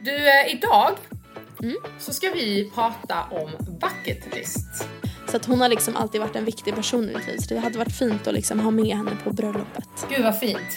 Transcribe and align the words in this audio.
Du, 0.00 0.28
eh, 0.28 0.52
idag 0.52 0.90
så 1.98 2.12
ska 2.12 2.30
vi 2.30 2.70
prata 2.74 3.22
om 3.30 3.50
bucket 3.80 4.34
list. 4.34 4.88
Så 5.30 5.36
att 5.36 5.44
hon 5.44 5.60
har 5.60 5.68
liksom 5.68 5.96
alltid 5.96 6.20
varit 6.20 6.36
en 6.36 6.44
viktig 6.44 6.74
person 6.74 7.10
i 7.10 7.14
mitt 7.14 7.26
liv. 7.26 7.38
Så 7.38 7.54
det 7.54 7.60
hade 7.60 7.78
varit 7.78 7.96
fint 7.96 8.26
att 8.26 8.34
liksom 8.34 8.60
ha 8.60 8.70
med 8.70 8.96
henne 8.96 9.10
på 9.24 9.30
bröllopet. 9.30 10.06
Gud 10.08 10.24
vad 10.24 10.38
fint. 10.38 10.76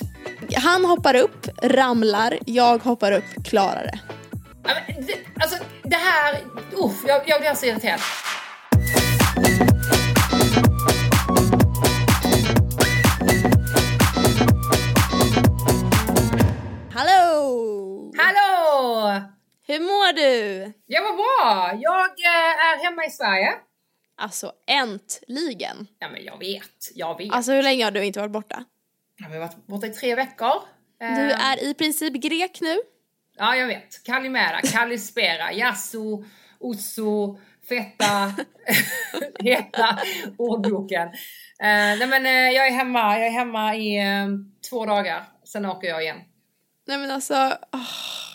Han 0.56 0.86
hoppar 0.86 1.16
upp, 1.16 1.48
ramlar, 1.62 2.38
jag 2.46 2.84
hoppar 2.84 3.12
upp, 3.12 3.46
klarar 3.46 3.84
det. 3.84 4.00
Alltså 5.40 5.58
det 5.84 5.96
här, 5.96 6.40
uff, 6.72 7.04
jag, 7.08 7.22
jag 7.28 7.42
blir 7.42 7.54
så 7.54 7.66
irriterad. 7.66 8.00
Mår 20.12 20.22
du? 20.22 20.74
Jag 20.86 21.04
mår 21.04 21.14
bra. 21.16 21.80
Jag 21.82 22.06
eh, 22.10 22.66
är 22.66 22.84
hemma 22.84 23.06
i 23.06 23.10
Sverige. 23.10 23.54
Alltså 24.18 24.52
äntligen! 24.68 25.88
Ja 26.00 26.10
men 26.10 26.24
jag 26.24 26.38
vet, 26.40 26.92
jag 26.96 27.18
vet. 27.18 27.32
Alltså 27.34 27.52
hur 27.52 27.64
länge 27.64 27.84
har 27.84 27.92
du 27.92 28.04
inte 28.06 28.20
varit 28.20 28.32
borta? 28.32 28.64
Jag 29.18 29.30
har 29.30 29.40
varit 29.40 29.68
borta 29.68 29.88
i 29.88 29.90
tre 29.90 30.16
veckor. 30.16 30.54
Eh, 31.02 31.16
Du 31.16 31.32
är 31.32 31.64
i 31.64 31.74
princip 31.74 32.14
grek 32.14 32.62
nu. 32.62 32.78
Ja 33.38 33.56
jag 33.56 33.68
vet. 33.68 34.04
Kalimera, 34.04 34.62
Kalispera, 34.62 35.54
Yasso, 35.54 36.24
Osso, 36.60 37.40
Feta, 37.70 38.34
heta 39.40 40.00
ordboken. 40.38 41.08
Eh, 41.08 41.14
nej 42.00 42.08
men 42.08 42.26
eh, 42.26 42.32
jag 42.32 42.68
är 42.68 42.72
hemma, 42.72 43.18
jag 43.20 43.28
är 43.28 43.32
hemma 43.32 43.76
i 43.76 43.98
eh, 43.98 44.28
två 44.70 44.86
dagar. 44.86 45.24
Sen 45.44 45.66
åker 45.66 45.88
jag 45.88 46.04
igen. 46.04 46.18
Nej 46.88 46.98
men 46.98 47.12
alltså, 47.12 47.58
åh. 47.72 48.31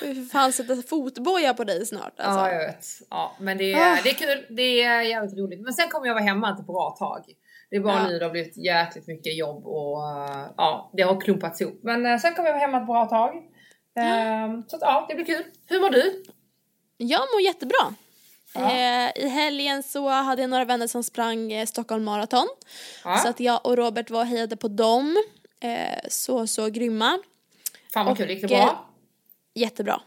Fy 0.00 0.24
fan 0.28 0.52
sätta 0.52 0.76
fotboja 0.82 1.54
på 1.54 1.64
dig 1.64 1.86
snart 1.86 2.20
alltså. 2.20 2.40
Ja, 2.40 2.52
jag 2.52 2.66
vet. 2.66 2.86
Ja, 3.10 3.36
men 3.40 3.58
det 3.58 3.72
är, 3.72 3.92
Ah. 3.92 3.98
det 4.04 4.10
är 4.10 4.14
kul. 4.14 4.56
Det 4.56 4.82
är 4.82 5.00
jävligt 5.02 5.38
roligt. 5.38 5.60
Men 5.60 5.72
sen 5.72 5.88
kommer 5.88 6.06
jag 6.06 6.14
vara 6.14 6.24
hemma 6.24 6.50
ett 6.58 6.66
bra 6.66 6.96
tag. 6.98 7.24
Det 7.70 7.76
är 7.76 7.80
bara 7.80 7.94
Ja. 8.02 8.08
nu 8.08 8.18
det 8.18 8.24
har 8.24 8.32
blivit 8.32 8.56
jäkligt 8.56 9.06
mycket 9.06 9.36
jobb 9.38 9.66
och 9.66 9.96
uh, 9.98 10.46
ja, 10.56 10.90
det 10.96 11.02
har 11.02 11.20
klumpats 11.20 11.60
ihop. 11.60 11.80
Men 11.82 12.06
uh, 12.06 12.18
sen 12.18 12.34
kommer 12.34 12.48
jag 12.48 12.54
vara 12.54 12.60
hemma 12.66 12.78
ett 12.80 12.86
bra 12.86 13.06
tag. 13.06 13.42
Ehm, 14.00 14.62
så 14.68 14.76
att, 14.76 14.82
ja, 14.82 15.06
det 15.08 15.14
blir 15.14 15.24
kul. 15.24 15.44
Hur 15.66 15.80
mår 15.80 15.90
du? 15.90 16.22
Jag 16.96 17.20
mår 17.34 17.40
jättebra. 17.40 17.94
Ja. 18.54 18.70
Eh, 18.72 19.10
I 19.24 19.28
helgen 19.28 19.82
så 19.82 20.08
hade 20.08 20.42
jag 20.42 20.50
några 20.50 20.64
vänner 20.64 20.86
som 20.86 21.02
sprang 21.04 21.52
eh, 21.52 21.66
Stockholm 21.66 22.04
Marathon. 22.04 22.48
Ja. 23.04 23.16
Så 23.16 23.28
att 23.28 23.40
jag 23.40 23.66
och 23.66 23.76
Robert 23.76 24.10
var 24.10 24.20
och 24.20 24.26
hejade 24.26 24.56
på 24.56 24.68
dem. 24.68 25.16
Eh, 25.60 25.98
så, 26.08 26.46
så 26.46 26.66
grymma. 26.68 27.18
Fan 27.92 28.04
vad 28.06 28.12
och, 28.12 28.18
kul, 28.18 28.30
gick 28.30 28.48
det 28.48 28.54
eh, 28.54 28.64
bra? 28.64 28.85
Jättebra. 29.56 30.00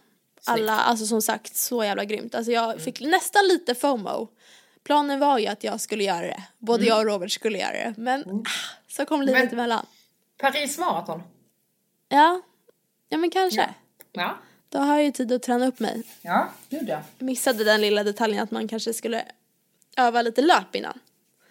Alla, 0.45 0.79
alltså 0.79 1.05
som 1.05 1.21
sagt, 1.21 1.55
så 1.55 1.83
jävla 1.83 2.05
grymt. 2.05 2.35
Alltså 2.35 2.51
jag 2.51 2.81
fick 2.81 3.01
nästan 3.01 3.47
lite 3.47 3.75
FOMO. 3.75 4.27
Planen 4.83 5.19
var 5.19 5.37
ju 5.39 5.47
att 5.47 5.63
jag 5.63 5.81
skulle 5.81 6.03
göra 6.03 6.21
det. 6.21 6.43
Både 6.57 6.85
jag 6.85 6.97
och 6.99 7.05
Robert 7.05 7.31
skulle 7.31 7.57
göra 7.57 7.71
det. 7.71 7.93
Men 7.97 8.23
ah, 8.45 8.49
så 8.87 9.05
kom 9.05 9.21
livet 9.21 9.43
Men- 9.43 9.53
emellan. 9.53 9.85
Paris 10.37 10.77
Marathon? 10.77 11.23
Ja, 12.09 12.41
ja 13.09 13.17
men 13.17 13.29
kanske. 13.29 13.69
Ja. 14.11 14.37
Då 14.69 14.79
har 14.79 14.95
jag 14.95 15.03
ju 15.03 15.11
tid 15.11 15.31
att 15.31 15.43
träna 15.43 15.67
upp 15.67 15.79
mig. 15.79 16.03
Ja, 16.21 16.49
gud 16.69 16.89
ja. 16.89 17.01
Missade 17.19 17.63
den 17.63 17.81
lilla 17.81 18.03
detaljen 18.03 18.43
att 18.43 18.51
man 18.51 18.67
kanske 18.67 18.93
skulle 18.93 19.25
öva 19.97 20.21
lite 20.21 20.41
löp 20.41 20.75
innan. 20.75 20.99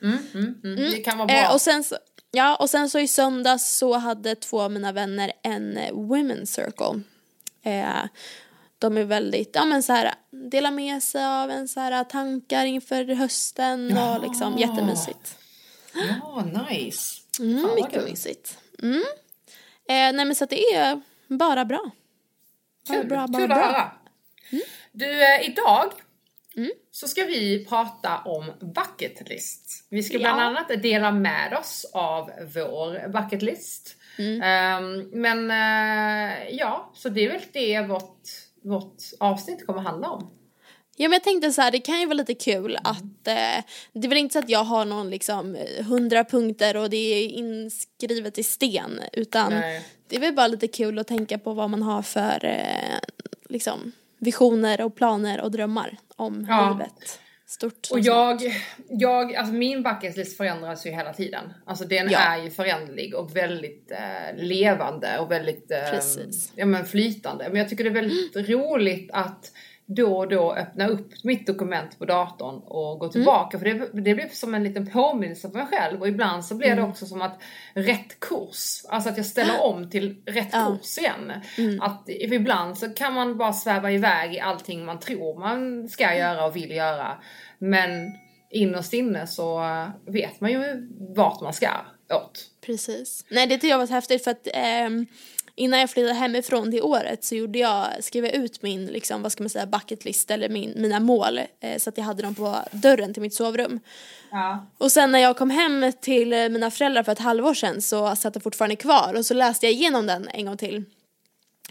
Mm, 0.02 0.18
mm, 0.34 0.60
mm. 0.64 0.76
Det 0.90 0.96
kan 0.96 1.18
vara 1.18 1.26
bra. 1.26 1.36
Eh, 1.36 1.52
och 1.52 1.60
sen 1.60 1.84
så, 1.84 1.96
ja, 2.30 2.56
och 2.56 2.70
sen 2.70 2.90
så 2.90 2.98
i 2.98 3.08
söndags 3.08 3.76
så 3.78 3.94
hade 3.94 4.34
två 4.34 4.60
av 4.60 4.72
mina 4.72 4.92
vänner 4.92 5.32
en 5.42 5.76
eh, 5.76 5.92
women's 5.92 6.44
circle. 6.44 7.02
Eh, 7.68 8.04
de 8.78 8.96
är 8.96 9.04
väldigt, 9.04 9.50
ja 9.54 9.64
men 9.64 9.82
så 9.82 9.92
här, 9.92 10.14
dela 10.50 10.70
med 10.70 11.02
sig 11.02 11.24
av 11.24 11.50
en 11.50 11.68
så 11.68 11.80
här 11.80 12.04
tankar 12.04 12.64
inför 12.66 13.04
hösten 13.14 13.98
och 13.98 14.22
liksom 14.22 14.58
jättemysigt. 14.58 15.38
Ja, 15.94 16.44
nice. 16.70 17.20
Mm, 17.40 17.68
mycket 17.74 18.04
mysigt. 18.04 18.58
Mm. 18.82 19.02
Eh, 19.88 20.16
nej 20.16 20.24
men 20.24 20.34
så 20.34 20.44
att 20.44 20.50
det 20.50 20.74
är 20.74 21.00
bara 21.28 21.64
bra. 21.64 21.90
Bara 22.88 22.98
Kul, 22.98 23.08
bra, 23.08 23.26
bara 23.26 23.42
kul 23.42 23.52
att 23.52 23.58
höra. 23.58 23.90
Du, 24.92 25.22
eh, 25.34 25.40
idag 25.50 25.92
Mm. 26.56 26.70
så 26.90 27.08
ska 27.08 27.24
vi 27.24 27.64
prata 27.68 28.18
om 28.18 28.52
bucket 28.60 29.28
list. 29.28 29.86
Vi 29.90 30.02
ska 30.02 30.18
bland 30.18 30.40
Ja. 30.40 30.44
annat 30.44 30.68
dela 30.82 31.10
med 31.12 31.54
oss 31.58 31.86
av 31.92 32.30
vår 32.54 33.08
bucket 33.08 33.42
list. 33.42 33.96
Mm. 34.18 34.42
Ehm, 34.42 35.08
men 35.12 35.50
eh, 35.50 36.48
ja, 36.50 36.90
så 36.94 37.08
det 37.08 37.24
är 37.24 37.28
väl 37.32 37.40
det 37.52 37.80
vårt, 37.80 38.22
vårt 38.62 38.96
avsnitt 39.20 39.66
kommer 39.66 39.80
handla 39.80 40.10
om. 40.10 40.30
Ja 41.00 41.08
men 41.08 41.12
jag 41.12 41.24
tänkte 41.24 41.52
så 41.52 41.62
här, 41.62 41.70
det 41.70 41.78
kan 41.80 42.00
ju 42.00 42.06
vara 42.06 42.14
lite 42.14 42.34
kul 42.34 42.78
att 42.84 43.02
eh, 43.28 43.64
det 43.92 44.06
är 44.06 44.08
väl 44.08 44.18
inte 44.18 44.32
så 44.32 44.38
att 44.38 44.48
jag 44.48 44.64
har 44.64 44.84
någon 44.84 45.10
liksom 45.10 45.54
eh, 45.56 45.84
hundra 45.84 46.24
punkter 46.24 46.76
och 46.76 46.90
det 46.90 46.96
är 46.96 47.28
inskrivet 47.28 48.38
i 48.38 48.42
sten 48.42 49.00
utan 49.12 49.52
Nej. 49.52 49.86
det 50.08 50.16
är 50.16 50.20
väl 50.20 50.34
bara 50.34 50.48
lite 50.48 50.68
kul 50.68 50.98
att 50.98 51.06
tänka 51.06 51.38
på 51.38 51.52
vad 51.52 51.70
man 51.70 51.82
har 51.82 52.02
för 52.02 52.44
eh, 52.44 52.98
liksom 53.48 53.92
visioner 54.18 54.80
och 54.80 54.94
planer 54.96 55.40
och 55.40 55.50
drömmar 55.50 55.96
om 56.16 56.46
Ja. 56.48 56.70
livet. 56.72 57.20
Stort 57.50 57.88
Och 57.90 58.00
jag, 58.00 58.40
jag, 58.88 59.34
alltså 59.34 59.54
min 59.54 59.82
bucket 59.82 60.16
list 60.16 60.36
förändras 60.36 60.86
ju 60.86 60.90
hela 60.90 61.12
tiden. 61.12 61.52
Alltså 61.66 61.84
den 61.84 62.10
Ja. 62.10 62.18
är 62.18 62.42
ju 62.42 62.50
föränderlig 62.50 63.14
och 63.14 63.36
väldigt 63.36 63.90
eh, 63.90 64.36
levande 64.36 65.18
och 65.18 65.30
väldigt 65.30 65.70
eh, 65.70 66.00
ja, 66.54 66.66
men 66.66 66.86
flytande. 66.86 67.48
Men 67.48 67.56
jag 67.58 67.68
tycker 67.68 67.84
det 67.84 67.90
är 67.90 67.94
väldigt 67.94 68.48
roligt 68.48 69.10
att 69.12 69.52
då 69.90 70.16
och 70.18 70.28
då 70.28 70.54
öppna 70.54 70.86
upp 70.88 71.24
mitt 71.24 71.46
dokument 71.46 71.98
på 71.98 72.04
datorn 72.04 72.58
och 72.58 72.98
gå 72.98 73.08
tillbaka. 73.08 73.58
För 73.58 73.64
det, 73.64 73.90
det 73.92 74.14
blir 74.14 74.28
som 74.32 74.54
en 74.54 74.64
liten 74.64 74.90
påminnelse 74.90 75.50
för 75.50 75.58
mig 75.58 75.66
själv 75.66 76.00
och 76.00 76.08
ibland 76.08 76.44
så 76.44 76.54
blir 76.54 76.76
det 76.76 76.82
också 76.82 77.06
som 77.06 77.22
att 77.22 77.40
rätt 77.74 78.20
kurs. 78.20 78.84
Alltså 78.88 79.10
att 79.10 79.16
jag 79.16 79.26
ställer 79.26 79.62
om 79.64 79.90
till 79.90 80.22
rätt 80.26 80.48
Ja. 80.52 80.76
kurs 80.80 80.98
igen. 80.98 81.32
Att 81.80 82.08
ibland 82.08 82.78
så 82.78 82.88
kan 82.88 83.14
man 83.14 83.38
bara 83.38 83.52
sväva 83.52 83.92
iväg 83.92 84.34
i 84.34 84.40
allting 84.40 84.84
man 84.84 85.00
tror 85.00 85.38
man 85.40 85.88
ska 85.88 86.14
göra 86.14 86.44
och 86.44 86.56
vill 86.56 86.70
göra. 86.70 87.18
Men 87.58 87.90
innerst 88.50 88.92
inne 88.92 89.26
så 89.26 89.62
vet 90.06 90.40
man 90.40 90.50
ju 90.52 90.88
vart 91.16 91.40
man 91.40 91.52
ska 91.52 91.68
åt. 92.14 92.50
Precis. 92.66 93.24
Nej 93.30 93.46
det 93.46 93.54
tyckte 93.54 93.66
jag 93.66 93.78
var 93.78 93.86
så 93.86 93.92
häftigt 93.92 94.24
för 94.24 94.30
att 94.30 94.48
ehm, 94.54 95.06
innan 95.58 95.80
jag 95.80 95.90
flyttade 95.90 96.14
hemifrån 96.14 96.70
det 96.70 96.80
året 96.80 97.24
så 97.24 97.34
gjorde 97.34 97.58
jag, 97.58 98.04
skrev 98.04 98.24
jag 98.24 98.34
ut 98.34 98.62
min, 98.62 98.86
liksom, 98.86 99.22
vad 99.22 99.32
ska 99.32 99.42
man 99.42 99.50
säga, 99.50 99.66
bucket 99.66 100.04
list 100.04 100.30
eller 100.30 100.48
min, 100.48 100.72
mina 100.76 101.00
mål 101.00 101.40
eh, 101.60 101.78
så 101.78 101.90
att 101.90 101.98
jag 101.98 102.04
hade 102.04 102.22
dem 102.22 102.34
på 102.34 102.56
dörren 102.72 103.12
till 103.14 103.22
mitt 103.22 103.34
sovrum. 103.34 103.80
Ja. 104.30 104.66
Och 104.78 104.92
sen 104.92 105.12
när 105.12 105.18
jag 105.18 105.36
kom 105.36 105.50
hem 105.50 105.92
till 106.00 106.32
eh, 106.32 106.48
mina 106.48 106.70
föräldrar 106.70 107.02
för 107.02 107.12
ett 107.12 107.18
halvår 107.18 107.54
sedan 107.54 107.82
så 107.82 108.16
satt 108.16 108.34
den 108.34 108.42
fortfarande 108.42 108.76
kvar 108.76 109.14
och 109.16 109.26
så 109.26 109.34
läste 109.34 109.66
jag 109.66 109.72
igenom 109.72 110.06
den 110.06 110.28
en 110.28 110.46
gång 110.46 110.56
till. 110.56 110.84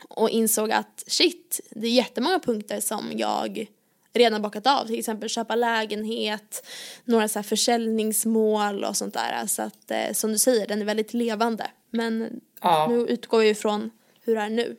Och 0.09 0.29
insåg 0.29 0.71
att 0.71 1.03
shit, 1.07 1.59
det 1.69 1.87
är 1.87 1.91
jättemånga 1.91 2.39
punkter 2.39 2.79
som 2.79 3.11
jag 3.15 3.67
redan 4.13 4.41
bockat 4.41 4.67
av. 4.67 4.85
Till 4.85 4.99
exempel 4.99 5.29
köpa 5.29 5.55
lägenhet, 5.55 6.67
några 7.05 7.27
så 7.27 7.39
här 7.39 7.43
försäljningsmål 7.43 8.83
och 8.83 8.97
sånt 8.97 9.13
där. 9.13 9.47
Så 9.47 9.61
att 9.61 9.91
eh, 9.91 10.13
som 10.13 10.31
du 10.31 10.37
säger, 10.37 10.67
den 10.67 10.81
är 10.81 10.85
väldigt 10.85 11.13
levande. 11.13 11.67
Men 11.97 12.29
Ja. 12.61 12.87
nu 12.89 12.95
utgår 12.99 13.43
jag 13.43 13.51
ifrån 13.51 13.91
hur 14.23 14.35
det 14.35 14.41
är 14.41 14.49
nu. 14.49 14.77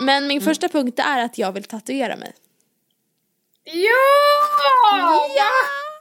Men 0.00 0.26
min 0.26 0.40
första 0.40 0.68
punkt 0.68 0.98
är 0.98 1.24
att 1.24 1.38
jag 1.38 1.52
vill 1.52 1.64
tatuera 1.64 2.16
mig. 2.16 2.32
Ja! 3.64 3.74
Ja! 5.36 5.50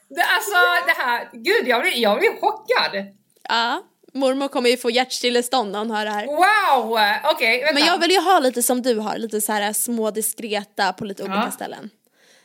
Det, 0.09 0.21
alltså 0.23 0.55
det 0.87 1.01
här, 1.03 1.29
gud 1.33 1.67
jag 1.67 1.81
blir, 1.81 1.97
jag 1.97 2.19
blir 2.19 2.39
chockad. 2.41 3.05
Ja, 3.49 3.83
mormor 4.13 4.47
kommer 4.47 4.69
ju 4.69 4.77
få 4.77 4.89
hjärtstillestånd 4.89 5.71
när 5.71 5.79
hon 5.79 5.91
hör 5.91 6.05
det 6.05 6.11
här. 6.11 6.25
Wow! 6.25 6.99
Okej, 7.33 7.59
vänta. 7.59 7.73
Men 7.73 7.83
jag 7.85 7.99
vill 7.99 8.11
ju 8.11 8.19
ha 8.19 8.39
lite 8.39 8.63
som 8.63 8.81
du 8.81 8.95
har, 8.95 9.17
lite 9.17 9.41
så 9.41 9.51
här 9.51 9.73
små 9.73 10.11
diskreta 10.11 10.93
på 10.93 11.05
lite 11.05 11.23
olika 11.23 11.37
Ja. 11.45 11.51
ställen. 11.51 11.89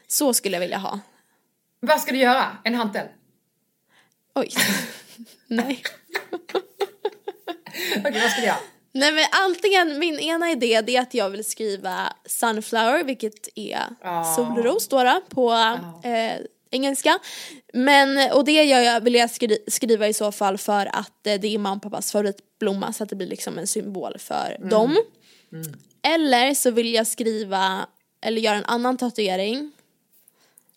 Så 0.09 0.35
skulle 0.35 0.57
jag 0.57 0.61
vilja 0.61 0.79
ha. 0.79 1.01
Vad 1.87 2.01
ska 2.01 2.13
du 2.13 2.19
göra? 2.19 2.57
En 2.65 2.75
hantel? 2.75 3.07
Oj. 4.35 4.49
Nej. 5.47 5.83
Okej, 7.97 8.21
vad 8.23 8.31
ska 8.31 8.41
du 8.41 8.47
göra? 8.47 8.57
Nej 8.95 9.13
men 9.13 9.25
antingen, 9.47 9.99
min 9.99 10.19
ena 10.19 10.51
idé 10.51 10.81
det 10.81 10.97
är 10.97 11.01
att 11.03 11.15
jag 11.15 11.31
vill 11.31 11.45
skriva 11.45 12.13
sunflower, 12.27 13.05
vilket 13.05 13.49
är 13.55 13.83
Ja. 14.03 14.35
solros 14.37 14.89
då, 14.89 15.03
då 15.05 15.21
på 15.29 15.53
eh, 16.09 16.37
engelska. 16.71 17.19
Men, 17.75 18.33
och 18.33 18.45
det 18.45 18.53
gör 18.65 18.81
jag, 18.81 19.01
vill 19.01 19.15
jag 19.15 19.31
skri- 19.31 19.65
skriva 19.69 20.09
i 20.09 20.13
så 20.13 20.33
fall 20.33 20.59
för 20.59 20.87
att 20.87 21.27
eh, 21.27 21.35
det 21.41 21.55
är 21.55 21.59
mamma 21.59 21.77
och 21.77 21.83
pappas 21.83 22.13
favoritblomma 22.13 22.93
så 22.93 23.03
att 23.03 23.11
det 23.11 23.17
blir 23.17 23.27
liksom 23.29 23.59
en 23.59 23.67
symbol 23.67 24.19
för 24.19 24.57
dem. 24.71 24.97
Eller 26.03 26.55
så 26.55 26.71
vill 26.71 26.95
jag 26.95 27.07
skriva, 27.07 27.87
eller 28.23 28.41
göra 28.41 28.57
en 28.57 28.65
annan 28.65 28.97
tatuering. 28.97 29.73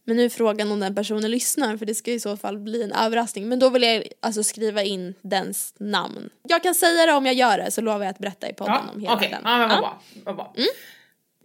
Men 0.08 0.18
nu 0.18 0.26
är 0.26 0.30
frågan 0.30 0.72
om 0.72 0.80
den 0.80 0.96
personen 0.96 1.32
lyssnar 1.32 1.78
för 1.78 1.86
det 1.86 1.96
ska 1.96 2.12
i 2.12 2.20
så 2.20 2.38
fall 2.38 2.58
bli 2.58 2.84
en 2.84 2.92
överraskning. 2.92 3.50
Men 3.50 3.60
då 3.60 3.70
vill 3.70 3.84
jag 3.84 4.04
alltså 4.20 4.44
skriva 4.44 4.84
in 4.84 5.14
dens 5.22 5.74
namn. 5.80 6.30
Jag 6.44 6.64
kan 6.64 6.76
säga 6.76 7.06
det 7.06 7.14
om 7.14 7.26
jag 7.26 7.36
gör 7.36 7.58
det 7.58 7.72
så 7.72 7.82
lovar 7.82 8.00
jag 8.06 8.10
att 8.12 8.18
berätta 8.20 8.50
i 8.50 8.54
podden 8.54 8.76
Ja, 8.86 8.92
om 8.94 9.02
hela 9.02 9.14
okej. 9.16 9.30
den. 9.30 9.42
Ja, 9.44 9.58
men 9.58 9.70
vad 9.70 9.78
Ja. 9.78 9.82
bra. 9.82 10.02
Vad 10.26 10.36
bra. 10.36 10.54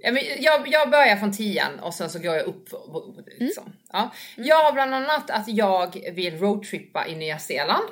Ja, 0.02 0.12
men 0.12 0.22
jag, 0.40 0.68
jag 0.68 0.90
börjar 0.90 1.16
från 1.16 1.32
tian 1.32 1.78
och 1.80 1.94
sen 1.94 2.10
så 2.10 2.18
går 2.18 2.34
jag 2.34 2.46
upp. 2.46 2.68
Liksom. 3.38 3.72
Ja. 3.92 4.10
Jag 4.36 4.64
har 4.64 4.72
bland 4.72 4.94
annat 4.94 5.30
att 5.30 5.48
jag 5.48 6.10
vill 6.14 6.38
roadtrippa 6.38 7.06
i 7.08 7.14
Nya 7.16 7.38
Zeeland. 7.38 7.84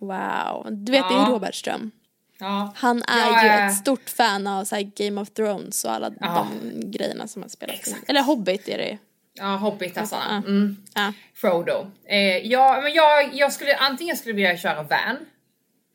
Wow, 0.00 0.66
du 0.70 0.92
vet 0.92 1.08
det 1.08 1.14
är 1.14 1.18
Ja. 1.18 1.26
Roberts 1.30 1.62
dröm. 1.62 1.90
Ja. 2.38 2.72
Han 2.76 3.02
är 3.02 3.32
Jag 3.32 3.44
ju 3.44 3.66
ett 3.66 3.74
stort 3.76 4.10
fan 4.10 4.46
av 4.46 4.64
så 4.64 4.76
Game 4.96 5.20
of 5.20 5.30
Thrones 5.30 5.84
och 5.84 5.90
alla 5.92 6.10
Ja. 6.20 6.46
de 6.72 6.90
grejerna 6.90 7.28
som 7.28 7.42
han 7.42 7.50
spelat. 7.50 7.74
Exakt. 7.76 8.10
Eller 8.10 8.22
Hobbit 8.22 8.68
är 8.68 8.78
det 8.78 8.98
Ja, 9.38 9.44
Hobbitassarna. 9.56 10.42
Ja. 10.44 10.50
Mm. 10.50 10.76
Ja. 10.94 11.12
Frodo. 11.34 11.90
Eh, 12.08 12.18
ja, 12.46 12.80
men 12.82 12.92
jag, 12.94 13.34
jag 13.34 13.52
skulle 13.52 13.76
antingen 13.76 14.16
skulle 14.16 14.34
vilja 14.34 14.56
köra 14.56 14.82
van. 14.82 15.16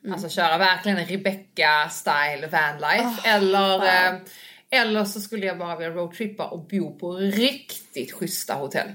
Mm. 0.04 0.14
Alltså 0.14 0.30
köra 0.30 0.58
verkligen 0.58 0.98
en 0.98 1.06
Rebecca 1.06 1.90
style 1.90 2.48
vanlife. 2.48 3.30
eller, 3.30 3.60
Ah, 3.74 3.78
wow. 3.78 3.86
eh, 3.88 4.82
eller 4.82 5.06
så 5.06 5.20
skulle 5.22 5.46
jag 5.46 5.58
bara 5.58 5.76
vilja 5.76 5.94
roadtrippa 5.94 6.46
och 6.46 6.68
bo 6.68 7.00
på 7.00 7.14
riktigt 7.16 8.14
schyssta 8.14 8.54
hotell. 8.54 8.88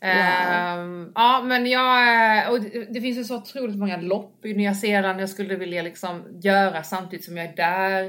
Ehm, 0.00 1.12
ja 1.14 1.42
men 1.44 1.66
jag, 1.66 2.08
eh, 2.38 2.50
och 2.50 2.60
det, 2.60 2.84
det 2.94 3.00
finns 3.00 3.18
ju 3.18 3.24
så 3.24 3.36
otroligt 3.36 3.76
många 3.78 3.96
lopp 3.96 4.44
i 4.46 4.54
Nya 4.54 4.74
Zeeland 4.74 5.20
jag 5.20 5.28
skulle 5.30 5.56
vilja 5.56 5.82
liksom 5.82 6.40
göra 6.42 6.82
samtidigt 6.82 7.24
som 7.24 7.36
jag 7.36 7.46
är 7.46 7.56
där. 7.56 8.02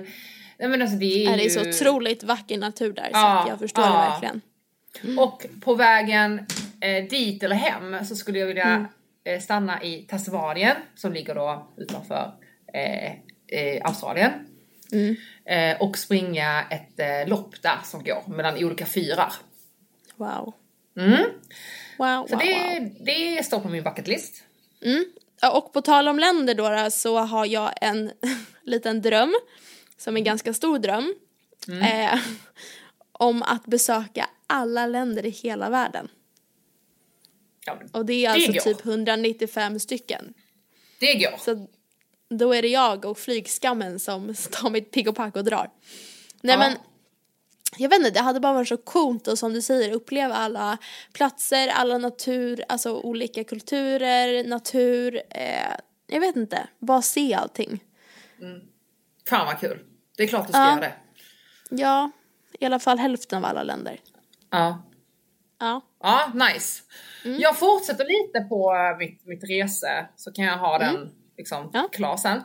Nej, 0.59 0.69
men 0.69 0.81
alltså 0.81 0.97
det 0.97 1.05
är, 1.25 1.29
Ja, 1.31 1.37
det 1.37 1.41
är 1.41 1.43
ju... 1.43 1.49
så 1.49 1.69
otroligt 1.69 2.23
vacker 2.23 2.57
natur 2.57 2.93
där 2.93 3.03
så 3.03 3.09
Ja, 3.13 3.39
att 3.41 3.47
jag 3.49 3.59
förstår 3.59 3.83
ja. 3.85 3.91
det 3.91 3.97
verkligen. 4.09 4.41
Och 5.19 5.45
på 5.61 5.75
vägen 5.75 6.45
eh, 6.81 7.03
dit 7.09 7.43
eller 7.43 7.55
hem 7.55 8.05
så 8.05 8.15
skulle 8.15 8.39
jag 8.39 8.47
vilja 8.47 8.63
Mm. 8.63 8.87
eh, 9.23 9.39
stanna 9.41 9.83
i 9.83 9.97
Tasmanien 10.01 10.75
som 10.95 11.13
ligger 11.13 11.35
då 11.35 11.67
utanför 11.77 12.31
eh, 12.73 13.11
eh, 13.47 13.81
Australien. 13.83 14.31
Mm. 14.91 15.15
Eh, 15.45 15.81
och 15.81 15.97
springa 15.97 16.63
ett 16.69 16.99
eh, 16.99 17.27
lopp 17.29 17.61
där 17.61 17.77
som 17.83 18.03
går 18.03 18.23
mellan 18.27 18.63
olika 18.63 18.85
fyrar. 18.85 19.33
Wow. 20.15 20.53
Mm. 20.97 21.23
Wow, 21.97 22.27
Så 22.29 22.35
wow, 22.35 22.39
det, 22.45 22.79
wow. 22.79 23.05
det 23.05 23.45
står 23.45 23.59
på 23.59 23.69
min 23.69 23.83
bucket 23.83 24.07
list. 24.07 24.43
Mm. 24.81 25.05
Och 25.53 25.73
på 25.73 25.81
tal 25.81 26.07
om 26.07 26.19
länder 26.19 26.55
då, 26.55 26.69
då 26.69 26.91
så 26.91 27.17
har 27.19 27.45
jag 27.45 27.71
en 27.81 28.11
liten 28.63 29.01
dröm 29.01 29.33
som 29.97 30.15
är 30.15 30.19
en 30.19 30.23
ganska 30.23 30.53
stor 30.53 30.79
dröm. 30.79 31.15
Mm. 31.67 31.81
Eh, 31.81 32.19
om 33.11 33.43
att 33.43 33.65
besöka 33.65 34.29
alla 34.53 34.85
länder 34.87 35.25
i 35.25 35.29
hela 35.29 35.69
världen. 35.69 36.07
Ja, 37.65 37.79
Och 37.91 38.05
det 38.05 38.25
är 38.25 38.29
alltså 38.29 38.51
går. 38.51 38.59
typ 38.59 38.85
195 38.85 39.79
stycken. 39.79 40.33
det 40.99 41.13
går. 41.15 41.37
Så 41.39 41.67
då 42.29 42.53
är 42.53 42.61
det 42.61 42.67
jag 42.67 43.05
och 43.05 43.17
flygskammen 43.17 43.99
som 43.99 44.33
tar 44.51 44.69
mitt 44.69 44.91
pick 44.91 45.07
och 45.07 45.15
pack 45.15 45.35
och 45.35 45.43
drar. 45.43 45.69
Nej 46.41 46.53
Ja. 46.55 46.59
men, 46.59 46.77
jag 47.77 47.89
vet 47.89 47.97
inte, 47.99 48.09
det 48.11 48.19
hade 48.19 48.39
bara 48.39 48.53
varit 48.53 48.67
så 48.67 48.77
coolt 48.77 49.27
och 49.27 49.39
som 49.39 49.53
du 49.53 49.61
säger 49.61 49.91
uppleva 49.93 50.35
alla 50.35 50.77
platser, 51.13 51.67
alla 51.67 51.97
natur, 51.97 52.63
alltså 52.69 52.95
olika 53.01 53.43
kulturer, 53.43 54.43
natur, 54.43 55.21
eh, 55.29 55.73
jag 56.07 56.19
vet 56.19 56.35
inte, 56.35 56.67
bara 56.79 57.01
se 57.01 57.33
allting. 57.33 57.83
Fan 59.29 59.45
vad 59.45 59.59
kul. 59.59 59.79
Det 60.17 60.23
är 60.23 60.27
klart 60.27 60.47
du 60.47 60.51
ska 60.53 60.61
Ja. 60.61 60.69
göra 60.69 60.79
det. 60.79 60.93
Ja, 61.69 62.11
i 62.59 62.65
alla 62.65 62.79
fall 62.79 62.97
hälften 62.97 63.37
av 63.37 63.45
alla 63.45 63.63
länder. 63.63 63.99
Ja. 64.53 64.83
Ja. 65.59 65.81
Ja, 66.03 66.31
nice. 66.33 66.83
Mm. 67.25 67.39
Jag 67.39 67.59
fortsätter 67.59 68.05
lite 68.05 68.49
på 68.49 68.73
eh, 68.75 68.97
mitt, 68.97 69.25
mitt 69.25 69.43
rese 69.49 70.05
så 70.15 70.31
kan 70.31 70.45
jag 70.45 70.57
ha 70.57 70.77
den 70.77 71.09
liksom 71.37 71.57
Mm. 71.57 71.69
Ja. 71.73 71.79
Mm. 71.79 71.89
klar 71.91 72.17
sen. 72.17 72.37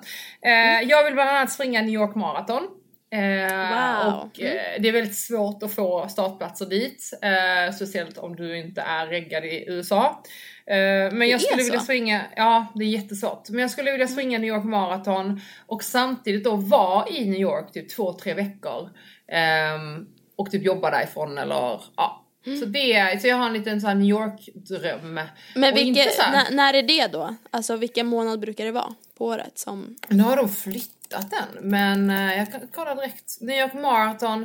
Eh, 0.42 0.88
Jag 0.88 1.04
vill 1.04 1.14
bland 1.14 1.30
annat 1.30 1.52
springa 1.52 1.80
New 1.82 1.94
York 1.94 2.14
Marathon. 2.14 2.68
Eh, 3.10 4.04
Wow. 4.04 4.14
Och 4.14 4.40
eh, 4.40 4.80
det 4.80 4.88
är 4.88 4.92
väldigt 4.92 5.18
svårt 5.18 5.62
att 5.62 5.74
få 5.74 6.08
startplatser 6.08 6.66
dit. 6.66 7.10
Eh, 7.22 7.74
speciellt 7.74 8.18
om 8.18 8.36
du 8.36 8.58
inte 8.58 8.80
är 8.80 9.06
reggad 9.06 9.44
i 9.44 9.64
USA. 9.68 10.22
Eh, 10.66 10.76
men 11.12 11.20
jag 11.20 11.30
är 11.30 11.38
skulle 11.38 11.62
vilja 11.62 11.78
så? 11.78 11.84
springa, 11.84 12.22
ja 12.36 12.66
det 12.74 12.84
är 12.84 12.88
jättesvårt. 12.88 13.48
Men 13.50 13.60
jag 13.60 13.70
skulle 13.70 13.92
vilja 13.92 14.08
springa 14.08 14.38
New 14.38 14.48
York 14.48 14.64
Marathon 14.64 15.40
och 15.66 15.82
samtidigt 15.84 16.44
då 16.44 16.56
vara 16.56 17.08
i 17.08 17.30
New 17.30 17.40
York 17.40 17.72
typ 17.72 17.88
två, 17.96 18.12
tre 18.12 18.34
veckor. 18.34 18.90
Ehm, 19.32 20.06
och 20.38 20.50
typ 20.50 20.64
jobba 20.64 20.90
därifrån 20.90 21.38
eller 21.38 21.80
ja. 21.96 22.24
Så, 22.60 22.64
det, 22.64 23.20
så 23.20 23.26
jag 23.28 23.36
har 23.36 23.46
en 23.46 23.52
liten 23.52 23.80
sån 23.80 23.98
New 23.98 24.08
York-dröm. 24.08 25.20
Men 25.54 25.74
vilka, 25.74 26.10
så 26.10 26.22
här- 26.22 26.50
när, 26.50 26.74
är 26.74 26.82
det 26.82 27.06
då? 27.06 27.34
Alltså 27.50 27.76
vilken 27.76 28.06
månad 28.06 28.40
brukar 28.40 28.64
det 28.64 28.70
vara 28.72 28.94
på 29.18 29.26
året 29.26 29.58
som... 29.58 29.96
Nu 30.08 30.22
har 30.22 30.36
de 30.36 30.48
flyttat 30.48 31.30
den, 31.30 31.70
men 31.70 32.10
eh, 32.10 32.38
jag 32.38 32.52
kan 32.52 32.60
kolla 32.74 32.94
direkt. 32.94 33.40
New 33.40 33.58
York 33.58 33.74
Marathon 33.74 34.42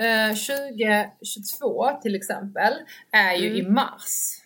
eh, 0.00 0.36
2022 0.36 1.90
till 2.02 2.14
exempel 2.14 2.72
är 3.12 3.34
ju 3.34 3.56
i 3.58 3.62
mars. 3.62 4.40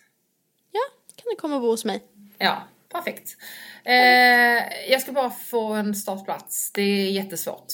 Ja, 0.71 0.81
kan 1.15 1.29
du 1.29 1.35
komma 1.35 1.55
och 1.55 1.61
bo 1.61 1.67
hos 1.67 1.85
mig? 1.85 2.03
Ja, 2.37 2.63
perfekt. 2.91 3.37
Eh, 3.83 4.91
jag 4.91 5.01
ska 5.01 5.11
bara 5.11 5.29
få 5.29 5.73
en 5.73 5.95
startplats. 5.95 6.71
Det 6.71 6.81
är 6.81 7.11
jättesvårt. 7.11 7.73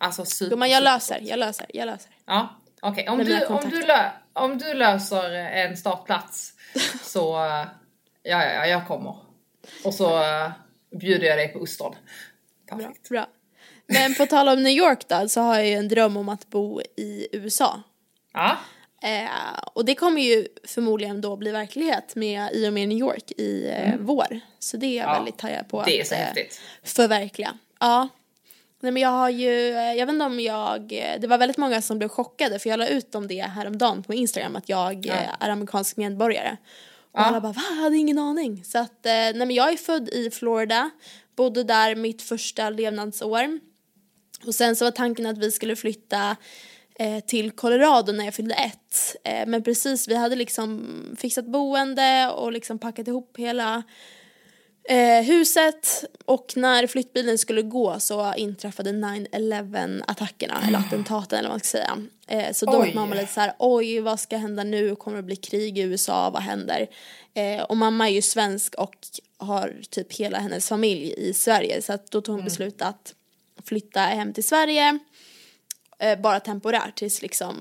Alltså 0.00 0.24
super, 0.24 0.56
men 0.56 0.70
jag 0.70 0.82
löser, 0.82 1.18
jag 1.22 1.38
löser, 1.38 1.66
jag 1.74 1.86
löser. 1.86 2.10
Ja, 2.26 2.48
okej. 2.82 3.08
Om, 3.08 3.16
Med 3.16 3.26
mina 3.26 3.38
du, 3.40 3.46
om, 3.46 3.70
du 3.70 3.80
lö- 3.82 4.10
om 4.32 4.58
du 4.58 4.74
löser 4.74 5.30
en 5.34 5.76
startplats 5.76 6.52
så, 7.02 7.44
eh, 7.44 7.50
ja, 8.22 8.44
ja, 8.44 8.44
ja, 8.52 8.66
jag 8.66 8.86
kommer. 8.86 9.16
Och 9.84 9.94
så 9.94 10.22
eh, 10.22 10.50
bjuder 11.00 11.26
jag 11.26 11.38
dig 11.38 11.48
på 11.48 11.58
ostron. 11.58 11.94
Bra, 12.68 12.76
Perfekt. 12.78 13.08
bra. 13.08 13.26
Men 13.86 14.14
på 14.14 14.26
tal 14.26 14.48
om 14.48 14.62
New 14.62 14.72
York 14.72 15.08
då, 15.08 15.28
så 15.28 15.40
har 15.40 15.54
jag 15.56 15.66
ju 15.66 15.74
en 15.74 15.88
dröm 15.88 16.16
om 16.16 16.28
att 16.28 16.46
bo 16.50 16.80
i 16.96 17.26
USA. 17.32 17.82
Ja, 18.32 18.56
Eh, 19.02 19.60
och 19.72 19.84
det 19.84 19.94
kommer 19.94 20.22
ju 20.22 20.46
förmodligen 20.64 21.20
då 21.20 21.36
bli 21.36 21.50
verklighet 21.50 22.14
med, 22.14 22.52
i 22.52 22.68
och 22.68 22.72
med 22.72 22.88
New 22.88 22.98
York 22.98 23.30
i 23.30 23.68
eh, 23.68 23.94
vår. 23.98 24.40
Så 24.58 24.76
det 24.76 24.86
är 24.86 24.96
jag 24.96 25.08
Ja, 25.08 25.12
väldigt 25.14 25.38
taggad 25.38 25.68
på 25.68 25.82
det 25.82 25.98
är 25.98 26.02
att 26.02 26.06
så 26.08 26.14
eh, 26.14 26.20
häftigt. 26.20 26.60
förverkliga. 26.84 27.58
Ja. 27.80 28.08
Nej 28.82 28.92
men 28.92 29.02
jag 29.02 29.10
har 29.10 29.30
ju, 29.30 29.68
eh, 29.68 29.92
jag 29.94 30.06
vet 30.06 30.12
inte 30.12 30.24
om 30.24 30.40
jag, 30.40 30.92
eh, 30.92 31.20
det 31.20 31.26
var 31.26 31.38
väldigt 31.38 31.56
många 31.58 31.82
som 31.82 31.98
blev 31.98 32.08
chockade 32.08 32.58
för 32.58 32.70
jag 32.70 32.78
la 32.78 32.86
ut 32.86 33.14
om 33.14 33.26
det 33.28 33.40
häromdagen 33.40 34.02
på 34.02 34.14
Instagram 34.14 34.56
att 34.56 34.68
jag 34.68 35.06
Ja. 35.06 35.14
eh, 35.14 35.28
är 35.40 35.50
amerikansk 35.50 35.96
medborgare. 35.96 36.56
Och 37.12 37.20
Ja. 37.20 37.24
alla 37.24 37.40
bara 37.40 37.52
va, 37.52 37.62
jag 37.70 37.82
hade 37.82 37.96
ingen 37.96 38.18
aning. 38.18 38.64
Så 38.64 38.78
att, 38.78 39.00
nej 39.04 39.34
men 39.34 39.50
jag 39.50 39.72
är 39.72 39.76
född 39.76 40.08
i 40.08 40.30
Florida, 40.30 40.90
bodde 41.36 41.64
där 41.64 41.94
mitt 41.94 42.22
första 42.22 42.70
levnadsår. 42.70 43.60
Och 44.46 44.54
sen 44.54 44.76
så 44.76 44.84
var 44.84 44.90
tanken 44.92 45.26
att 45.26 45.38
vi 45.38 45.50
skulle 45.50 45.76
flytta 45.76 46.36
till 47.26 47.50
Colorado 47.50 48.12
när 48.12 48.24
jag 48.24 48.34
fyllde 48.34 48.54
ett. 48.54 49.16
Men 49.46 49.62
precis, 49.62 50.08
vi 50.08 50.14
hade 50.16 50.36
liksom 50.36 50.86
fixat 51.18 51.46
boende 51.46 52.30
och 52.30 52.52
liksom 52.52 52.78
packat 52.78 53.08
ihop 53.08 53.34
hela 53.38 53.82
eh, 54.90 55.22
huset 55.22 56.04
och 56.24 56.52
när 56.56 56.86
flyttbilen 56.86 57.38
skulle 57.38 57.62
gå 57.62 58.00
så 58.00 58.34
inträffade 58.34 58.90
9-11 58.90 60.02
attackerna 60.06 60.62
eller 60.68 60.78
attentaten 60.78 61.38
eller 61.38 61.48
vad 61.48 61.52
man 61.52 61.60
ska 61.60 61.78
säga. 61.78 61.98
Eh, 62.26 62.52
så 62.52 62.66
då 62.66 62.78
var 62.78 62.94
mamma 62.94 63.14
lite 63.14 63.32
så 63.32 63.40
här, 63.40 63.52
oj 63.58 64.00
vad 64.00 64.20
ska 64.20 64.36
hända 64.36 64.64
nu, 64.64 64.96
kommer 64.96 65.16
det 65.16 65.22
bli 65.22 65.36
krig 65.36 65.78
i 65.78 65.82
USA, 65.82 66.30
vad 66.30 66.42
händer? 66.42 66.86
Eh, 67.34 67.62
och 67.62 67.76
mamma 67.76 68.08
är 68.08 68.12
ju 68.12 68.22
svensk 68.22 68.74
och 68.74 68.96
har 69.38 69.76
typ 69.90 70.12
hela 70.12 70.38
hennes 70.38 70.68
familj 70.68 71.14
i 71.16 71.34
Sverige 71.34 71.82
så 71.82 71.92
att 71.92 72.10
då 72.10 72.20
tog 72.20 72.34
hon 72.34 72.44
beslut 72.44 72.82
att 72.82 73.14
flytta 73.64 74.00
hem 74.00 74.32
till 74.32 74.44
Sverige 74.44 74.98
eh, 75.98 76.20
bara 76.20 76.40
temporärt 76.40 76.94
tills 76.94 77.22
liksom 77.22 77.56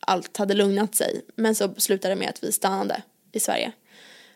allt 0.00 0.36
hade 0.36 0.54
lugnat 0.54 0.94
sig. 0.94 1.20
Men 1.36 1.54
så 1.54 1.74
slutade 1.76 2.14
det 2.14 2.18
med 2.18 2.28
att 2.28 2.44
vi 2.44 2.52
stannade 2.52 3.02
i 3.32 3.40
Sverige. 3.40 3.72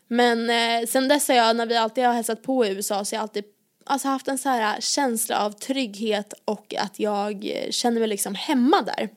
Men 0.09 0.51
eh, 0.51 0.87
sen 0.87 1.09
dess 1.09 1.29
har 1.29 1.35
jag, 1.35 1.57
när 1.57 1.67
vi 1.67 1.77
alltid 1.77 2.05
har 2.05 2.13
hälsat 2.13 2.43
på 2.43 2.67
i 2.67 2.71
USA, 2.71 3.05
så 3.05 3.17
har 3.17 3.19
jag 3.19 3.23
alltid 3.23 3.45
alltså, 3.85 4.09
haft 4.09 4.29
en 4.29 4.39
så 4.39 4.49
här 4.49 4.75
eh, 4.75 4.81
känsla 4.81 5.45
av 5.45 5.51
trygghet 5.51 6.35
och 6.45 6.75
att 6.79 6.99
jag 6.99 7.47
eh, 7.47 7.71
känner 7.71 8.01
mig 8.01 8.09
liksom 8.09 8.35
hemma 8.35 8.83
där. 8.83 9.09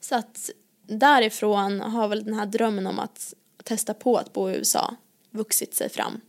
Så 0.00 0.14
att 0.14 0.50
därifrån 0.86 1.80
har 1.80 2.08
väl 2.08 2.24
den 2.24 2.34
här 2.34 2.46
drömmen 2.46 2.86
om 2.86 2.98
att 2.98 3.34
testa 3.64 3.94
på 3.94 4.16
att 4.16 4.32
bo 4.32 4.50
i 4.50 4.54
USA 4.54 4.94
vuxit 5.30 5.74
sig 5.74 5.88
fram. 5.88 6.20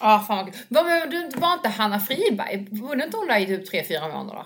Ja, 0.00 0.24
fan 0.26 0.36
vad. 0.36 0.54
Var, 0.68 0.84
men 0.84 1.10
du, 1.10 1.38
var 1.38 1.52
inte 1.52 1.68
Hanna 1.68 2.00
Friberg, 2.00 2.56
bodde 2.70 3.04
inte 3.04 3.16
hon 3.16 3.26
där 3.26 3.38
i 3.38 3.46
typ 3.46 3.90
3-4 3.90 4.12
månader? 4.12 4.44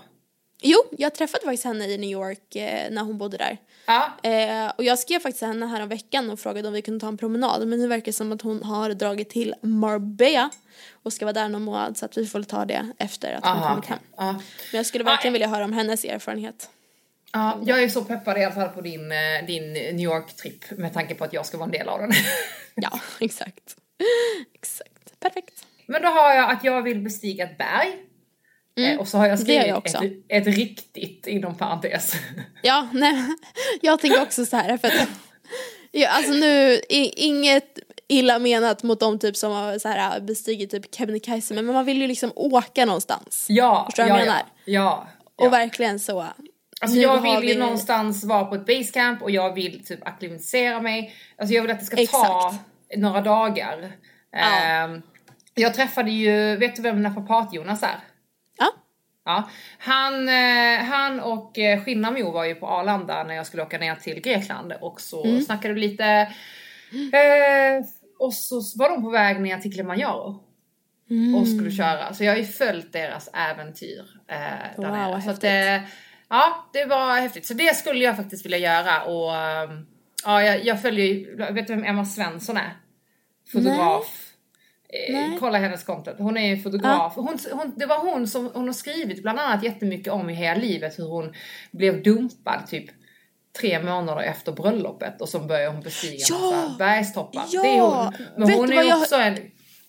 Jo, 0.63 0.79
jag 0.99 1.15
träffade 1.15 1.45
faktiskt 1.45 1.65
henne 1.65 1.87
i 1.87 1.99
New 1.99 2.11
York 2.11 2.57
eh, 2.57 2.91
när 2.91 3.03
hon 3.03 3.19
bodde 3.19 3.37
där. 3.37 3.59
Ja, 3.87 4.13
Eh, 4.23 4.73
och 4.79 4.85
jag 4.85 4.99
skrev 4.99 5.19
faktiskt 5.21 5.43
henne 5.43 5.67
här 5.67 5.83
om 5.83 5.89
veckan 5.89 6.31
och 6.31 6.41
frågade 6.41 6.69
om 6.69 6.75
vi 6.75 6.83
kunde 6.83 7.01
ta 7.01 7.09
en 7.09 7.17
promenad. 7.19 7.69
Men 7.69 7.79
nu 7.79 7.89
verkar 7.89 8.05
det 8.05 8.13
som 8.13 8.33
att 8.33 8.43
hon 8.43 8.63
har 8.63 8.91
dragit 8.91 9.31
till 9.31 9.55
Marbella 9.63 10.51
och 11.03 11.13
ska 11.13 11.25
vara 11.25 11.33
där 11.33 11.49
någon 11.49 11.63
månad 11.63 11.97
så 11.97 12.05
att 12.05 12.17
vi 12.19 12.27
får 12.27 12.43
ta 12.43 12.65
det 12.65 12.93
efter 12.99 13.33
att 13.33 13.45
hon 13.45 13.53
aha, 13.53 13.69
kommit 13.69 13.85
okej. 13.85 13.97
hem. 13.97 14.07
Ja. 14.17 14.33
Men 14.33 14.43
jag 14.79 14.87
skulle 14.87 15.05
Ja, 15.05 15.11
verkligen 15.11 15.31
eh. 15.31 15.33
vilja 15.33 15.49
höra 15.49 15.65
om 15.65 15.73
hennes 15.73 16.05
erfarenhet. 16.05 16.71
Ja, 17.33 17.61
jag 17.65 17.83
är 17.83 17.89
så 17.89 18.05
peppad 18.05 18.39
i 18.39 18.45
alla 18.45 18.55
fall 18.55 18.69
på 18.69 18.81
din, 18.81 19.13
eh, 19.13 19.47
din 19.47 19.73
New 19.73 20.01
York-tripp 20.01 20.71
med 20.79 20.93
tanke 20.95 21.15
på 21.15 21.25
att 21.25 21.33
jag 21.33 21.47
ska 21.47 21.57
vara 21.57 21.65
en 21.67 21.71
del 21.73 21.89
av 21.89 21.99
den. 22.01 22.13
Ja, 22.75 23.01
exakt. 23.21 23.77
Exakt. 24.55 25.21
Perfekt. 25.21 25.67
Men 25.87 26.03
då 26.03 26.09
har 26.09 26.35
jag 26.35 26.51
att 26.51 26.65
jag 26.65 26.83
vill 26.83 27.01
bestiga 27.01 27.45
ett 27.45 27.59
berg. 27.59 27.97
Eh, 28.76 28.99
och 29.00 29.09
så 29.09 29.19
har 29.19 29.25
jag 29.26 29.33
Mm, 29.40 29.45
skrivit 29.45 29.66
jag 29.66 30.04
ett, 30.04 30.47
ett 30.49 30.57
riktigt 30.57 31.26
inom 31.26 31.54
parentes. 31.54 32.12
Ja, 32.62 32.88
nej, 32.93 33.25
jag 33.83 34.00
tänker 34.00 34.23
också 34.23 34.47
så 34.47 34.57
här 34.57 34.76
för 34.76 34.88
att, 34.88 35.09
ja, 35.93 36.09
alltså 36.09 36.33
nu, 36.33 36.81
inget 36.88 37.78
illa 38.09 38.38
menat 38.38 38.83
mot 38.83 39.00
de 39.00 39.19
typ 39.19 39.37
som 39.37 39.52
har 39.52 39.78
så 39.78 39.88
här 39.88 40.21
bestigit 40.21 40.71
typ 40.71 40.95
Kebnekaise 40.95 41.54
men 41.54 41.66
man 41.66 41.85
vill 41.85 42.00
ju 42.00 42.07
liksom 42.07 42.33
åka 42.35 42.85
någonstans. 42.85 43.47
Ja, 43.49 43.85
Förstår 43.90 44.02
du 44.02 44.09
ja, 44.09 44.14
vad 44.14 44.21
jag 44.23 44.28
ja, 44.28 44.33
menar? 44.33 44.47
ja. 44.64 45.09
Och 45.37 45.45
ja. 45.47 45.50
verkligen 45.50 46.00
så. 46.00 46.21
Alltså 46.81 46.97
nu 46.97 47.02
jag 47.02 47.21
vill 47.23 47.49
ju 47.49 47.54
vi- 47.54 47.61
någonstans 47.61 48.25
vara 48.25 48.45
på 48.45 48.54
ett 48.54 48.66
basecamp 48.66 49.23
och 49.23 49.31
jag 49.31 49.54
vill 49.54 49.85
typ 49.85 50.07
acklimatisera 50.09 50.81
mig. 50.81 51.14
Alltså 51.38 51.54
jag 51.54 51.62
vill 51.62 51.71
att 51.71 51.81
det 51.81 51.87
ska 51.87 51.97
ta 51.97 52.02
Exakt. 52.02 52.64
några 52.97 53.21
dagar. 53.21 53.93
Ja. 54.31 54.38
Ehm, 54.38 55.02
jag 55.54 55.75
träffade 55.75 56.11
ju, 56.11 56.57
vet 56.57 56.76
du 56.76 56.83
vem 56.83 57.02
Naprapat-Jonas 57.02 57.83
är? 57.83 57.97
Ja, 59.25 59.49
han, 59.78 60.28
eh, 60.28 60.85
han 60.85 61.21
och 61.21 61.59
eh, 61.59 61.85
Skinnamo 61.85 62.31
var 62.33 62.45
ju 62.45 62.54
på 62.54 62.66
Arlanda 62.69 63.25
när 63.25 63.35
jag 63.35 63.47
skulle 63.47 63.62
åka 63.62 63.78
ner 63.78 63.95
till 63.95 64.21
Grekland 64.21 64.73
och 64.81 65.00
så 65.00 65.25
Mm. 65.25 65.43
snackade 65.43 65.75
vi 65.75 65.81
lite. 65.81 66.04
Eh, 67.12 67.85
och 68.19 68.35
så 68.35 68.61
var 68.76 68.88
de 68.90 69.02
på 69.02 69.11
väg 69.11 69.40
ner 69.40 69.59
till 69.59 69.71
Kilimanjaro 69.73 70.40
Mm. 71.11 71.35
och 71.35 71.49
skulle 71.49 71.71
köra. 71.71 72.14
Så 72.14 72.25
jag 72.25 72.33
har 72.33 72.37
ju 72.38 72.45
följt 72.45 72.93
deras 72.93 73.28
äventyreh, 73.35 74.04
där 74.26 74.73
Wow, 74.76 74.90
nere. 74.90 75.11
vad 75.12 75.23
Så 75.25 75.31
att, 75.31 75.45
eh, 75.45 75.83
ja, 76.28 76.71
det 76.73 76.85
var 76.85 77.21
häftigt. 77.21 77.47
Så 77.47 77.54
det 77.54 77.76
skulle 77.76 78.04
jag 78.04 78.16
faktiskt 78.16 78.45
vilja 78.45 78.59
göra 78.59 79.02
och 79.02 79.37
ehm, 79.37 79.87
ja, 80.25 80.43
jag, 80.43 80.64
jag 80.64 80.83
följer 80.83 81.07
ju, 81.07 81.37
vet 81.37 81.66
du 81.66 81.75
vem 81.75 81.85
Emma 81.85 82.04
Svensson 82.04 82.57
är? 82.57 82.71
Fotograf. 83.52 84.31
Eh, 84.31 84.34
Nej. 85.11 85.37
Kolla 85.41 85.59
hennes 85.59 85.85
content. 85.85 86.19
Hon 86.19 86.37
är 86.37 86.55
ju 86.55 86.63
fotograf. 86.63 87.13
Hon, 87.17 87.39
hon, 87.53 87.73
det 87.77 87.87
var 87.87 87.99
hon 87.99 88.29
som 88.29 88.51
hon 88.55 88.67
har 88.67 88.73
skrivit 88.73 89.23
bland 89.23 89.39
annat 89.41 89.65
jättemycket 89.65 90.13
om 90.13 90.31
i 90.31 90.35
hela 90.35 90.61
livet 90.61 90.99
hur 90.99 91.05
hon 91.09 91.33
blev 91.71 92.03
dumpad 92.03 92.67
typ 92.67 92.85
tre 93.61 93.83
månader 93.83 94.23
efter 94.23 94.53
bröllopet 94.53 95.21
och 95.21 95.29
så 95.29 95.39
började 95.39 95.73
hon 95.75 95.81
bestiga 95.83 96.25
Ja! 96.31 96.35
massa 96.51 96.75
bergstoppar. 96.79 97.45
Ja! 97.51 97.63
Det 97.63 97.69
är 97.69 97.81
hon. 97.81 98.13
Men 98.37 98.49
Vet 98.49 98.57
hon 98.57 98.73
är 98.73 98.83
jag- 98.83 98.99
också 99.03 99.15
en 99.15 99.39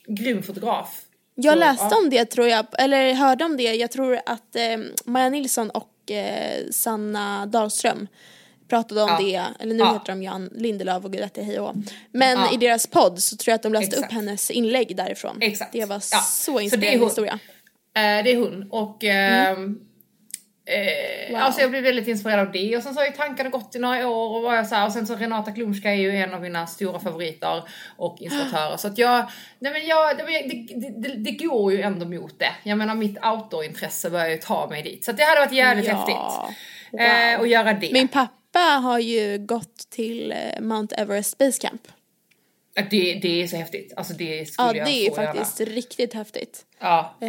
grym 0.07 0.43
fotograf. 0.43 1.01
jag 1.35 1.53
Så, 1.53 1.59
läste 1.59 1.87
ja. 1.91 1.97
om 2.03 2.09
det 2.09 2.25
tror 2.25 2.47
jag, 2.47 2.65
eller 2.79 3.13
hörde 3.13 3.45
om 3.45 3.57
det. 3.57 3.63
Jag 3.75 3.91
tror 3.91 4.19
att 4.25 4.55
eh, 4.55 4.77
Maja 5.05 5.29
Nilsson 5.29 5.69
och 5.69 6.11
eh, 6.11 6.63
Sanna 6.71 7.45
Dahlström 7.45 8.07
pratade 8.69 9.01
om 9.01 9.09
Ja. 9.09 9.17
det, 9.19 9.63
eller 9.63 9.73
nu 9.73 9.79
Ja. 9.79 9.93
heter 9.93 10.05
de 10.13 10.23
Jan 10.23 10.49
Lindelöf 10.53 11.05
och 11.05 11.11
Gulette 11.13 11.41
Hej 11.43 11.59
och. 11.59 11.75
Men 12.11 12.37
Ja. 12.39 12.53
i 12.53 12.57
deras 12.57 12.87
podd 12.87 13.19
så 13.19 13.37
tror 13.37 13.51
jag 13.51 13.55
att 13.55 13.63
de 13.63 13.73
läste 13.73 13.85
Exakt. 13.95 14.05
upp 14.05 14.11
hennes 14.15 14.51
inlägg 14.51 14.95
därifrån. 14.97 15.37
Exakt. 15.41 15.71
Det 15.73 15.85
var 15.85 15.95
Ja. 15.95 15.99
så 16.01 16.19
Så 16.21 16.51
det 16.51 16.57
är 16.59 16.63
inspirerande 16.63 16.99
hon. 16.99 17.07
historia. 17.07 17.39
Eh, 17.97 18.23
det 18.23 18.31
är 18.31 18.35
hon 18.39 18.67
och 18.71 19.03
ehm, 19.03 19.79
eh, 20.67 21.31
Wow. 21.31 21.41
alltså 21.41 21.61
jag 21.61 21.69
blev 21.69 21.83
väldigt 21.83 22.07
inspirerad 22.07 22.47
av 22.47 22.51
det 22.51 22.77
och 22.77 22.83
sen 22.83 22.93
så 22.93 22.99
har 22.99 23.05
ju 23.05 23.11
tankarna 23.11 23.49
gått 23.49 23.75
i 23.75 23.79
några 23.79 24.07
år 24.07 24.35
och 24.35 24.41
var 24.41 24.55
jag 24.55 24.67
så 24.67 24.75
här, 24.75 24.85
och 24.85 24.91
sen 24.93 25.07
så 25.07 25.15
Renata 25.15 25.51
Klumska 25.51 25.89
är 25.91 25.95
ju 25.95 26.15
en 26.17 26.33
av 26.33 26.41
mina 26.41 26.67
stora 26.67 26.99
favoriter 26.99 27.63
och 27.97 28.17
inspiratörer 28.21 28.77
så 28.77 28.87
att 28.87 28.97
jag, 28.97 29.25
nej 29.59 29.71
men 29.71 29.85
jag, 29.87 30.17
det, 30.17 30.23
det, 30.23 31.07
det, 31.09 31.15
det 31.15 31.31
går 31.31 31.71
ju 31.73 31.81
ändå 31.81 32.05
mot 32.05 32.39
det. 32.39 32.51
Jag 32.63 32.77
menar 32.77 32.95
mitt 32.95 33.17
outdoor-intresse 33.25 34.09
börjar 34.09 34.29
ju 34.29 34.37
ta 34.37 34.67
mig 34.69 34.83
dit 34.83 35.05
så 35.05 35.11
att 35.11 35.17
det 35.17 35.23
hade 35.23 35.39
varit 35.39 35.53
jävligt 35.53 35.85
Ja. 35.87 35.93
häftigt 35.95 36.15
Wow. 36.91 37.01
eh, 37.01 37.39
att 37.39 37.49
göra 37.49 37.73
det. 37.73 37.89
Min 37.93 38.07
pappa 38.07 38.31
har 38.59 38.99
ju 38.99 39.37
gått 39.37 39.77
till 39.89 40.31
eh, 40.31 40.61
Mount 40.61 40.95
Everest 40.95 41.37
Base 41.37 41.61
Camp. 41.67 41.81
Det, 42.89 43.13
det 43.21 43.43
är 43.43 43.47
så 43.47 43.55
häftigt, 43.55 43.93
alltså 43.97 44.13
det 44.13 44.45
skulle 44.49 44.67
Ja, 44.67 44.73
det 44.73 44.79
jag 44.79 44.89
är 44.89 45.09
så 45.09 45.15
faktiskt 45.15 45.59
riktigt 45.59 46.13
häftigt. 46.13 46.65
Ja. 46.79 47.15
Eh, 47.21 47.27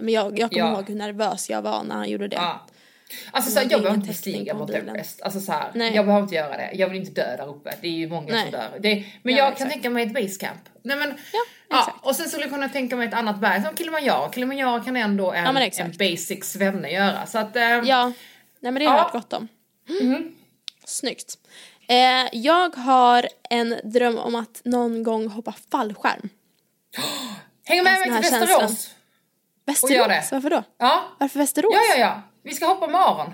men 0.00 0.08
jag, 0.08 0.38
jag 0.38 0.50
kommer 0.50 0.64
Ja. 0.64 0.72
ihåg 0.74 0.88
hur 0.88 0.96
nervös 0.96 1.50
jag 1.50 1.62
var 1.62 1.82
när 1.82 1.94
han 1.94 2.08
gjorde 2.10 2.28
det. 2.28 2.36
Ja. 2.36 2.66
Alltså 3.30 3.50
så 3.50 3.58
Jag 3.58 3.72
jag 3.72 3.80
behöver 3.80 3.96
inte 3.96 4.08
bestiga 4.08 4.54
mobilen. 4.54 4.88
Everest. 4.88 5.22
Alltså 5.22 5.40
så 5.40 5.52
här, 5.52 5.70
Nej. 5.74 5.94
jag 5.94 6.06
behöver 6.06 6.22
inte 6.22 6.34
göra 6.34 6.56
det. 6.56 6.70
Jag 6.74 6.88
vill 6.88 6.98
inte 7.00 7.10
dö 7.20 7.36
där 7.36 7.48
uppe. 7.48 7.74
Det 7.80 7.88
är 7.88 7.92
ju 7.92 8.08
många 8.08 8.32
Nej. 8.32 8.42
som 8.42 8.50
dör. 8.50 8.78
Det, 8.80 9.04
men 9.22 9.34
Ja, 9.34 9.38
jag 9.38 9.46
kan 9.46 9.52
exakt. 9.52 9.72
tänka 9.72 9.90
mig 9.90 10.06
ett 10.06 10.14
basecamp. 10.14 10.60
Nej 10.82 10.96
men, 10.96 11.08
Ja, 11.32 11.38
ja, 11.70 11.94
och 12.02 12.16
sen 12.16 12.28
skulle 12.28 12.42
jag 12.44 12.52
kunna 12.52 12.68
tänka 12.68 12.96
mig 12.96 13.08
ett 13.08 13.14
annat 13.14 13.40
berg 13.40 13.62
som 13.62 13.76
Kilimanjaro. 13.76 14.32
Kilimanjaro 14.32 14.84
kan 14.84 14.96
ändå 14.96 15.32
en, 15.32 15.44
Ja, 15.44 15.70
en 15.78 15.92
basic 15.98 16.44
svenne 16.44 16.90
göra. 16.90 17.26
Så 17.26 17.38
att, 17.38 17.56
eh, 17.56 17.62
Ja, 17.62 18.04
nej 18.60 18.72
men 18.72 18.74
det 18.74 18.84
har 18.84 18.96
jag 18.96 19.00
Ja. 19.00 19.02
hört 19.02 19.12
gott 19.12 19.32
om. 19.32 19.48
Mhm. 20.02 20.33
Snyggt. 20.84 21.38
Eh, 21.88 22.28
jag 22.32 22.76
har 22.76 23.28
en 23.50 23.80
dröm 23.84 24.18
om 24.18 24.34
att 24.34 24.60
någon 24.64 25.02
gång 25.02 25.28
hoppa 25.28 25.54
fallskärm. 25.70 26.28
häng 27.64 27.82
med 27.84 27.92
en 27.94 28.00
mig 28.00 28.22
till 28.22 28.30
Västerås. 28.30 28.48
känslan. 28.60 28.76
Västerås, 29.66 30.32
varför 30.32 30.50
då? 30.50 30.62
Ja. 30.78 31.04
Varför 31.20 31.38
Västerås? 31.38 31.72
ja, 31.74 31.80
ja, 31.94 32.00
ja. 32.00 32.22
Vi 32.42 32.54
ska 32.54 32.66
hoppa 32.66 32.86
med 32.86 33.00
Aron. 33.00 33.32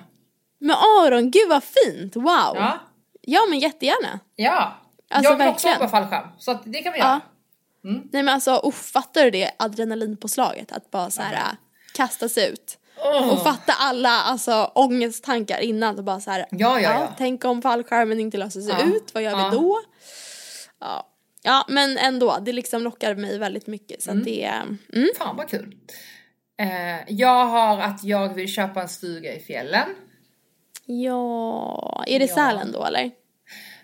Med 0.59 0.76
Aron, 0.76 1.30
gud 1.30 1.49
vad 1.49 1.62
fint, 1.64 2.16
wow. 2.16 2.25
Ja. 2.26 2.78
Ja 3.21 3.40
men 3.50 3.59
jättegärna. 3.59 4.21
Ja. 4.37 4.76
Alltså, 5.11 5.33
jag 5.33 5.38
vill 5.38 5.49
också 5.49 5.69
verkligen. 5.69 5.88
hoppa 5.90 6.00
fallskärm. 6.00 6.28
Så 6.38 6.50
att 6.50 6.62
det 6.64 6.83
kan 6.83 6.92
vi 6.92 6.99
göra. 6.99 7.09
Ja. 7.09 7.21
Nej 7.83 8.23
men 8.23 8.28
alltså, 8.28 8.57
oh, 8.57 8.73
fattar 8.73 9.25
du 9.25 9.30
det 9.30 9.50
adrenalinpåslaget? 9.59 10.73
Att 10.73 10.90
bara 10.90 11.11
så 11.11 11.23
här 11.23 11.33
äh, 11.35 11.40
kasta 11.95 12.28
sig 12.28 12.50
ut. 12.52 12.78
Åh. 13.04 13.33
Och 13.33 13.42
fatta 13.42 13.73
alla 13.78 14.09
alltså, 14.09 14.71
ångesttankar 14.75 15.61
innan 15.61 15.99
och 15.99 16.04
bara 16.04 16.21
så 16.21 16.30
här. 16.30 16.47
Ja, 16.50 16.80
ja, 16.80 16.80
ja. 16.80 17.14
Tänk 17.19 17.45
om 17.45 17.62
fallskärmen 17.62 18.21
inte 18.21 18.38
löser 18.38 18.61
sig 18.61 18.75
ut, 18.88 19.14
vad 19.14 19.23
gör 19.23 19.37
vi 19.37 19.57
då? 19.57 19.80
Ja. 20.80 21.07
ja 21.42 21.64
men 21.69 21.99
ändå, 21.99 22.38
det 22.40 22.52
liksom 22.52 22.83
lockar 22.83 23.14
mig 23.14 23.38
väldigt 23.38 23.66
mycket 23.66 24.02
så 24.02 24.11
att 24.11 24.25
det 24.25 24.45
mm. 24.92 25.09
Fan 25.19 25.37
vad 25.37 25.49
kul. 25.49 25.76
Eh, 26.61 27.00
jag 27.09 27.47
har 27.47 27.78
att 27.78 28.04
jag 28.04 28.35
vill 28.35 28.52
köpa 28.52 28.83
en 28.83 28.88
stuga 28.88 29.35
i 29.35 29.40
fjällen. 29.40 29.88
Ja, 30.85 32.04
är 32.07 32.19
det 32.19 32.25
Ja. 32.25 32.35
Sälen 32.35 32.73
då 32.73 32.85
eller? 32.85 33.11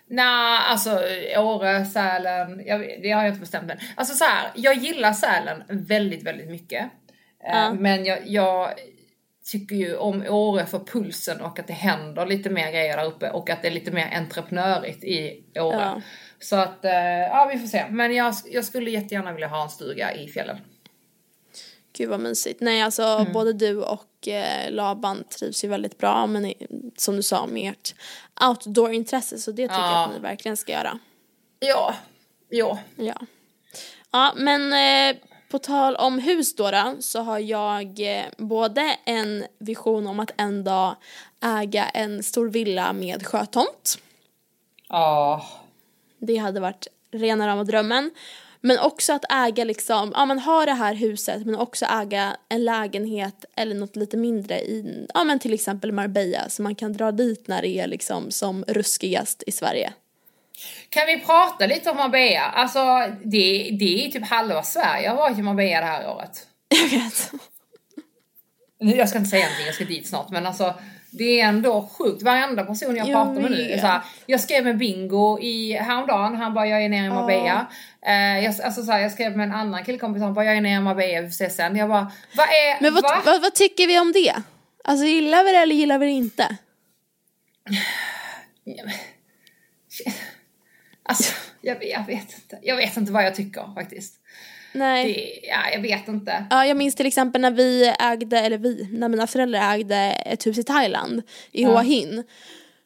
Nej, 0.09 0.59
alltså 0.69 1.01
Åre, 1.37 1.85
Sälen, 1.85 2.63
jag, 2.65 2.79
det 2.79 3.11
har 3.11 3.23
jag 3.23 3.29
inte 3.29 3.39
bestämt 3.39 3.71
än. 3.71 3.77
Alltså 3.95 4.15
så 4.15 4.23
här, 4.23 4.51
jag 4.55 4.75
gillar 4.75 5.13
Sälen 5.13 5.63
väldigt, 5.69 6.23
väldigt 6.23 6.49
mycket. 6.49 6.89
Ja. 7.43 7.73
Men 7.73 8.05
jag, 8.05 8.27
jag 8.27 8.73
tycker 9.51 9.75
ju 9.75 9.95
om 9.97 10.25
Åre 10.29 10.65
för 10.65 10.79
pulsen 10.79 11.41
och 11.41 11.59
att 11.59 11.67
det 11.67 11.73
händer 11.73 12.25
lite 12.25 12.49
mer 12.49 12.71
grejer 12.71 12.97
där 12.97 13.05
uppe 13.05 13.29
och 13.29 13.49
att 13.49 13.61
det 13.61 13.67
är 13.67 13.71
lite 13.71 13.91
mer 13.91 14.09
entreprenörigt 14.15 15.03
i 15.03 15.43
Åre. 15.59 15.75
Ja. 15.79 16.01
Så 16.39 16.55
att, 16.55 16.85
eh, 16.85 16.91
ja 17.21 17.49
vi 17.53 17.59
får 17.59 17.67
se. 17.67 17.85
Men 17.89 18.15
jag, 18.15 18.33
jag 18.45 18.65
skulle 18.65 18.91
jättegärna 18.91 19.31
vilja 19.33 19.47
ha 19.47 19.63
en 19.63 19.69
stuga 19.69 20.13
i 20.15 20.27
fjällen. 20.27 20.57
Gud 21.97 22.09
vad 22.09 22.19
mysigt. 22.19 22.61
Nej 22.61 22.81
alltså 22.81 23.03
Mm. 23.03 23.33
både 23.33 23.53
du 23.53 23.83
och 23.83 24.27
eh, 24.27 24.71
Laban 24.71 25.23
trivs 25.39 25.63
ju 25.63 25.67
väldigt 25.67 25.97
bra 25.97 26.27
men 26.27 26.53
som 26.97 27.15
du 27.15 27.23
sa 27.23 27.47
med 27.47 27.71
ert 27.71 27.95
outdoor-intresse 28.49 29.37
så 29.37 29.51
det 29.51 29.63
tycker 29.63 29.75
jag 29.75 29.91
Ja. 29.91 30.05
att 30.05 30.13
ni 30.13 30.19
verkligen 30.19 30.57
ska 30.57 30.71
göra. 30.71 30.99
Ja, 31.59 31.95
ja. 32.49 32.79
Ja. 32.95 33.15
Ja 34.11 34.33
men 34.37 34.73
eh, 34.73 35.21
på 35.49 35.59
tal 35.59 35.95
om 35.95 36.19
hus 36.19 36.55
då, 36.55 36.71
då 36.71 36.95
så 36.99 37.19
har 37.19 37.39
jag 37.39 38.17
eh, 38.17 38.25
både 38.37 38.97
en 39.05 39.45
vision 39.59 40.07
om 40.07 40.19
att 40.19 40.31
en 40.37 40.63
dag 40.63 40.95
äga 41.43 41.85
en 41.85 42.23
stor 42.23 42.49
villa 42.49 42.93
med 42.93 43.27
sjötomt. 43.27 43.97
Ja. 44.89 45.45
Det 46.19 46.37
hade 46.37 46.59
varit 46.59 46.87
rena 47.11 47.47
rama 47.47 47.63
drömmen. 47.63 48.11
Men 48.61 48.79
också 48.79 49.13
att 49.13 49.25
äga 49.31 49.63
liksom, 49.63 50.11
ja 50.15 50.25
men 50.25 50.39
ha 50.39 50.65
det 50.65 50.73
här 50.73 50.93
huset 50.93 51.45
men 51.45 51.55
också 51.55 51.85
äga 51.85 52.37
en 52.49 52.65
lägenhet 52.65 53.45
eller 53.55 53.75
något 53.75 53.95
lite 53.95 54.17
mindre 54.17 54.59
i, 54.59 55.07
ja 55.13 55.23
men 55.23 55.39
till 55.39 55.53
exempel 55.53 55.91
Marbella 55.91 56.49
så 56.49 56.61
man 56.61 56.75
kan 56.75 56.93
dra 56.93 57.11
dit 57.11 57.47
när 57.47 57.61
det 57.61 57.67
är 57.67 57.87
liksom 57.87 58.31
som 58.31 58.63
ruskigast 58.67 59.43
i 59.47 59.51
Sverige. 59.51 59.93
Kan 60.89 61.07
vi 61.07 61.19
prata 61.19 61.65
lite 61.65 61.91
om 61.91 61.97
Marbella? 61.97 62.41
Alltså 62.41 62.79
det, 63.23 63.69
det 63.79 64.05
är 64.05 64.11
typ 64.11 64.27
halva 64.27 64.63
Sverige 64.63 65.09
har 65.09 65.15
varit 65.15 65.37
i 65.37 65.41
Marbella 65.41 65.79
det 65.79 65.85
här 65.85 66.09
året. 66.09 66.47
Jag 66.69 66.99
vet. 66.99 67.31
Nu, 68.79 68.95
Jag 68.95 69.09
ska 69.09 69.17
inte 69.17 69.29
säga 69.29 69.43
någonting, 69.43 69.65
jag 69.65 69.75
ska 69.75 69.85
dit 69.85 70.07
snart 70.07 70.29
men 70.29 70.45
alltså 70.45 70.73
det 71.11 71.41
är 71.41 71.47
ändå 71.47 71.89
sjukt. 71.97 72.23
Varenda 72.23 72.63
person 72.63 72.95
jag, 72.95 73.07
Jag 73.07 73.13
pratar 73.13 73.41
med 73.41 73.51
nu 73.51 73.71
är 73.71 73.77
såhär, 73.77 74.01
jag 74.25 74.41
skrev 74.41 74.63
med 74.63 74.77
Bingo 74.77 75.39
i 75.41 75.73
häromdagen, 75.73 76.35
han 76.35 76.53
bara 76.53 76.67
jag 76.67 76.83
är 76.83 76.89
nere 76.89 77.05
i 77.05 77.09
Marbella. 77.09 77.67
Eh, 78.05 78.43
jag, 78.43 78.61
alltså, 78.61 78.83
såhär, 78.83 78.99
jag 78.99 79.11
skrev 79.11 79.37
med 79.37 79.43
en 79.43 79.55
annan 79.55 79.85
killkompis, 79.85 80.23
han 80.23 80.33
bara 80.33 80.45
jag 80.45 80.57
är 80.57 80.61
nere 80.61 80.73
i 80.73 80.79
Marbella, 80.79 81.21
vi 81.21 81.27
får 81.27 81.33
se 81.33 81.49
sen. 81.49 81.75
Jag 81.75 81.89
bara, 81.89 82.11
vad 82.35 82.47
är, 82.47 82.81
Men 82.81 82.93
vad, 82.93 83.03
va? 83.03 83.21
vad, 83.25 83.41
vad 83.41 83.53
tycker 83.53 83.87
vi 83.87 83.99
om 83.99 84.11
det? 84.11 84.35
Alltså 84.83 85.05
gillar 85.05 85.43
vi 85.43 85.51
det 85.51 85.57
eller 85.57 85.75
gillar 85.75 85.99
vi 85.99 86.05
det 86.05 86.11
inte? 86.11 86.57
Alltså, 91.07 91.33
jag, 91.61 91.85
jag 91.85 92.05
vet 92.05 92.33
inte. 92.33 92.59
Jag 92.61 92.75
vet 92.75 92.97
inte 92.97 93.11
vad 93.11 93.25
jag 93.25 93.35
tycker 93.35 93.73
faktiskt. 93.75 94.13
Nej. 94.73 95.13
Det, 95.13 95.47
ja, 95.47 95.69
jag 95.73 95.81
vet 95.81 96.07
inte. 96.07 96.45
Ja, 96.49 96.65
jag 96.65 96.77
minns 96.77 96.95
till 96.95 97.05
exempel 97.05 97.41
när 97.41 97.51
vi 97.51 97.93
ägde, 97.99 98.39
eller 98.39 98.57
vi, 98.57 98.87
när 98.91 99.09
mina 99.09 99.27
föräldrar 99.27 99.73
ägde 99.73 99.95
ett 100.25 100.47
hus 100.47 100.57
i 100.57 100.63
Thailand, 100.63 101.21
i 101.51 101.63
Ja. 101.63 101.69
Hua 101.69 101.81
Hin. 101.81 102.23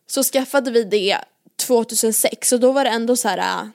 Så 0.08 0.24
skaffade 0.24 0.72
vi 0.72 0.84
det 0.84 1.18
2006 1.68 2.52
och 2.52 2.60
då 2.60 2.72
var 2.72 2.84
det 2.84 2.90
ändå 2.90 3.16
så 3.16 3.28
här. 3.28 3.70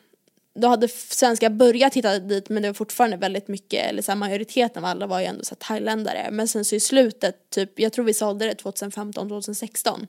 Då 0.57 0.69
hade 0.69 0.89
svenskar 0.89 1.51
börjat 1.51 1.95
hitta 1.95 2.19
dit 2.19 2.49
men 2.49 2.63
det 2.63 2.69
var 2.69 2.75
fortfarande 2.75 3.17
väldigt 3.17 3.49
mycket, 3.49 3.91
eller 3.91 4.03
så 4.03 4.13
här, 4.13 4.17
majoriteten 4.17 4.85
av 4.85 4.91
alla 4.91 5.07
var 5.07 5.21
ju 5.21 5.27
ändå 5.27 5.45
så 5.45 5.55
här, 5.55 5.67
thailändare. 5.69 6.29
Men 6.31 6.49
sen 6.49 6.65
så 6.65 6.75
i 6.75 6.81
slutet, 6.81 7.51
typ, 7.51 7.81
jag 7.81 7.93
tror 7.93 8.05
vi 8.05 8.15
sålde 8.15 8.47
det 8.47 8.55
2015, 8.55 9.29
2016. 9.29 10.07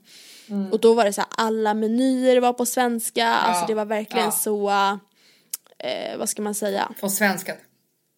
Mm. 0.49 0.71
Och 0.71 0.79
då 0.79 0.93
var 0.93 1.05
det 1.05 1.13
så 1.13 1.21
här, 1.21 1.29
alla 1.37 1.73
menyer 1.73 2.39
var 2.39 2.53
på 2.53 2.65
svenska, 2.65 3.27
alltså 3.27 3.65
det 3.65 3.73
var 3.73 3.85
verkligen 3.85 4.25
ja. 4.25 4.31
så, 4.31 4.69
eh, 5.79 6.17
vad 6.17 6.29
ska 6.29 6.41
man 6.41 6.55
säga? 6.55 6.91
På 7.01 7.09
svenskat. 7.09 7.57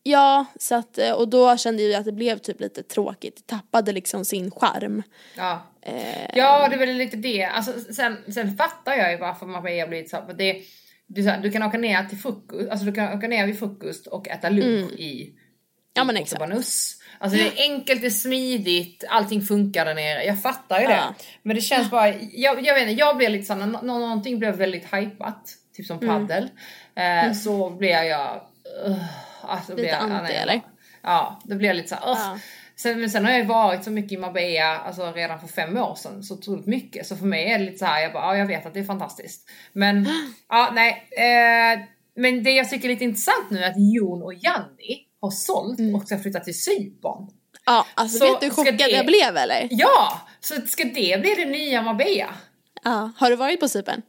Ja, 0.04 0.46
så 0.60 0.76
att, 0.76 0.98
eh, 0.98 1.12
och 1.12 1.28
då 1.28 1.58
kände 1.58 1.84
jag 1.84 2.00
att 2.00 2.06
det 2.06 2.12
blev 2.12 2.38
typ 2.38 2.60
lite 2.60 2.84
tråkigt, 2.84 3.36
det 3.36 3.56
tappade 3.56 3.92
liksom 3.92 4.26
sin 4.26 4.52
charm. 4.52 5.04
Ja. 5.38 5.62
Eh, 5.82 6.30
Ja, 6.34 6.68
det 6.70 6.78
väl 6.78 6.90
lite 6.98 7.18
det. 7.18 7.44
Alltså, 7.44 7.94
sen, 7.94 8.18
sen 8.34 8.58
fattar 8.58 8.94
jag 8.94 9.12
ju 9.12 9.18
varför 9.18 9.46
Marbella 9.46 9.84
har 9.84 9.88
blivit 9.88 10.10
så. 10.10 10.18
För 10.26 10.34
det, 10.34 10.62
här, 11.18 11.42
du 11.42 11.52
kan 11.52 11.64
åka 11.64 11.78
ner 11.78 12.04
till 12.04 12.18
frukost, 12.18 12.70
alltså 12.70 12.86
du 12.86 12.92
kan 12.94 13.18
åka 13.18 13.28
ner 13.28 13.48
vid 13.48 13.60
frukost 13.60 14.08
och 14.08 14.28
äta 14.30 14.50
lunch 14.50 14.92
i, 14.92 15.24
Mm. 15.24 15.36
Ja, 15.94 16.02
i 16.02 16.06
men 16.06 16.16
Porto 16.16 16.24
exakt. 16.24 16.42
Alltså 17.22 17.38
det 17.38 17.48
är 17.48 17.72
enkelt, 17.72 18.02
det 18.02 18.08
är 18.08 18.12
smidigt, 18.12 19.04
allting 19.10 19.42
funkar 19.42 19.86
där 19.86 19.96
nere. 19.96 20.24
Jag 20.24 20.42
fattar 20.42 20.80
ju 20.80 20.84
Ja. 20.84 20.90
det. 20.90 21.04
Men 21.44 21.56
det 21.56 21.62
känns 21.62 21.90
bara, 21.90 22.10
jag, 22.18 22.66
jag 22.66 22.74
vet 22.74 22.82
inte, 22.90 23.00
jag 23.00 23.18
blir 23.18 23.30
lite 23.30 23.46
såhär, 23.46 23.60
när 23.60 23.68
nå- 23.82 24.00
någonting 24.00 24.40
blev 24.40 24.56
väldigt 24.56 24.94
hypat, 24.94 25.54
typ 25.76 25.86
som 25.86 25.98
Mm. 26.00 26.10
paddel, 26.28 26.50
eh, 26.96 27.34
så 27.34 27.70
blir 27.70 27.90
jag, 28.04 28.42
uh, 28.88 29.04
alltså 29.42 29.72
Lite 29.72 29.82
blir 29.82 29.92
jag, 29.92 30.12
anti, 30.12 30.34
eller? 30.34 30.62
Ja, 31.02 31.42
det 31.44 31.56
blir 31.56 31.74
lite 31.74 31.88
såhär, 31.90 32.12
uh. 32.12 32.18
Ja. 32.18 32.40
Sen, 32.82 33.00
men 33.00 33.10
sen 33.10 33.26
har 33.26 33.32
jag 33.32 33.46
varit 33.46 33.84
så 33.84 33.92
mycket 33.92 34.12
i 34.12 34.18
Marbella, 34.18 34.78
alltså 34.78 35.12
redan 35.12 35.40
för 35.40 35.48
fem 35.48 35.78
år 35.78 35.96
sedan, 35.96 36.24
så 36.24 36.34
otroligt 36.34 36.66
mycket. 36.66 37.08
Så 37.08 37.16
för 37.16 37.26
mig 37.26 37.52
är 37.52 37.60
det 37.60 37.66
lite 37.66 37.78
så 37.78 37.86
här, 37.86 38.02
jag 38.02 38.14
bara, 38.14 38.24
ja 38.24 38.38
jag 38.38 38.46
vet 38.46 38.66
att 38.66 38.74
det 38.74 38.80
är 38.80 38.84
fantastiskt. 38.84 39.50
Men, 39.74 40.08
ja 40.50 40.72
nej. 40.74 41.08
Eh, 41.12 41.80
men 42.16 42.44
det 42.44 42.52
jag 42.52 42.70
tycker 42.70 42.90
är 42.90 42.94
lite 42.94 43.04
intressant 43.04 43.50
nu 43.52 43.64
är 43.64 43.70
att 43.70 43.94
Jon 43.94 44.24
och 44.24 44.34
Janni 44.34 45.06
har 45.22 45.32
sålt 45.32 45.80
och 45.96 46.04
ska 46.08 46.18
flytta 46.20 46.40
till 46.40 46.60
Cypern. 46.62 47.28
ja, 47.66 47.86
alltså 47.96 48.18
Så 48.18 48.26
vet 48.32 48.40
du 48.40 48.46
hur 48.46 48.54
chockad 48.54 48.78
det- 48.78 48.90
jag 48.90 49.06
blev 49.06 49.38
eller? 49.38 49.68
Ja! 49.72 50.22
Så 50.40 50.56
ska 50.62 50.84
det 50.84 51.22
bli 51.22 51.36
det 51.38 51.46
nya 51.46 51.82
Marbella? 51.82 52.34
Ja, 52.84 53.12
har 53.18 53.30
du 53.30 53.36
varit 53.36 53.60
på 53.60 53.68
Cypern? 53.70 54.02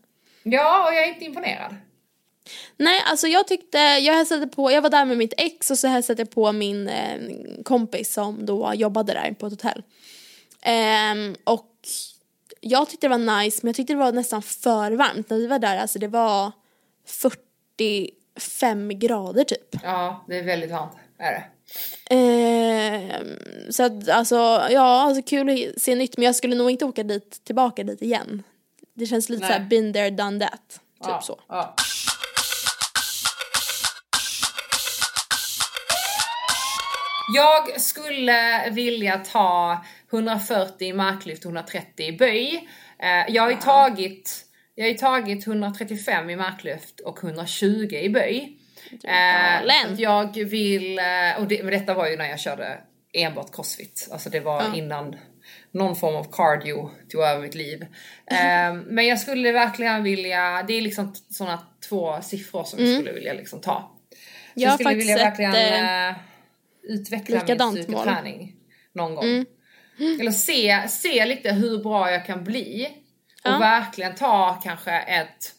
Ja, 0.42 0.86
och 0.88 0.94
jag 0.94 1.02
är 1.04 1.08
inte 1.08 1.24
imponerad. 1.24 1.76
Nej, 2.76 3.02
alltså 3.06 3.26
jag 3.26 3.46
tyckte, 3.46 3.78
jag 3.78 4.14
hälsade 4.14 4.46
på, 4.46 4.72
jag 4.72 4.82
var 4.82 4.90
där 4.90 5.04
med 5.04 5.18
mitt 5.18 5.34
ex 5.36 5.70
och 5.70 5.78
så 5.78 5.88
hälsade 5.88 6.20
jag 6.20 6.30
på 6.30 6.52
min 6.52 6.88
eh, 6.88 7.18
kompis 7.64 8.12
som 8.12 8.46
då 8.46 8.74
jobbade 8.74 9.12
där 9.12 9.34
på 9.38 9.46
ett 9.46 9.52
hotell. 9.52 9.82
Ehm, 10.62 11.36
och 11.44 11.76
jag 12.60 12.88
tyckte 12.88 13.08
det 13.08 13.18
var 13.18 13.42
nice 13.42 13.58
men 13.62 13.68
jag 13.68 13.76
tyckte 13.76 13.92
det 13.92 13.98
var 13.98 14.12
nästan 14.12 14.42
för 14.42 14.92
varmt 14.92 15.30
när 15.30 15.36
vi 15.36 15.46
var 15.46 15.58
där, 15.58 15.76
alltså 15.76 15.98
det 15.98 16.08
var 16.08 16.52
45 17.06 18.98
grader 18.98 19.44
typ. 19.44 19.76
Ja, 19.82 20.24
det 20.28 20.38
är 20.38 20.44
väldigt 20.44 20.70
varmt. 20.70 20.92
Är 21.18 21.32
det. 21.32 21.44
Ehm, 22.14 23.36
så 23.70 23.82
att 23.82 24.08
alltså, 24.08 24.36
ja, 24.70 25.02
alltså 25.02 25.22
kul 25.22 25.50
att 25.50 25.82
se 25.82 25.94
nytt 25.94 26.16
men 26.16 26.26
jag 26.26 26.36
skulle 26.36 26.56
nog 26.56 26.70
inte 26.70 26.84
åka 26.84 27.02
dit, 27.02 27.44
tillbaka 27.44 27.84
dit 27.84 28.02
igen. 28.02 28.42
Det 28.94 29.06
känns 29.06 29.28
lite 29.28 29.40
Nej. 29.40 29.52
såhär 29.52 29.68
been 29.68 29.92
there 29.92 30.10
done 30.10 30.46
that, 30.46 30.68
typ 30.68 30.80
ja, 31.08 31.20
så. 31.22 31.40
Ja. 31.48 31.74
Jag 37.34 37.80
skulle 37.80 38.70
vilja 38.70 39.18
ta 39.18 39.84
140 40.12 40.88
i 40.88 40.92
marklyft, 40.92 41.44
130 41.44 42.06
i 42.06 42.12
böj. 42.12 42.68
Eh, 42.98 43.34
Jag 43.34 43.42
har 43.42 43.50
ju 43.50 43.56
tagit, 43.56 44.44
jag 44.74 44.86
har 44.86 44.94
tagit 44.94 45.46
135 45.46 46.30
i 46.30 46.36
marklyft 46.36 47.00
och 47.00 47.24
120 47.24 47.66
i 47.94 48.08
böj. 48.08 48.56
Eh, 49.04 49.10
galen. 49.60 49.96
jag 49.98 50.34
vill, 50.44 50.98
eh, 50.98 51.04
och 51.38 51.46
det, 51.48 51.62
men 51.62 51.72
detta 51.72 51.94
var 51.94 52.06
ju 52.08 52.16
när 52.16 52.28
jag 52.30 52.40
körde 52.40 52.78
enbart 53.12 53.54
crossfit. 53.56 54.08
Alltså 54.12 54.30
det 54.30 54.40
var 54.40 54.62
Ja. 54.62 54.74
innan 54.76 55.16
någon 55.72 55.96
form 55.96 56.16
av 56.16 56.32
cardio 56.32 56.90
tog 57.12 57.22
över 57.22 57.42
mitt 57.42 57.54
liv. 57.54 57.86
Men 58.86 59.06
jag 59.06 59.18
skulle 59.20 59.52
verkligen 59.52 60.02
vilja, 60.02 60.64
det 60.68 60.74
är 60.78 60.82
liksom 60.82 61.14
sådana 61.30 61.62
två 61.88 62.20
siffror 62.22 62.64
som 62.64 62.78
jag 62.84 62.94
skulle 62.94 63.12
vilja 63.12 63.32
liksom 63.32 63.60
ta. 63.60 63.72
Så 63.74 64.16
Mm. 64.56 64.68
Jag 64.68 64.74
skulle 64.74 64.94
vilja 64.94 65.16
verkligen 65.16 65.54
ett, 65.54 66.16
utveckla 66.82 67.36
min 67.36 67.40
likadant 67.46 67.74
mål. 67.74 67.82
styrketräning 67.84 68.56
någon 68.92 69.14
gång. 69.14 69.24
Mm. 69.24 70.20
Eller 70.20 70.30
se, 70.30 70.88
se 70.88 71.26
lite 71.26 71.52
hur 71.52 71.78
bra 71.82 72.10
jag 72.10 72.26
kan 72.26 72.44
bli. 72.44 72.88
Och 73.44 73.50
Ja. 73.50 73.58
verkligen 73.58 74.14
ta 74.14 74.60
kanske 74.64 74.90
ett, 74.92 75.52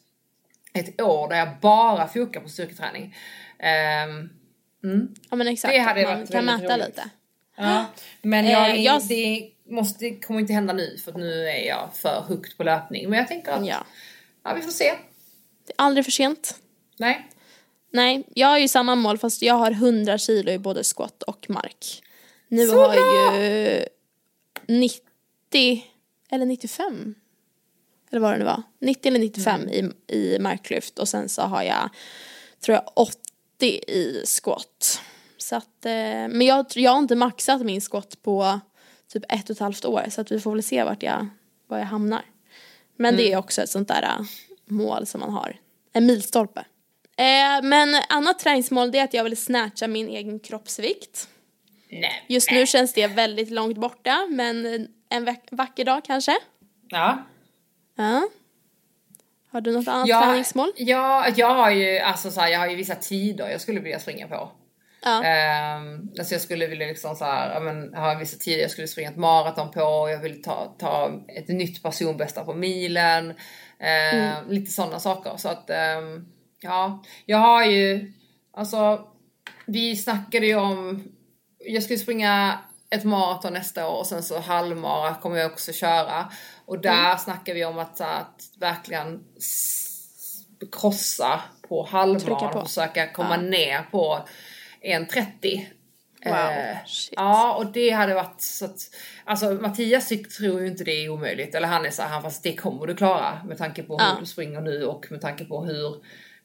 ett 0.74 1.02
år 1.02 1.30
där 1.30 1.36
jag 1.38 1.50
bara 1.62 2.08
fokar 2.08 2.42
på 2.42 2.50
styrketräning. 2.50 3.16
Ehm, 3.60 4.30
Ja 5.30 5.36
men 5.36 5.48
exakt, 5.48 5.74
Det 5.74 5.80
hade 5.80 6.04
man 6.04 6.18
varit 6.20 6.32
kan 6.32 6.46
mäta 6.46 6.76
roligt. 6.76 6.88
lite. 6.88 7.10
Ja, 7.58 7.86
men 8.22 8.46
Eh, 8.46 8.52
jag, 8.52 8.78
jag- 8.78 9.08
det, 9.08 9.50
måste, 9.70 10.06
det 10.06 10.20
kommer 10.20 10.40
inte 10.40 10.54
hända 10.54 10.74
nu 10.74 10.98
för 11.06 11.14
nu 11.14 11.48
är 11.50 11.68
jag 11.68 11.90
för 11.96 12.22
högt 12.28 12.58
på 12.58 12.64
löpning. 12.64 13.10
Men 13.10 13.20
jag 13.20 13.28
tänker 13.28 13.52
att 13.52 13.66
ja. 13.66 13.86
Ja. 14.44 14.54
vi 14.54 14.62
får 14.62 14.72
se. 14.72 14.94
Det 15.68 15.74
är 15.74 15.76
aldrig 15.86 16.06
för 16.06 16.12
sent. 16.12 16.56
Nej. 16.98 17.28
Nej, 17.92 18.24
jag 18.36 18.48
har 18.48 18.58
ju 18.58 18.68
samma 18.68 18.96
mål 18.96 19.18
fast 19.18 19.42
jag 19.42 19.54
har 19.54 19.72
100 19.72 20.18
kilo 20.18 20.52
i 20.52 20.60
både 20.60 20.84
squat 20.84 21.24
och 21.24 21.50
mark. 21.50 22.04
Nu 22.48 22.68
Så 22.68 22.88
har 22.88 22.96
jag 22.96 23.36
ju 23.36 23.86
90 24.68 25.86
eller 26.30 26.46
95 26.46 27.16
eller 28.12 28.22
vad 28.22 28.34
det 28.34 28.38
nu 28.38 28.46
var. 28.46 28.64
90 28.80 29.10
eller 29.10 29.20
95 29.20 29.70
i, 29.70 29.92
i 30.08 30.40
marklyft 30.40 31.00
och 31.00 31.08
sen 31.08 31.30
så 31.30 31.42
har 31.42 31.64
jag 31.64 31.90
tror 32.60 32.76
jag 32.76 32.92
80 32.96 33.18
i 33.88 34.24
squat. 34.26 35.02
Så 35.38 35.56
att, 35.56 35.86
eh, 35.86 35.92
men 35.92 36.42
jag, 36.42 36.66
jag 36.76 36.92
har 36.92 37.00
inte 37.00 37.16
maxat 37.16 37.62
min 37.62 37.82
squat 37.82 38.22
på 38.22 38.60
typ 39.08 39.24
ett 39.30 39.50
och 39.50 39.56
ett 39.56 39.60
halvt 39.60 39.86
år 39.86 40.06
så 40.10 40.22
att 40.22 40.32
vi 40.32 40.40
får 40.40 40.52
väl 40.52 40.64
se 40.64 40.84
vart 40.84 41.04
jag, 41.04 41.28
var 41.68 41.78
jag 41.78 41.86
hamnar. 41.86 42.26
Men 42.96 43.18
det 43.18 43.32
är 43.32 43.38
också 43.38 43.62
ett 43.62 43.70
sånt 43.70 43.88
där 43.88 44.04
äh, 44.04 44.26
mål 44.66 45.06
som 45.06 45.22
man 45.22 45.30
har. 45.30 45.60
En 45.94 46.06
milstolpe. 46.06 46.66
Eh, 47.18 47.64
men 47.64 47.90
annat 48.10 48.40
träningsmål 48.40 48.92
det 48.92 48.98
är 49.00 49.04
att 49.04 49.14
jag 49.14 49.24
vill 49.24 49.38
snatcha 49.38 49.88
min 49.88 50.08
egen 50.10 50.40
kroppsvikt. 50.40 51.28
Nej. 51.92 52.26
Just 52.28 52.52
nu 52.52 52.66
känns 52.68 52.94
det 52.94 53.08
väldigt 53.08 53.50
långt 53.52 53.78
borta 53.78 54.28
men 54.30 54.66
en 55.10 55.26
vack- 55.26 55.48
vacker 55.52 55.86
dag 55.86 56.06
kanske. 56.06 56.38
Ja. 56.90 57.26
Ja. 57.98 58.28
Har 59.52 59.62
du 59.62 59.72
något 59.72 59.88
annat 59.88 60.08
Ja, 60.08 60.22
träningsmål? 60.22 60.72
ja, 60.76 61.28
jag 61.36 61.56
har 61.56 61.72
ju 61.72 62.00
alltså 62.00 62.32
så 62.32 62.42
här, 62.42 62.48
jag 62.48 62.60
har 62.60 62.68
ju 62.68 62.76
vissa 62.76 62.96
tider 62.96 63.50
jag 63.50 63.62
skulle 63.62 63.80
vilja 63.80 64.00
springa 64.00 64.28
på. 64.28 64.52
Ja. 65.04 65.24
Ehm, 65.24 66.10
alltså 66.20 66.34
jag 66.34 66.42
skulle 66.42 66.68
vilja 66.68 66.88
liksom 66.88 67.16
så 67.16 67.26
här, 67.26 67.60
men, 67.60 67.94
ha 67.94 68.16
vissa 68.16 68.38
tider 68.38 68.62
jag 68.62 68.72
skulle 68.72 68.88
springa 68.88 69.10
ett 69.10 69.18
maraton 69.18 69.72
på, 69.72 70.10
jag 70.12 70.20
vill 70.20 70.42
ta, 70.42 70.76
ta 70.80 71.12
ett 71.28 71.48
nytt 71.48 71.84
personbästa 71.84 72.44
på 72.46 72.54
milen. 72.54 73.34
Ehm, 73.80 74.50
Lite 74.50 74.72
sådana 74.72 75.00
saker. 75.00 75.38
Så 75.38 75.50
att 75.50 75.70
ehm, 75.70 76.26
ja, 76.62 77.04
jag 77.26 77.38
har 77.38 77.66
ju, 77.66 78.14
alltså 78.54 79.08
vi 79.66 79.96
snackade 79.96 80.46
ju 80.46 80.56
om, 80.56 81.04
jag 81.60 81.84
ju 81.84 81.98
springa 81.98 82.60
ett 82.90 83.04
maraton 83.04 83.54
nästa 83.54 83.88
år 83.88 84.00
och 84.00 84.08
sen 84.08 84.24
så 84.24 84.40
halvmara 84.40 85.16
kommer 85.16 85.38
jag 85.38 85.52
också 85.52 85.74
köra. 85.74 86.32
Och 86.66 86.80
där 86.80 87.18
snackar 87.18 87.54
vi 87.54 87.66
om 87.66 87.80
att, 87.80 88.02
att 88.02 88.42
verkligen 88.60 89.24
krossa 90.72 91.42
på 91.70 91.86
halvmaran 91.86 92.58
och 92.58 92.68
försöka 92.68 93.12
komma 93.12 93.38
ner 93.38 93.82
på 93.92 94.20
1.30. 94.82 95.66
Wow, 96.26 96.34
Eh, 96.34 96.78
ja, 97.12 97.56
och 97.56 97.66
det 97.66 97.90
hade 97.90 98.14
varit 98.14 98.42
så 98.42 98.66
att, 98.66 98.96
alltså 99.26 99.52
Mattias 99.52 100.08
tror 100.38 100.62
ju 100.62 100.68
inte 100.68 100.84
det 100.84 100.92
är 101.06 101.10
omöjligt, 101.10 101.56
eller 101.56 101.68
han 101.68 101.86
är 101.86 101.90
så 101.90 102.02
här, 102.02 102.10
han 102.10 102.22
fast 102.22 102.44
det 102.44 102.56
kommer 102.56 102.88
du 102.88 102.96
klara 102.96 103.44
med 103.44 103.58
tanke 103.58 103.84
på 103.84 103.98
hur 103.98 104.06
Ja. 104.06 104.18
du 104.20 104.26
springer 104.26 104.62
nu 104.62 104.86
och 104.86 105.08
med 105.12 105.22
tanke 105.22 105.46
på 105.46 105.66
hur 105.66 105.96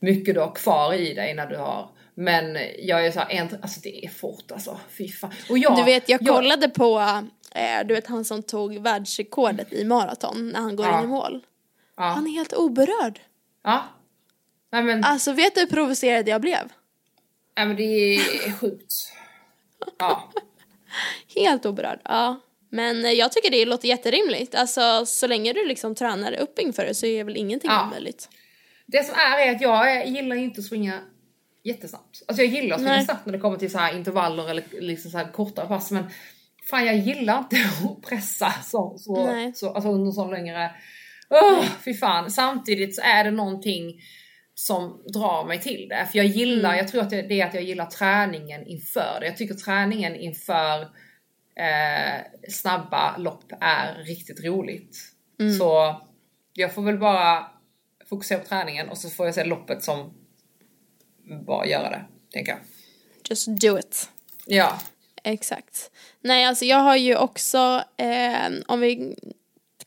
mycket 0.01 0.35
du 0.35 0.41
har 0.41 0.55
kvar 0.55 0.95
i 0.95 1.15
dig 1.15 1.35
när 1.35 1.47
du 1.47 1.57
har 1.57 1.91
men 2.19 2.59
jag 2.79 3.07
är 3.07 3.11
så 3.13 3.21
här, 3.21 3.31
en, 3.31 3.49
alltså 3.63 3.81
det 3.81 4.05
är 4.05 4.09
fort 4.09 4.53
alltså, 4.53 4.81
fy 4.99 5.09
fan. 5.09 5.31
Och 5.51 5.59
jag, 5.59 5.77
Du 5.77 5.83
vet 5.85 6.09
jag 6.09 6.27
kollade 6.27 6.69
på, 6.69 6.99
eh, 7.55 7.87
du 7.87 7.95
vet 7.95 8.07
han 8.07 8.25
som 8.25 8.43
tog 8.43 8.79
världsrekordet 8.79 9.73
i 9.73 9.85
maraton 9.85 10.49
när 10.49 10.61
han 10.61 10.77
går 10.77 10.87
Ja. 10.87 10.99
in 10.99 11.05
i 11.05 11.09
mål. 11.09 11.45
Ja, 11.97 12.03
Han 12.03 12.27
är 12.27 12.31
helt 12.31 12.53
oberörd. 12.53 13.21
ja. 13.65 13.85
Nej 14.73 14.83
men, 14.83 15.05
Alltså 15.05 15.33
vet 15.33 15.55
du 15.55 15.61
hur 15.61 15.67
provocerad 15.67 16.29
jag 16.29 16.41
blev? 16.41 16.73
nej, 17.57 17.67
men 17.67 17.77
det 17.77 17.83
är 18.17 18.53
sjukt. 18.61 18.95
Ja. 19.99 20.33
Helt 21.37 21.67
oberörd, 21.67 22.01
ja. 22.05 22.41
Men 22.71 23.05
eh, 23.05 23.11
jag 23.13 23.33
tycker 23.33 23.51
det 23.51 23.65
låter 23.65 23.89
jätterimligt. 23.89 24.55
Alltså 24.55 25.07
så 25.07 25.27
länge 25.27 25.53
du 25.53 25.67
liksom 25.67 25.95
tränar 25.95 26.33
upp 26.33 26.59
inför 26.59 26.85
det 26.85 26.95
så 26.95 27.07
är 27.07 27.25
väl 27.25 27.37
ingenting 27.37 27.71
Ja. 27.71 27.87
omöjligt. 27.87 28.29
Det 28.87 29.05
som 29.05 29.15
är 29.15 29.47
är 29.47 29.55
att 29.55 29.61
jag 29.61 30.09
gillar 30.09 30.37
inte 30.37 30.61
att 30.61 30.67
springa 30.67 31.01
jättesnabbt. 31.65 32.23
Alltså 32.29 32.43
jag 32.43 32.53
gillar 32.53 32.77
att 32.77 32.81
springa 32.81 32.97
Nej. 32.97 33.05
snabbt 33.05 33.27
när 33.27 33.33
det 33.33 33.39
kommer 33.39 33.57
till 33.59 33.71
så 33.71 33.79
här 33.79 33.97
intervaller 33.97 34.51
eller 34.51 34.65
liksom 34.81 35.11
så 35.11 35.19
här 35.19 35.33
kortare 35.33 35.67
pass 35.67 35.91
men 35.91 36.05
fan 36.71 36.87
jag 36.87 36.97
gillar 36.97 37.39
inte 37.39 37.57
att 37.85 38.03
pressa 38.03 38.51
så, 38.65 38.97
så, 38.99 39.27
Nej. 39.27 39.55
så 39.55 39.73
alltså 39.73 39.91
under 39.91 40.13
så 40.13 40.31
längre... 40.31 40.71
Oh, 41.31 41.65
fy 41.85 41.95
fan. 41.95 42.31
Samtidigt 42.31 42.97
så 42.97 43.03
är 43.03 43.25
det 43.25 43.31
någonting 43.31 44.01
som 44.55 45.03
drar 45.15 45.45
mig 45.45 45.61
till 45.61 45.89
det. 45.89 46.07
För 46.11 46.19
jag 46.19 46.27
gillar, 46.27 46.69
Mm. 46.69 46.79
jag 46.79 46.89
tror 46.89 47.03
att 47.03 47.11
det 47.11 47.23
det 47.23 47.41
är 47.41 47.47
att 47.47 47.55
jag 47.55 47.63
gillar 47.63 47.87
träningen 47.87 48.67
inför 48.67 49.21
det. 49.21 49.27
Jag 49.27 49.37
tycker 49.37 49.55
träningen 49.55 50.17
inför 50.17 50.81
eh, 51.57 52.21
snabba 52.49 53.17
lopp 53.17 53.45
är 53.61 53.95
riktigt 54.05 54.45
roligt. 54.45 54.99
Mm. 55.41 55.53
Så 55.53 56.01
jag 56.53 56.75
får 56.75 56.83
väl 56.83 56.99
bara 56.99 57.47
fokusera 58.09 58.39
på 58.39 58.47
träningen 58.47 58.89
och 58.89 58.99
så 58.99 59.11
får 59.11 59.27
jag 59.27 59.35
se 59.35 59.45
loppet 59.45 59.85
som 59.85 60.13
bara 61.47 61.67
göra 61.67 61.91
det, 61.91 62.05
tänker 62.33 62.53
jag. 62.53 62.61
Just 63.31 63.47
do 63.47 63.79
it. 63.79 64.11
Ja. 64.47 64.81
Exakt. 65.23 65.91
Nej, 66.21 66.45
alltså 66.45 66.65
jag 66.65 66.77
har 66.79 66.97
ju 66.97 67.17
också, 67.17 67.83
eh, 67.97 68.53
om 68.67 68.81
vi 68.81 69.17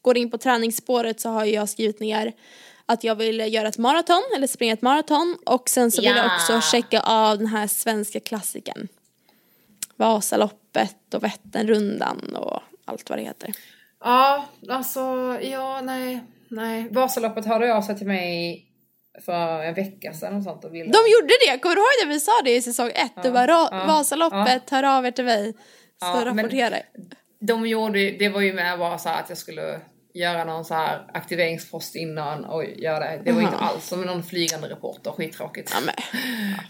går 0.01 0.17
in 0.17 0.31
på 0.31 0.37
träningsspåret 0.37 1.19
så 1.21 1.29
har 1.29 1.45
jag 1.45 1.69
skrivit 1.69 1.99
ner 1.99 2.33
att 2.85 3.03
jag 3.03 3.15
vill 3.15 3.53
göra 3.53 3.67
ett 3.67 3.77
maraton 3.77 4.23
eller 4.35 4.47
springa 4.47 4.73
ett 4.73 4.81
maraton 4.81 5.37
och 5.45 5.69
sen 5.69 5.91
så 5.91 6.01
vill 6.01 6.09
jag 6.15 6.25
Ja. 6.25 6.35
också 6.35 6.61
checka 6.71 7.01
av 7.01 7.37
den 7.37 7.47
här 7.47 7.67
svenska 7.67 8.19
klassikern. 8.19 8.87
Vasaloppet 9.95 11.13
och 11.13 11.23
Vätternrundan 11.23 12.35
och 12.35 12.61
allt 12.85 13.09
vad 13.09 13.19
det 13.19 13.23
heter. 13.23 13.53
Ja, 13.99 14.45
alltså, 14.69 14.99
ja, 15.41 15.81
nej, 15.81 16.19
nej. 16.49 16.87
Vasaloppet 16.91 17.45
hörde 17.45 17.73
av 17.75 17.81
sig 17.81 17.97
till 17.97 18.07
mig 18.07 18.65
för 19.25 19.63
en 19.63 19.73
vecka 19.73 20.13
sedan 20.13 20.35
och 20.37 20.43
sånt 20.43 20.65
och 20.65 20.73
ville... 20.73 20.91
De 20.91 20.97
gjorde 20.97 21.33
det, 21.47 21.59
kommer 21.59 21.75
du 21.75 21.81
ihåg 21.81 21.89
det? 22.03 22.09
Vi 22.13 22.19
sa 22.19 22.31
det 22.43 22.55
i 22.55 22.61
säsong 22.61 22.91
ett. 22.95 23.23
det 23.23 23.29
var 23.29 23.47
ra- 23.47 23.67
ja, 23.71 23.85
Vasaloppet, 23.87 24.69
hör 24.69 24.83
av 24.97 25.05
er 25.05 25.11
till 25.11 25.25
mig. 25.25 25.53
Så 25.53 25.59
Ja, 26.05 26.21
rapportera. 26.25 26.75
De 27.39 27.67
gjorde, 27.67 28.11
det 28.11 28.29
var 28.29 28.41
ju 28.41 28.53
med 28.53 28.79
bara 28.79 28.97
så 28.97 29.09
att 29.09 29.25
jag 29.29 29.37
skulle 29.37 29.79
göra 30.13 30.43
någon 30.43 30.65
så 30.65 30.73
här 30.73 31.07
aktiveringspost 31.13 31.95
innan 31.95 32.45
och 32.45 32.65
göra 32.65 32.99
det. 32.99 33.21
Det 33.25 33.31
var 33.31 33.41
inte 33.41 33.53
Jaha. 33.59 33.69
alls 33.69 33.87
som 33.87 34.01
någon 34.01 34.23
flygande 34.23 34.69
reporter, 34.69 35.11
skittråkigt. 35.11 35.75
Ja. 35.85 35.93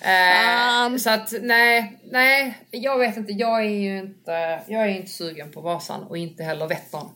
Eh, 0.02 0.98
så 0.98 1.10
att 1.10 1.34
nej, 1.42 2.00
nej, 2.12 2.58
jag 2.72 3.00
vet 3.00 3.18
inte. 3.18 3.32
Jag 3.32 3.60
är 3.65 3.70
ju 3.70 3.98
inte, 4.00 4.60
jag 4.68 4.82
är 4.84 4.88
inte 4.88 5.10
sugen 5.12 5.52
på 5.52 5.62
Vasan 5.62 6.04
och 6.04 6.18
inte 6.18 6.44
heller 6.44 6.68
Vättern. 6.68 7.08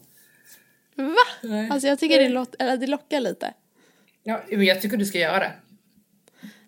Va? 0.96 1.16
Nej. 1.42 1.70
Alltså 1.70 1.88
jag 1.88 2.00
tycker 2.00 2.20
det, 2.20 2.30
låt- 2.30 2.56
eller 2.60 2.78
det 2.78 2.88
lockar 2.88 3.20
lite. 3.20 3.54
Ja, 4.24 4.42
men 4.50 4.64
jag 4.66 4.82
tycker 4.82 4.98
du 4.98 5.06
ska 5.06 5.20
göra 5.20 5.40
det. 5.40 5.52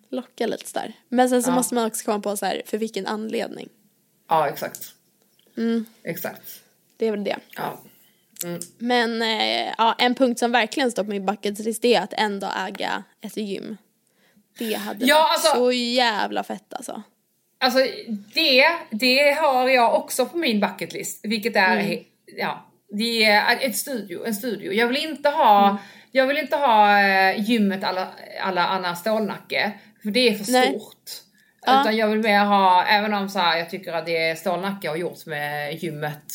Lockar 0.08 0.46
lite 0.46 0.64
där. 0.80 0.92
Men 1.08 1.28
sen 1.28 1.42
så 1.42 1.50
Ja. 1.50 1.54
måste 1.54 1.74
man 1.74 1.86
också 1.86 2.04
komma 2.04 2.20
på 2.20 2.36
så 2.36 2.46
här, 2.46 2.62
för 2.66 2.78
vilken 2.78 3.06
anledning. 3.06 3.68
Ja, 4.28 4.48
exakt. 4.48 4.92
Mm. 5.56 5.86
Exakt. 6.02 6.42
Det 6.96 7.06
är 7.06 7.10
väl 7.10 7.24
det. 7.24 7.36
Ja. 7.56 7.80
Mm. 8.44 8.60
Men 8.78 9.22
eh, 9.22 9.74
ja, 9.78 9.94
en 9.98 10.14
punkt 10.14 10.38
som 10.38 10.52
verkligen 10.52 10.90
står 10.90 11.04
på 11.04 11.10
min 11.10 11.26
bucket 11.26 11.58
list 11.58 11.84
är 11.84 12.00
att 12.00 12.12
ändå 12.12 12.46
äga 12.68 13.04
ett 13.20 13.36
gym. 13.36 13.76
Det 14.58 14.74
hade 14.74 15.04
Ja, 15.06 15.16
varit 15.18 15.30
alltså- 15.32 15.54
så 15.54 15.72
jävla 15.72 16.44
fett 16.44 16.74
alltså. 16.74 17.02
Alltså 17.58 17.78
det, 18.34 18.64
det 18.90 19.30
har 19.32 19.68
jag 19.68 19.94
också 19.94 20.26
på 20.26 20.36
min 20.38 20.60
bucketlist. 20.60 21.20
Vilket 21.22 21.56
är, 21.56 21.76
Mm. 21.80 22.04
ja, 22.36 22.65
det 22.90 23.24
är 23.24 23.58
ett 23.60 23.76
studio, 23.76 24.26
en 24.26 24.34
studio. 24.34 24.72
Jag 24.72 24.86
vill 24.88 24.96
inte 24.96 25.28
ha, 25.28 25.68
Mm. 25.70 25.82
jag 26.12 26.26
vill 26.26 26.38
inte 26.38 26.56
ha 26.56 27.00
eh, 27.00 27.40
gymmet 27.50 27.84
alla, 27.84 28.08
alla 28.40 28.66
Anna 28.66 28.96
Stålnacke. 28.96 29.72
För 30.02 30.10
det 30.10 30.28
är 30.28 30.34
för 30.34 30.52
Nej. 30.52 30.68
stort. 30.68 31.10
Ja. 31.66 31.80
Utan 31.80 31.96
jag 31.96 32.08
vill 32.08 32.18
mer 32.20 32.44
ha, 32.44 32.84
även 32.84 33.14
om 33.14 33.28
så 33.28 33.38
här, 33.38 33.58
jag 33.58 33.70
tycker 33.70 33.92
att 33.92 34.06
det 34.06 34.38
Stålnacke 34.38 34.88
har 34.88 34.96
gjort 34.96 35.26
med 35.26 35.74
gymmet 35.82 36.32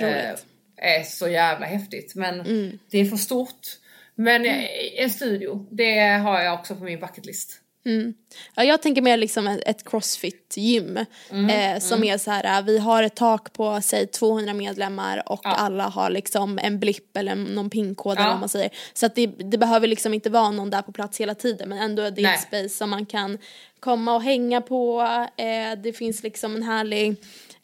eh, 0.00 0.30
är 0.76 1.02
så 1.02 1.28
jävla 1.28 1.66
häftigt. 1.66 2.14
Men 2.14 2.40
Mm. 2.40 2.78
det 2.90 2.98
är 2.98 3.04
för 3.04 3.16
stort. 3.16 3.66
Men 4.14 4.46
eh, 4.46 4.64
en 4.98 5.10
studio, 5.10 5.66
det 5.70 6.00
har 6.00 6.40
jag 6.40 6.54
också 6.54 6.74
på 6.76 6.84
min 6.84 7.00
bucketlist. 7.00 7.60
Mm. 7.86 8.14
Ja, 8.54 8.64
jag 8.64 8.82
tänker 8.82 9.02
mer 9.02 9.16
liksom 9.16 9.46
ett, 9.46 9.84
crossfit-gym. 9.84 10.98
Mm, 11.30 11.50
eh, 11.74 11.80
som 11.80 12.04
är 12.04 12.18
så 12.18 12.30
här, 12.30 12.62
vi 12.62 12.78
har 12.78 13.02
ett 13.02 13.14
tak 13.14 13.52
på 13.52 13.80
säg 13.82 14.06
200 14.06 14.54
medlemmar 14.54 15.22
och 15.26 15.40
alla 15.42 15.84
har 15.88 16.10
liksom 16.10 16.58
en 16.62 16.78
blipp 16.78 17.16
eller 17.16 17.34
någon 17.34 17.70
pinkod 17.70 18.12
eller 18.12 18.22
Ja. 18.24 18.30
vad 18.30 18.40
man 18.40 18.48
säger. 18.48 18.70
Så 18.94 19.06
att 19.06 19.14
det, 19.14 19.26
det 19.26 19.58
behöver 19.58 19.86
liksom 19.86 20.14
inte 20.14 20.30
vara 20.30 20.50
någon 20.50 20.70
där 20.70 20.82
på 20.82 20.92
plats 20.92 21.20
hela 21.20 21.34
tiden 21.34 21.68
men 21.68 21.78
ändå 21.78 22.02
är 22.02 22.10
det 22.10 22.22
Nej. 22.22 22.34
ett 22.34 22.40
space 22.40 22.68
som 22.68 22.90
man 22.90 23.06
kan 23.06 23.38
komma 23.80 24.14
och 24.14 24.22
hänga 24.22 24.60
på. 24.60 25.00
Eh, 25.36 25.78
det 25.82 25.92
finns 25.92 26.22
liksom 26.22 26.56
en 26.56 26.62
härlig 26.62 27.16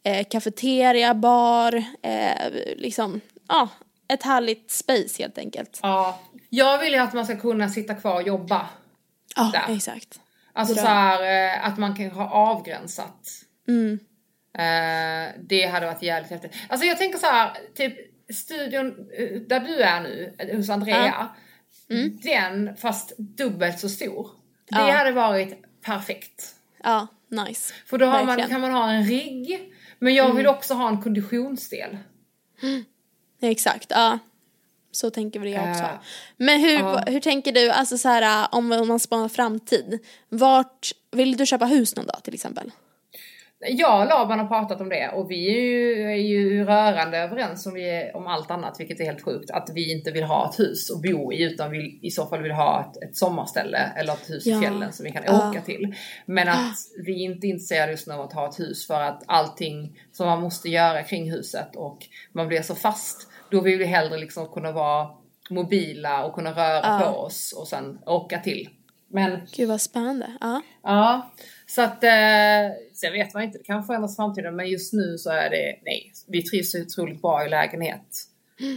eh, 0.03 0.27
cafeteria, 0.31 1.15
bar, 1.15 1.85
eh, 2.03 2.53
liksom, 2.77 3.21
ja, 3.49 3.69
ett 4.09 4.23
härligt 4.23 4.71
space 4.71 5.23
helt 5.23 5.39
enkelt. 5.39 5.79
Ja. 5.83 6.21
Jag 6.49 6.79
vill 6.79 6.93
ju 6.93 6.99
att 6.99 7.13
man 7.13 7.25
ska 7.25 7.37
kunna 7.37 7.69
sitta 7.69 7.95
kvar 7.95 8.15
och 8.15 8.27
jobba. 8.27 8.67
Ja, 9.37 9.51
Där. 9.53 9.75
exakt. 9.77 10.21
Alltså 10.53 10.75
så 10.75 10.87
här, 10.87 11.53
eh, 11.57 11.67
att 11.67 11.79
man 11.79 11.95
kan 11.97 12.11
ha 12.11 12.29
avgränsat. 12.31 13.29
Mm. 13.69 13.99
Eh, 14.59 15.35
det 15.49 15.67
hade 15.67 15.87
varit 15.87 16.03
jävligt 16.03 16.31
häftigt. 16.31 16.53
Alltså 16.69 16.87
jag 16.87 16.99
tänker 16.99 17.19
så 17.19 17.27
här, 17.27 17.53
typ 17.75 17.95
studion 18.35 18.87
eh, 19.19 19.41
där 19.41 19.61
du 19.61 19.81
är 19.83 20.01
nu, 20.01 20.35
hos 20.57 20.71
Andrea. 20.71 21.29
Den 22.23 22.77
fast 22.77 23.13
dubbelt 23.19 23.79
så 23.81 23.89
stor. 23.89 24.31
Det 24.69 24.77
Mm. 24.77 24.89
Ja. 24.89 24.95
hade 24.95 25.13
varit 25.13 25.63
perfekt. 25.83 26.55
Ja, 26.85 27.07
nice. 27.29 27.75
För 27.87 27.99
då 27.99 28.07
har 28.07 28.25
man, 28.25 28.49
kan 28.49 28.61
man 28.61 28.71
ha 28.73 28.91
en 28.91 29.05
rigg. 29.05 29.73
Men 29.99 30.15
jag 30.15 30.35
vill 30.35 30.47
också 30.47 30.75
ha 30.75 30.89
en 30.89 31.03
konditionsdel. 31.03 31.99
Exakt, 33.41 33.87
ja. 33.91 34.19
Så 34.93 35.11
tänker 35.11 35.41
väl 35.41 35.49
jag 35.53 35.71
också. 35.71 35.83
Eh, 35.83 35.89
Men 36.37 36.61
hur, 36.61 36.79
ja. 36.79 37.03
hur 37.07 37.21
tänker 37.21 37.53
du, 37.53 37.71
alltså 37.71 37.99
så 37.99 38.09
här 38.09 38.49
om 38.53 38.73
om 38.73 38.89
man 38.89 39.01
spanar 39.01 39.29
framtid. 39.29 39.99
Vart, 40.29 40.91
vill 41.11 41.37
du 41.37 41.47
köpa 41.47 41.65
hus 41.65 41.97
någon 41.97 42.07
dag 42.07 42.21
till 42.25 42.35
exempel? 42.35 42.71
Jag 43.69 44.01
och 44.01 44.07
Laban 44.07 44.39
har 44.39 44.47
pratat 44.47 44.81
om 44.81 44.89
det 44.89 45.09
och 45.09 45.31
vi 45.31 45.47
är 45.49 45.61
ju, 45.61 46.03
är 46.13 46.17
ju 46.17 46.65
rörande 46.65 47.19
överens 47.19 47.67
om, 47.67 47.75
vi 47.75 47.91
är, 47.91 48.17
om 48.17 48.27
allt 48.27 48.51
annat, 48.51 48.81
vilket 48.81 49.01
är 49.01 49.05
helt 49.05 49.23
sjukt. 49.25 49.51
Att 49.51 49.71
vi 49.75 49.93
inte 49.93 50.11
vill 50.11 50.23
ha 50.25 50.51
ett 50.51 50.59
hus 50.61 50.91
att 50.91 51.03
bo 51.03 51.33
i 51.33 51.43
utan 51.43 51.71
vi 51.71 51.99
i 52.03 52.11
så 52.11 52.27
fall 52.27 52.43
vill 52.43 52.53
ha 52.53 52.81
ett, 52.91 53.03
ett 53.03 53.17
sommarställe 53.17 53.79
eller 53.97 54.13
ett 54.13 54.31
hus 54.31 54.47
Ja. 54.47 54.57
i 54.57 54.61
fjällen 54.61 54.93
som 54.93 55.05
vi 55.05 55.13
kan 55.13 55.23
Ja. 55.27 55.51
åka 55.51 55.61
till. 55.61 55.95
Men 56.27 56.49
att 56.49 56.77
vi 57.05 57.23
inte 57.23 57.47
är 57.47 57.49
intresserade 57.49 57.93
just 57.93 58.07
nu 58.07 58.15
av 58.15 58.21
att 58.21 58.33
ha 58.33 58.49
ett 58.49 58.61
hus 58.61 58.87
för 58.87 59.01
att 59.01 59.23
allting 59.27 59.99
som 60.13 60.27
man 60.27 60.41
måste 60.41 60.69
göra 60.69 61.03
kring 61.03 61.31
huset 61.33 61.77
och 61.77 61.99
man 62.33 62.49
blir 62.49 62.63
så 62.63 62.75
fast. 62.75 63.29
Då 63.53 63.61
vill 63.61 63.79
vi 63.79 63.85
hellre 63.85 64.19
liksom 64.19 64.49
kunna 64.53 64.73
vara 64.73 65.09
mobila 65.51 66.25
och 66.25 66.35
kunna 66.35 66.51
röra 66.53 66.81
Ja. 66.83 67.01
på 67.13 67.19
oss 67.19 67.53
och 67.59 67.69
sen 67.69 67.99
åka 68.07 68.39
till. 68.39 68.69
Men 69.09 69.41
Gud 69.57 69.69
vad 69.69 69.81
spännande. 69.81 70.33
Ja. 70.41 70.63
Ja, 70.83 71.33
så 71.67 71.83
att 71.83 72.05
eh, 72.05 72.11
sen 72.95 73.13
vet 73.13 73.35
man 73.35 73.43
inte, 73.43 73.59
det 73.59 73.65
kan 73.65 73.85
förändras 73.85 74.13
i 74.13 74.17
framtiden 74.17 74.57
men 74.57 74.69
just 74.71 74.93
nu 74.93 75.19
så 75.19 75.31
är 75.31 75.51
det, 75.51 75.79
nej, 75.85 76.13
vi 76.29 76.43
trivs 76.43 76.71
så 76.73 76.81
otroligt 76.83 77.23
bra 77.23 77.47
i 77.47 77.49
lägenhet. 77.49 78.07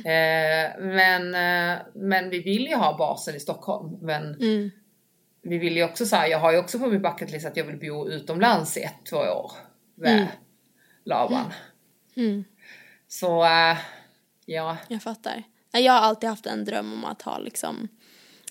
Eh, 0.06 0.82
men, 0.82 1.36
eh, 1.36 1.78
men 1.96 2.30
vi 2.30 2.40
vill 2.42 2.68
ju 2.68 2.76
ha 2.76 2.98
basen 2.98 3.36
i 3.36 3.40
Stockholm 3.40 3.98
men 4.02 4.24
Mm. 4.42 4.72
vi 5.42 5.58
vill 5.58 5.76
ju 5.78 5.84
också 5.84 6.06
säga, 6.06 6.28
jag 6.28 6.40
har 6.40 6.52
ju 6.52 6.58
också 6.58 6.80
på 6.80 6.88
min 6.88 7.02
bucketlist 7.02 7.46
att 7.46 7.58
jag 7.58 7.64
vill 7.66 7.80
bo 7.80 8.08
utomlands 8.10 8.78
i 8.78 8.82
ett, 8.82 9.06
två 9.10 9.18
år 9.18 9.52
med 9.96 10.14
Mm. 10.16 10.28
Laban. 11.06 11.54
Mm. 12.16 12.44
Så 13.08 13.44
eh, 13.44 13.78
ja, 14.46 14.78
Jag 14.88 15.04
fattar. 15.04 15.44
Nej, 15.74 15.84
Jag 15.84 15.94
har 15.94 16.00
alltid 16.00 16.30
haft 16.30 16.46
en 16.46 16.66
dröm 16.66 16.94
om 16.94 17.06
att 17.06 17.22
ha 17.22 17.38
liksom 17.38 17.88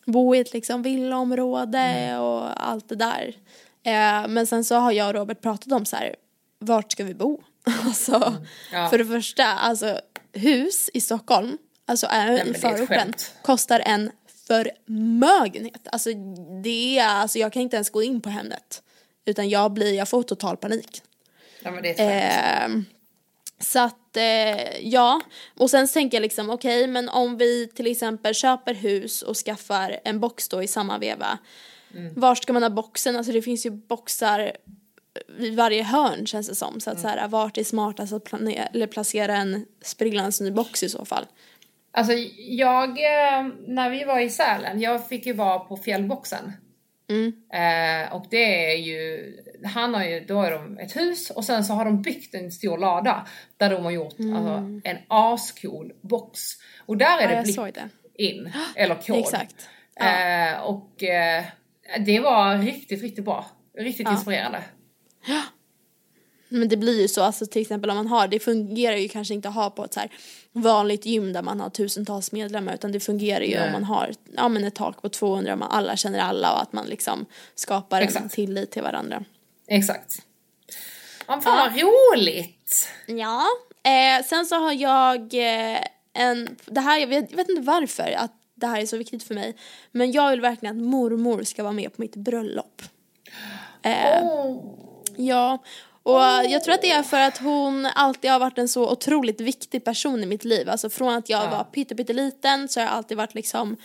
bo 0.04 0.34
i 0.34 0.38
ett 0.38 0.52
liksom 0.52 0.82
villaområde 0.82 1.78
Mm. 1.78 2.20
och 2.20 2.66
allt 2.68 2.88
det 2.88 2.96
där. 2.96 3.34
Eh, 3.82 4.28
men 4.28 4.46
sen 4.46 4.64
så 4.64 4.74
har 4.74 4.92
jag 4.92 5.08
och 5.08 5.14
Robert 5.14 5.40
pratat 5.40 5.72
om 5.72 5.84
så 5.84 5.96
här, 5.96 6.16
vart 6.58 6.92
ska 6.92 7.04
vi 7.04 7.14
bo? 7.14 7.42
alltså, 7.84 8.14
Mm. 8.16 8.32
Ja. 8.72 8.88
för 8.88 8.98
det 8.98 9.04
första, 9.06 9.44
alltså 9.44 10.00
hus 10.32 10.90
i 10.94 11.00
Stockholm, 11.00 11.58
alltså 11.86 12.06
är 12.10 12.26
men 12.32 12.48
i 12.48 12.54
förorten, 12.54 13.12
kostar 13.42 13.80
en 13.80 14.10
förmögenhet. 14.46 15.88
Alltså 15.92 16.10
det 16.62 16.98
är, 16.98 17.08
alltså 17.08 17.38
jag 17.38 17.52
kan 17.52 17.62
inte 17.62 17.76
ens 17.76 17.90
gå 17.90 18.02
in 18.02 18.20
på 18.20 18.28
Hemnet. 18.30 18.82
Utan 19.24 19.48
jag 19.48 19.72
blir, 19.72 19.92
jag 19.94 20.08
får 20.08 20.22
total 20.22 20.56
panik. 20.56 21.02
ja 21.62 21.70
men 21.70 21.82
det 21.82 21.88
är 21.88 21.92
ett 22.26 22.32
skämt. 22.68 22.86
Eh, 22.88 22.94
så 23.58 23.80
att, 23.80 24.16
eh, 24.16 24.86
ja. 24.88 25.20
Och 25.58 25.70
sen 25.70 25.88
tänker 25.88 26.16
jag 26.16 26.22
liksom, 26.22 26.50
okej, 26.50 26.86
men 26.86 27.08
om 27.08 27.36
vi 27.36 27.68
till 27.68 27.86
exempel 27.86 28.34
köper 28.34 28.74
hus 28.74 29.22
och 29.22 29.36
skaffar 29.36 30.00
en 30.04 30.20
box 30.20 30.48
då 30.48 30.62
i 30.62 30.66
samma 30.66 30.98
veva. 30.98 31.38
Var 32.14 32.34
ska 32.34 32.52
man 32.52 32.62
ha 32.62 32.70
boxen? 32.70 33.16
Alltså 33.16 33.32
det 33.32 33.42
finns 33.42 33.66
ju 33.66 33.70
boxar 33.70 34.52
vid 35.28 35.56
varje 35.56 35.82
hörn 35.82 36.26
känns 36.26 36.48
det 36.48 36.54
som. 36.54 36.80
Så 36.80 36.90
att 36.90 37.00
så 37.00 37.08
här, 37.08 37.28
vart 37.28 37.58
är 37.58 37.64
smartast 37.64 38.12
att 38.12 38.24
planera, 38.24 38.66
eller 38.66 38.86
placera 38.86 39.36
en 39.36 39.66
sprillans 39.82 40.40
ny 40.40 40.50
box 40.50 40.82
i 40.82 40.88
så 40.88 41.04
fall? 41.04 41.26
Alltså 41.92 42.12
jag, 42.36 42.88
eh, 42.88 43.46
när 43.66 43.90
vi 43.90 44.04
var 44.04 44.20
i 44.20 44.30
Sälen, 44.30 44.80
jag 44.80 45.08
fick 45.08 45.26
ju 45.26 45.32
vara 45.32 45.58
på 45.58 45.76
fjällboxen. 45.76 46.52
Eh, 47.52 48.14
och 48.14 48.26
det 48.30 48.72
är 48.72 48.76
ju, 48.76 49.34
han 49.64 49.94
har 49.94 50.04
ju, 50.04 50.20
då 50.20 50.34
har 50.34 50.50
de 50.50 50.78
ett 50.78 50.96
hus 50.96 51.30
och 51.30 51.44
sen 51.44 51.64
så 51.64 51.72
har 51.72 51.84
de 51.84 52.02
byggt 52.02 52.34
en 52.34 52.52
stor 52.52 52.78
lada 52.78 53.26
där 53.56 53.70
de 53.70 53.84
har 53.84 53.90
gjort 53.90 54.14
alltså, 54.20 54.80
en 54.84 54.96
ascool 55.08 55.92
box. 56.00 56.40
Och 56.86 56.96
där 56.96 57.18
är 57.18 57.30
Ja, 57.30 57.42
det 57.42 57.42
blipp 57.42 57.78
in, 58.14 58.52
eller 58.74 58.94
kod. 58.94 59.18
Exakt. 59.18 59.68
Ja. 59.94 60.50
Eh, 60.50 60.60
och 60.60 61.02
eh, 61.02 61.44
det 62.06 62.20
var 62.20 62.58
riktigt, 62.58 63.02
riktigt 63.02 63.24
bra. 63.24 63.46
Riktigt 63.78 64.06
Ja. 64.06 64.12
inspirerande. 64.12 64.62
Men 66.48 66.68
det 66.68 66.76
blir 66.76 67.02
ju 67.02 67.08
så, 67.08 67.22
alltså 67.22 67.46
till 67.46 67.62
exempel 67.62 67.90
om 67.90 67.96
man 67.96 68.06
har, 68.06 68.28
det 68.28 68.38
fungerar 68.38 68.96
ju 68.96 69.08
kanske 69.08 69.34
inte 69.34 69.48
att 69.48 69.54
ha 69.54 69.70
på 69.70 69.84
ett 69.84 69.94
så 69.94 70.00
här 70.00 70.10
vanligt 70.52 71.06
gym 71.06 71.32
där 71.32 71.42
man 71.42 71.60
har 71.60 71.70
tusentals 71.70 72.32
medlemmar 72.32 72.74
utan 72.74 72.92
det 72.92 73.00
fungerar 73.00 73.44
ju 73.44 73.54
Nej. 73.56 73.66
om 73.66 73.72
man 73.72 73.84
har 73.84 74.10
ja, 74.36 74.48
men 74.48 74.64
ett 74.64 74.74
tak 74.74 75.02
på 75.02 75.08
200 75.08 75.52
och 75.52 75.58
man 75.58 75.70
alla 75.70 75.96
känner 75.96 76.18
alla 76.18 76.52
och 76.52 76.62
att 76.62 76.72
man 76.72 76.86
liksom 76.86 77.26
skapar 77.54 77.96
en 78.00 78.04
Exakt. 78.04 78.34
tillit 78.34 78.70
till 78.70 78.82
varandra. 78.82 79.24
Exakt. 79.68 80.18
Ja, 81.26 81.40
fan 81.40 81.58
vad 81.58 81.80
roligt! 81.80 82.88
Ja, 83.06 83.46
eh, 83.82 84.24
sen 84.26 84.46
så 84.46 84.56
har 84.56 84.72
jag 84.72 85.34
eh, 85.34 85.80
en, 86.12 86.56
det 86.66 86.80
här, 86.80 86.98
jag 86.98 87.06
vet, 87.06 87.30
jag 87.30 87.36
vet 87.36 87.48
inte 87.48 87.62
varför 87.62 88.12
att 88.12 88.32
det 88.54 88.66
här 88.66 88.80
är 88.80 88.86
så 88.86 88.96
viktigt 88.96 89.22
för 89.22 89.34
mig 89.34 89.56
men 89.92 90.12
jag 90.12 90.30
vill 90.30 90.40
verkligen 90.40 90.76
att 90.76 90.82
mormor 90.84 91.42
ska 91.42 91.62
vara 91.62 91.72
med 91.72 91.96
på 91.96 92.02
mitt 92.02 92.16
bröllop. 92.16 92.82
Eh, 93.82 94.22
Oh. 94.24 94.64
Ja, 95.16 95.58
och 96.02 96.20
jag 96.50 96.64
tror 96.64 96.74
att 96.74 96.82
det 96.82 96.90
är 96.90 97.02
för 97.02 97.20
att 97.20 97.38
hon 97.38 97.86
alltid 97.86 98.30
har 98.30 98.38
varit 98.38 98.58
en 98.58 98.68
så 98.68 98.90
otroligt 98.90 99.40
viktig 99.40 99.84
person 99.84 100.22
i 100.22 100.26
mitt 100.26 100.44
liv. 100.44 100.70
Alltså 100.70 100.90
från 100.90 101.14
att 101.14 101.28
jag 101.28 101.44
Ja. 101.44 101.50
var 101.50 101.64
pytte, 101.64 101.94
pytteliten 101.94 102.68
så 102.68 102.80
har 102.80 102.86
jag 102.86 102.94
alltid 102.94 103.16
varit 103.16 103.34
liksom 103.34 103.76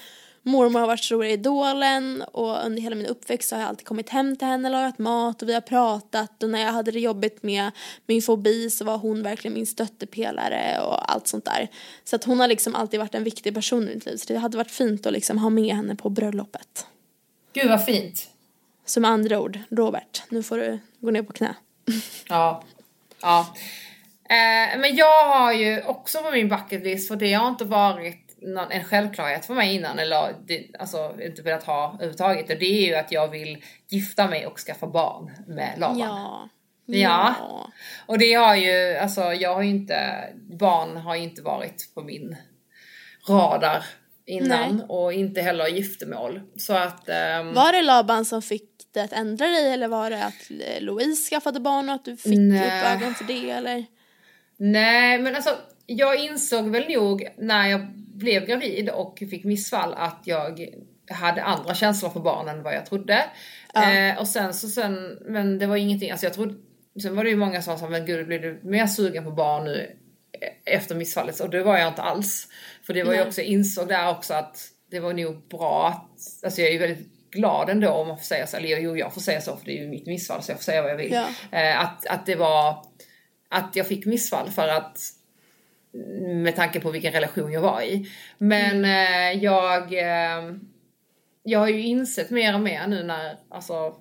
Mormor 0.43 0.79
har 0.79 0.87
varit 0.87 1.03
stora 1.03 1.29
idolen 1.29 2.23
och 2.31 2.65
under 2.65 2.81
hela 2.81 2.95
min 2.95 3.05
uppväxt 3.05 3.49
så 3.49 3.55
har 3.55 3.61
jag 3.61 3.69
alltid 3.69 3.87
kommit 3.87 4.09
hem 4.09 4.35
till 4.35 4.47
henne, 4.47 4.69
lagat 4.69 4.99
mat 4.99 5.41
och 5.41 5.49
vi 5.49 5.53
har 5.53 5.61
pratat 5.61 6.43
och 6.43 6.49
när 6.49 6.59
jag 6.59 6.71
hade 6.71 6.91
det 6.91 6.99
jobbigt 6.99 7.43
med 7.43 7.71
min 8.05 8.21
fobi 8.21 8.69
så 8.69 8.85
var 8.85 8.97
hon 8.97 9.23
verkligen 9.23 9.53
min 9.53 9.67
stöttepelare 9.67 10.81
och 10.81 11.11
allt 11.11 11.27
sånt 11.27 11.45
där. 11.45 11.67
Så 12.03 12.15
att 12.15 12.23
hon 12.23 12.39
har 12.39 12.47
liksom 12.47 12.75
alltid 12.75 12.99
varit 12.99 13.15
en 13.15 13.23
viktig 13.23 13.53
person 13.53 13.89
i 13.89 13.95
mitt 13.95 14.05
liv 14.05 14.17
så 14.17 14.33
det 14.33 14.39
hade 14.39 14.57
varit 14.57 14.71
fint 14.71 15.05
att 15.05 15.13
liksom 15.13 15.37
ha 15.37 15.49
med 15.49 15.75
henne 15.75 15.95
på 15.95 16.09
bröllopet. 16.09 16.87
Gud 17.53 17.69
vad 17.69 17.85
fint. 17.85 18.29
Med 18.97 19.11
andra 19.11 19.39
ord, 19.39 19.59
Robert, 19.69 20.23
nu 20.29 20.43
får 20.43 20.57
du 20.57 20.79
gå 20.99 21.11
ner 21.11 21.23
på 21.23 21.33
knä. 21.33 21.55
Ja. 22.29 22.63
ja. 23.21 23.55
Eh, 24.29 24.79
men 24.79 24.95
jag 24.95 25.25
har 25.25 25.53
ju 25.53 25.81
också 25.81 26.17
på 26.17 26.31
min 26.31 26.49
bucket 26.49 26.83
list, 26.83 27.07
för 27.07 27.15
det 27.15 27.33
har 27.33 27.49
inte 27.49 27.65
varit 27.65 28.28
någon, 28.41 28.71
en 28.71 28.83
självklarhet 28.83 29.45
för 29.45 29.53
mig 29.53 29.75
innan, 29.75 29.99
eller 29.99 30.35
det, 30.45 30.67
alltså 30.79 31.15
inte 31.21 31.41
velat 31.41 31.63
ha 31.63 31.93
överhuvudtaget. 31.93 32.49
Och 32.49 32.59
det 32.59 32.65
är 32.65 32.87
ju 32.87 32.95
att 32.95 33.11
jag 33.11 33.27
vill 33.27 33.63
gifta 33.89 34.27
mig 34.27 34.45
och 34.45 34.59
skaffa 34.59 34.87
barn 34.87 35.31
med 35.47 35.73
Laban. 35.77 35.99
Ja. 35.99 36.49
Ja. 36.85 37.35
Och 38.05 38.17
det 38.19 38.33
har 38.33 38.55
ju, 38.55 38.97
alltså 38.97 39.21
jag 39.21 39.55
har 39.55 39.61
ju 39.61 39.69
inte, 39.69 40.23
barn 40.59 40.97
har 40.97 41.15
ju 41.15 41.23
inte 41.23 41.41
varit 41.41 41.91
på 41.95 42.01
min 42.01 42.35
radar 43.29 43.85
innan 44.25 44.75
Nej. 44.75 44.85
och 44.89 45.13
inte 45.13 45.41
heller 45.41 45.67
giftermål. 45.67 46.41
Så 46.57 46.73
att... 46.73 47.09
ehm, 47.09 47.53
Var 47.53 47.71
det 47.71 47.81
Laban 47.81 48.25
som 48.25 48.41
fick 48.41 48.69
det 48.93 49.01
att 49.01 49.13
ändra 49.13 49.45
dig 49.47 49.73
eller 49.73 49.87
var 49.87 50.09
det 50.09 50.25
att 50.25 50.51
eh, 50.51 50.81
Louise 50.81 51.29
skaffade 51.29 51.59
barn 51.59 51.89
och 51.89 51.95
att 51.95 52.05
du 52.05 52.17
fick 52.17 52.39
Nej. 52.39 52.67
upp 52.67 52.85
ögon 52.85 53.15
för 53.15 53.23
det 53.25 53.49
eller? 53.49 53.85
Nej, 54.57 55.19
men 55.19 55.35
alltså 55.35 55.57
jag 55.85 56.19
insåg 56.19 56.69
väl 56.69 56.89
nog 56.89 57.27
när 57.37 57.67
jag 57.67 57.87
blev 58.19 58.45
gravid 58.45 58.89
och 58.89 59.19
fick 59.19 59.43
missfall 59.43 59.93
att 59.93 60.21
jag 60.23 60.69
hade 61.09 61.43
andra 61.43 61.73
känslor 61.73 62.09
för 62.09 62.19
barnen 62.19 62.57
än 62.57 62.63
vad 62.63 62.75
jag 62.75 62.85
trodde. 62.85 63.25
Ja. 63.73 63.93
Eh, 63.93 64.19
och 64.19 64.27
sen 64.27 64.53
så 64.53 64.67
sen, 64.67 65.19
men 65.25 65.59
det 65.59 65.67
var 65.67 65.75
ingenting, 65.75 66.11
alltså 66.11 66.25
jag 66.25 66.33
trodde, 66.33 66.55
sen 67.01 67.15
var 67.15 67.23
det 67.23 67.29
ju 67.29 67.35
många 67.35 67.61
som 67.61 67.79
sa 67.79 67.89
men 67.89 68.05
gud 68.05 68.27
blir 68.27 68.39
du 68.39 68.59
mer 68.63 68.87
sugen 68.87 69.23
på 69.23 69.31
barn 69.31 69.65
nu 69.65 69.95
eh, 70.41 70.73
efter 70.75 70.95
missfallet? 70.95 71.39
Och 71.39 71.49
det 71.49 71.63
var 71.63 71.77
jag 71.77 71.87
inte 71.87 72.01
alls. 72.01 72.47
För 72.85 72.93
det 72.93 73.03
var 73.03 73.13
ju 73.13 73.21
också, 73.21 73.41
jag 73.41 73.47
insåg 73.47 73.87
där 73.87 74.09
också 74.09 74.33
att 74.33 74.67
det 74.91 74.99
var 74.99 75.13
nog 75.13 75.47
bra 75.47 75.87
att, 75.87 76.43
alltså 76.43 76.61
jag 76.61 76.69
är 76.69 76.73
ju 76.73 76.79
väldigt 76.79 77.07
glad 77.31 77.69
ändå 77.69 77.89
om 77.89 78.07
man 78.07 78.17
får 78.17 78.25
säga 78.25 78.47
så, 78.47 78.57
eller 78.57 78.77
jo 78.77 78.97
jag 78.97 79.13
får 79.13 79.21
säga 79.21 79.41
så 79.41 79.57
för 79.57 79.65
det 79.65 79.77
är 79.77 79.81
ju 79.81 79.87
mitt 79.87 80.07
missfall 80.07 80.43
så 80.43 80.51
jag 80.51 80.57
får 80.57 80.63
säga 80.63 80.81
vad 80.81 80.91
jag 80.91 80.97
vill. 80.97 81.11
Ja. 81.11 81.27
Eh, 81.59 81.79
att, 81.79 82.05
att 82.05 82.25
det 82.25 82.35
var, 82.35 82.85
att 83.49 83.75
jag 83.75 83.87
fick 83.87 84.05
missfall 84.05 84.49
för 84.49 84.67
att 84.67 84.97
med 86.43 86.55
tanke 86.55 86.79
på 86.79 86.91
vilken 86.91 87.13
relation 87.13 87.51
jag 87.51 87.61
var 87.61 87.81
i. 87.81 88.09
Men 88.37 88.85
eh, 88.85 89.43
jag, 89.43 89.93
eh, 89.93 90.55
jag 91.43 91.59
har 91.59 91.67
ju 91.67 91.81
insett 91.81 92.29
mer 92.29 92.53
och 92.53 92.61
mer 92.61 92.87
nu 92.87 93.03
när, 93.03 93.37
alltså 93.49 93.95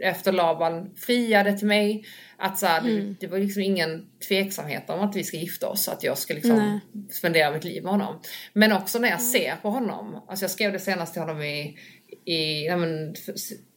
efter 0.00 0.32
Laban 0.32 0.94
friade 0.96 1.58
till 1.58 1.66
mig, 1.66 2.04
att 2.36 2.58
så 2.58 2.66
här, 2.66 2.80
det, 2.80 3.14
det 3.20 3.26
var 3.26 3.38
liksom 3.38 3.62
ingen 3.62 4.06
tveksamhet 4.28 4.90
om 4.90 5.00
att 5.00 5.16
vi 5.16 5.24
ska 5.24 5.36
gifta 5.36 5.68
oss, 5.68 5.88
att 5.88 6.02
jag 6.02 6.18
ska 6.18 6.34
liksom 6.34 6.56
Nej. 6.56 6.80
spendera 7.10 7.50
mitt 7.50 7.64
liv 7.64 7.82
med 7.82 7.92
honom. 7.92 8.20
Men 8.52 8.72
också 8.72 8.98
när 8.98 9.08
jag 9.08 9.20
ser 9.20 9.56
på 9.56 9.70
honom, 9.70 10.24
alltså 10.28 10.42
jag 10.42 10.50
skrev 10.50 10.72
det 10.72 10.78
senast 10.78 11.12
till 11.12 11.22
honom 11.22 11.42
i, 11.42 11.78
i 12.24 12.68
men, 12.68 13.14
för, 13.14 13.34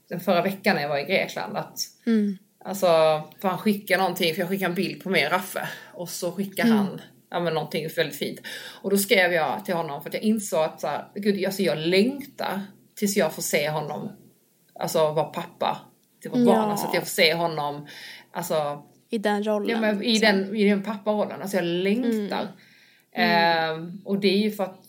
den 0.09 0.19
förra 0.19 0.41
veckan 0.41 0.75
när 0.75 0.81
jag 0.81 0.89
var 0.89 0.99
i 0.99 1.03
Grekland, 1.03 1.57
att 1.57 1.79
Mm. 2.05 2.37
Alltså, 2.65 2.87
för 3.41 3.47
han 3.47 3.57
skickar 3.57 3.97
någonting, 3.97 4.33
för 4.33 4.41
jag 4.41 4.49
skickade 4.49 4.69
en 4.69 4.75
bild 4.75 5.03
på 5.03 5.09
mig 5.09 5.25
och 5.25 5.31
Raffe. 5.31 5.69
Och 5.93 6.09
så 6.09 6.31
skickar 6.31 6.65
han 6.65 7.01
ja, 7.29 7.39
men 7.39 7.53
någonting 7.53 7.87
väldigt 7.95 8.19
fint. 8.19 8.39
Och 8.81 8.89
då 8.89 8.97
skrev 8.97 9.33
jag 9.33 9.65
till 9.65 9.73
honom 9.73 10.01
för 10.01 10.09
att 10.09 10.13
jag 10.13 10.23
insåg 10.23 10.59
att 10.63 10.81
så 10.81 10.87
här, 10.87 11.07
gud, 11.15 11.45
alltså 11.45 11.61
jag 11.61 11.77
längtar 11.77 12.61
tills 12.95 13.17
jag 13.17 13.33
får 13.33 13.41
se 13.41 13.69
honom, 13.69 14.11
alltså 14.79 15.11
vara 15.11 15.25
pappa 15.25 15.77
till 16.21 16.29
vårt 16.31 16.39
Ja. 16.39 16.45
barn. 16.45 16.69
Alltså 16.71 16.87
att 16.87 16.93
jag 16.93 17.03
får 17.03 17.09
se 17.09 17.33
honom, 17.33 17.87
alltså 18.31 18.83
I 19.09 19.17
den 19.17 19.43
rollen. 19.43 19.69
Ja, 19.69 19.81
men 19.81 20.03
i, 20.03 20.15
så. 20.17 20.25
den, 20.25 20.55
I 20.55 20.69
den 20.69 20.83
papparollen, 20.83 21.41
alltså 21.41 21.57
jag 21.57 21.65
längtar. 21.65 22.47
Ehm, 23.15 24.01
och 24.05 24.19
det 24.19 24.27
är 24.27 24.37
ju 24.37 24.51
för 24.51 24.63
att 24.63 24.81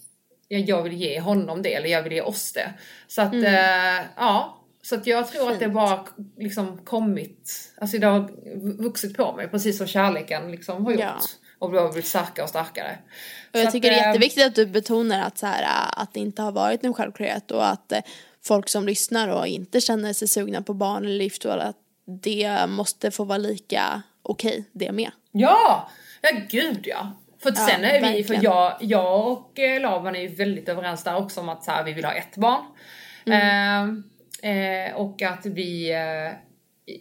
jag, 0.48 0.82
vill 0.82 0.92
ge 0.92 1.20
honom 1.20 1.62
det, 1.62 1.74
eller 1.74 1.88
jag 1.88 2.02
vill 2.02 2.12
ge 2.12 2.20
oss 2.20 2.52
det. 2.52 2.74
Så 3.06 3.22
att, 3.22 3.34
eh, 3.34 4.04
ja. 4.16 4.62
Så 4.82 4.94
att 4.94 5.06
jag 5.06 5.28
tror 5.28 5.50
att 5.52 5.58
det 5.58 5.64
Fint. 5.64 5.74
bara 5.74 6.06
liksom 6.36 6.78
kommit, 6.84 7.72
alltså 7.80 7.98
det 7.98 8.06
har 8.06 8.30
vuxit 8.82 9.16
på 9.16 9.32
mig, 9.36 9.48
precis 9.48 9.78
som 9.78 9.86
kärleken 9.86 10.50
liksom 10.50 10.84
har 10.84 10.92
gjort. 10.92 11.00
Ja. 11.00 11.18
Och 11.58 11.70
har 11.70 11.92
blivit 11.92 12.06
starkare 12.08 12.42
och 12.42 12.48
starkare. 12.48 12.98
Och 13.52 13.58
jag 13.58 13.66
Så 13.66 13.70
tycker 13.70 13.88
att, 13.88 13.94
det 13.94 14.00
är 14.00 14.02
eh, 14.02 14.06
jätteviktigt 14.06 14.46
att 14.46 14.54
du 14.54 14.66
betonar 14.66 15.22
att, 15.22 15.38
så 15.38 15.46
här, 15.46 15.62
äh, 15.62 16.02
att 16.02 16.14
det 16.14 16.20
inte 16.20 16.42
har 16.42 16.52
varit 16.52 16.84
en 16.84 16.94
självklarhet 16.94 17.50
och 17.50 17.68
att 17.68 17.92
eh, 17.92 18.00
folk 18.44 18.68
som 18.68 18.86
lyssnar 18.86 19.28
och 19.28 19.46
inte 19.46 19.80
känner 19.80 20.12
sig 20.12 20.28
sugna 20.28 20.62
på 20.62 20.74
barn 20.74 21.04
eller 21.04 21.24
giftermål 21.24 21.60
att 21.60 21.76
det 22.04 22.66
måste 22.68 23.10
få 23.10 23.24
vara 23.24 23.38
lika 23.38 24.02
okej 24.22 24.64
det 24.72 24.92
med. 24.92 25.10
Ja! 25.32 25.90
Ja 26.20 26.30
gud 26.48 26.80
ja. 26.86 27.12
För 27.42 27.50
Ja, 27.50 27.66
sen 27.66 27.84
är 27.84 27.92
vi, 27.92 28.00
för 28.00 28.34
verkligen. 28.34 28.42
jag, 28.42 28.76
jag 28.80 29.32
och 29.32 29.58
eh, 29.58 29.80
Laban 29.80 30.16
är 30.16 30.20
ju 30.20 30.34
väldigt 30.34 30.68
överens 30.68 31.04
där 31.04 31.16
också 31.16 31.40
om 31.40 31.48
att 31.48 31.64
så 31.64 31.70
här, 31.70 31.84
vi 31.84 31.92
vill 31.92 32.04
ha 32.04 32.12
ett 32.12 32.36
barn. 32.36 32.64
Mm. 33.26 34.04
Eh, 34.42 34.50
eh, 34.50 34.94
och 34.94 35.22
att 35.22 35.46
vi 35.46 35.92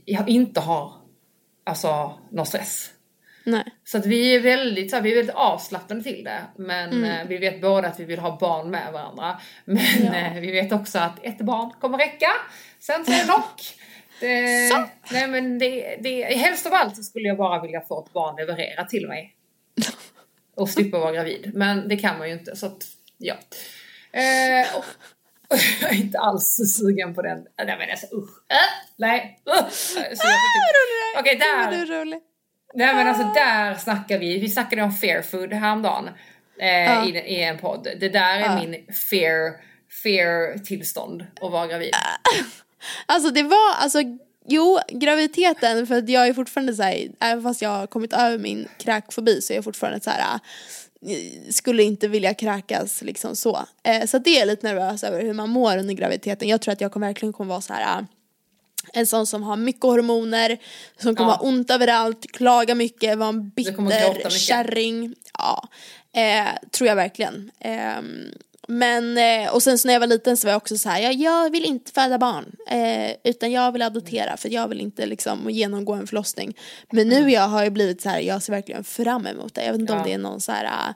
eh, 0.05 0.21
inte 0.27 0.59
har 0.59 0.93
alltså 1.63 2.19
någon 2.31 2.45
stress. 2.45 2.89
Nej. 3.45 3.63
Så 3.83 3.97
att 3.97 4.05
vi 4.05 4.35
är 4.35 4.39
väldigt, 4.39 4.89
så 4.89 4.95
här, 4.95 5.03
vi 5.03 5.11
är 5.11 5.15
väldigt 5.15 5.35
avslappnade 5.35 6.03
till 6.03 6.23
det. 6.23 6.41
Men 6.57 6.89
Mm. 6.93 7.03
eh, 7.21 7.27
vi 7.27 7.37
vet 7.37 7.61
båda 7.61 7.87
att 7.87 7.99
vi 7.99 8.03
vill 8.05 8.19
ha 8.19 8.37
barn 8.39 8.69
med 8.71 8.93
varandra. 8.93 9.39
Men 9.65 9.77
Ja. 10.03 10.15
eh, 10.15 10.33
vi 10.33 10.51
vet 10.51 10.71
också 10.71 10.99
att 10.99 11.19
ett 11.25 11.37
barn 11.37 11.71
kommer 11.81 11.97
räcka. 11.97 12.27
Sen 12.79 13.05
så 13.05 13.11
är 13.11 13.17
det 13.17 13.27
dock. 13.27 13.61
Det, 14.19 14.69
Så. 14.71 14.83
Nej 15.11 15.27
men 15.27 15.59
det, 15.59 15.97
det, 16.01 16.23
helst 16.23 16.65
av 16.65 16.73
allt 16.73 16.95
så 16.95 17.03
skulle 17.03 17.27
jag 17.27 17.37
bara 17.37 17.61
vilja 17.61 17.81
få 17.81 18.05
ett 18.05 18.13
barn 18.13 18.35
levererat 18.35 18.89
till 18.89 19.07
mig. 19.07 19.35
Och 20.55 20.69
slippa 20.69 20.99
vara 20.99 21.11
gravid. 21.11 21.51
Men 21.53 21.87
det 21.87 21.97
kan 21.97 22.17
man 22.17 22.27
ju 22.27 22.33
inte 22.33 22.55
så 22.55 22.65
att, 22.65 22.83
ja. 23.17 23.33
Eh, 24.11 24.75
och, 24.77 24.85
jag 25.81 25.91
är 25.91 25.95
inte 25.95 26.19
alls 26.19 26.55
sugen 26.77 27.15
på 27.15 27.21
den. 27.21 27.37
Nej 27.65 27.75
men 27.79 27.89
alltså 27.89 28.05
usch. 28.15 28.43
Äh, 28.49 28.57
nej. 28.97 29.39
Uh. 29.49 29.65
Okej, 31.19 31.35
där. 31.35 32.34
Nej 32.75 32.95
men 32.95 33.07
alltså 33.07 33.23
där 33.23 33.75
snackar 33.75 34.17
vi, 34.19 34.39
vi 34.39 34.49
snackade 34.49 34.81
om 34.83 34.91
fair 34.93 35.21
food 35.21 35.53
häromdagen 35.53 36.09
eh, 36.59 36.67
Ja. 36.67 37.05
i, 37.05 37.09
i 37.09 37.43
en 37.43 37.57
podd. 37.57 37.87
Det 37.99 38.09
där 38.09 38.35
är 38.35 38.39
Ja. 38.39 38.55
min 38.55 38.85
fair, 39.09 39.51
fair 40.03 40.57
tillstånd 40.65 41.25
att 41.41 41.51
vara 41.51 41.67
gravid. 41.67 41.91
Alltså 43.05 43.29
det 43.31 43.43
var, 43.43 43.73
alltså 43.81 43.99
jo, 44.47 44.79
graviditeten 44.89 45.87
för 45.87 45.97
att 45.97 46.09
jag 46.09 46.27
är 46.27 46.33
fortfarande 46.33 46.73
så 46.73 46.83
här, 46.83 47.07
även 47.19 47.43
fast 47.43 47.61
jag 47.61 47.69
har 47.69 47.87
kommit 47.87 48.13
över 48.13 48.37
min 48.37 48.67
kräkfobi 48.77 49.41
så 49.41 49.53
är 49.53 49.57
jag 49.57 49.63
fortfarande 49.63 49.99
så 49.99 50.09
här 50.09 50.33
äh, 50.33 51.51
skulle 51.51 51.83
inte 51.83 52.07
vilja 52.07 52.33
kräkas 52.33 53.01
liksom 53.01 53.35
så. 53.35 53.65
Eh, 53.83 54.05
så 54.05 54.17
det 54.17 54.39
är 54.39 54.45
lite 54.45 54.67
nervös 54.67 55.03
över 55.03 55.21
hur 55.21 55.33
man 55.33 55.49
mår 55.49 55.77
under 55.77 55.93
graviditeten. 55.93 56.47
Jag 56.47 56.61
tror 56.61 56.71
att 56.73 56.81
jag 56.81 56.91
kommer 56.91 57.07
verkligen 57.07 57.33
kommer 57.33 57.49
vara 57.49 57.61
så 57.61 57.73
här 57.73 57.99
äh, 57.99 58.05
en 58.93 59.07
sån 59.07 59.27
som 59.27 59.43
har 59.43 59.55
mycket 59.57 59.83
hormoner, 59.83 60.57
som 61.01 61.15
kommer 61.15 61.29
Ja. 61.31 61.35
ha 61.35 61.47
ont 61.47 61.69
överallt, 61.71 62.31
klaga 62.31 62.75
mycket, 62.75 63.17
vara 63.17 63.29
en 63.29 63.49
bitter 63.49 64.29
kärring. 64.29 65.15
Ja, 65.37 65.67
eh, 66.15 66.47
tror 66.71 66.87
jag 66.87 66.95
verkligen. 66.95 67.51
Ehm, 67.59 68.31
men, 68.67 69.17
eh, 69.17 69.53
och 69.53 69.63
sen 69.63 69.79
så 69.79 69.87
när 69.87 69.93
jag 69.93 69.99
var 69.99 70.07
liten 70.07 70.37
så 70.37 70.47
var 70.47 70.51
jag 70.51 70.57
också 70.57 70.77
så 70.77 70.89
här, 70.89 70.99
jag, 71.01 71.13
jag 71.13 71.49
vill 71.51 71.65
inte 71.65 71.91
föda 71.91 72.17
barn. 72.17 72.55
Eh, 72.69 73.11
utan 73.23 73.51
jag 73.51 73.71
vill 73.71 73.81
adoptera 73.81 74.37
för 74.37 74.49
jag 74.49 74.67
vill 74.67 74.81
inte 74.81 75.05
liksom 75.05 75.49
genomgå 75.49 75.93
en 75.93 76.07
förlossning. 76.07 76.57
Men 76.91 77.07
nu 77.09 77.31
jag 77.31 77.41
har 77.47 77.63
jag 77.63 77.73
blivit 77.73 78.01
så 78.01 78.09
här, 78.09 78.19
jag 78.19 78.43
ser 78.43 78.53
verkligen 78.53 78.83
fram 78.83 79.27
emot 79.27 79.53
det. 79.53 79.65
Jag 79.65 79.71
vet 79.71 79.81
inte 79.81 79.93
Ja. 79.93 79.99
om 79.99 80.05
det 80.05 80.13
är 80.13 80.17
någon 80.17 80.41
så 80.41 80.51
här, 80.51 80.63
äh, 80.65 80.95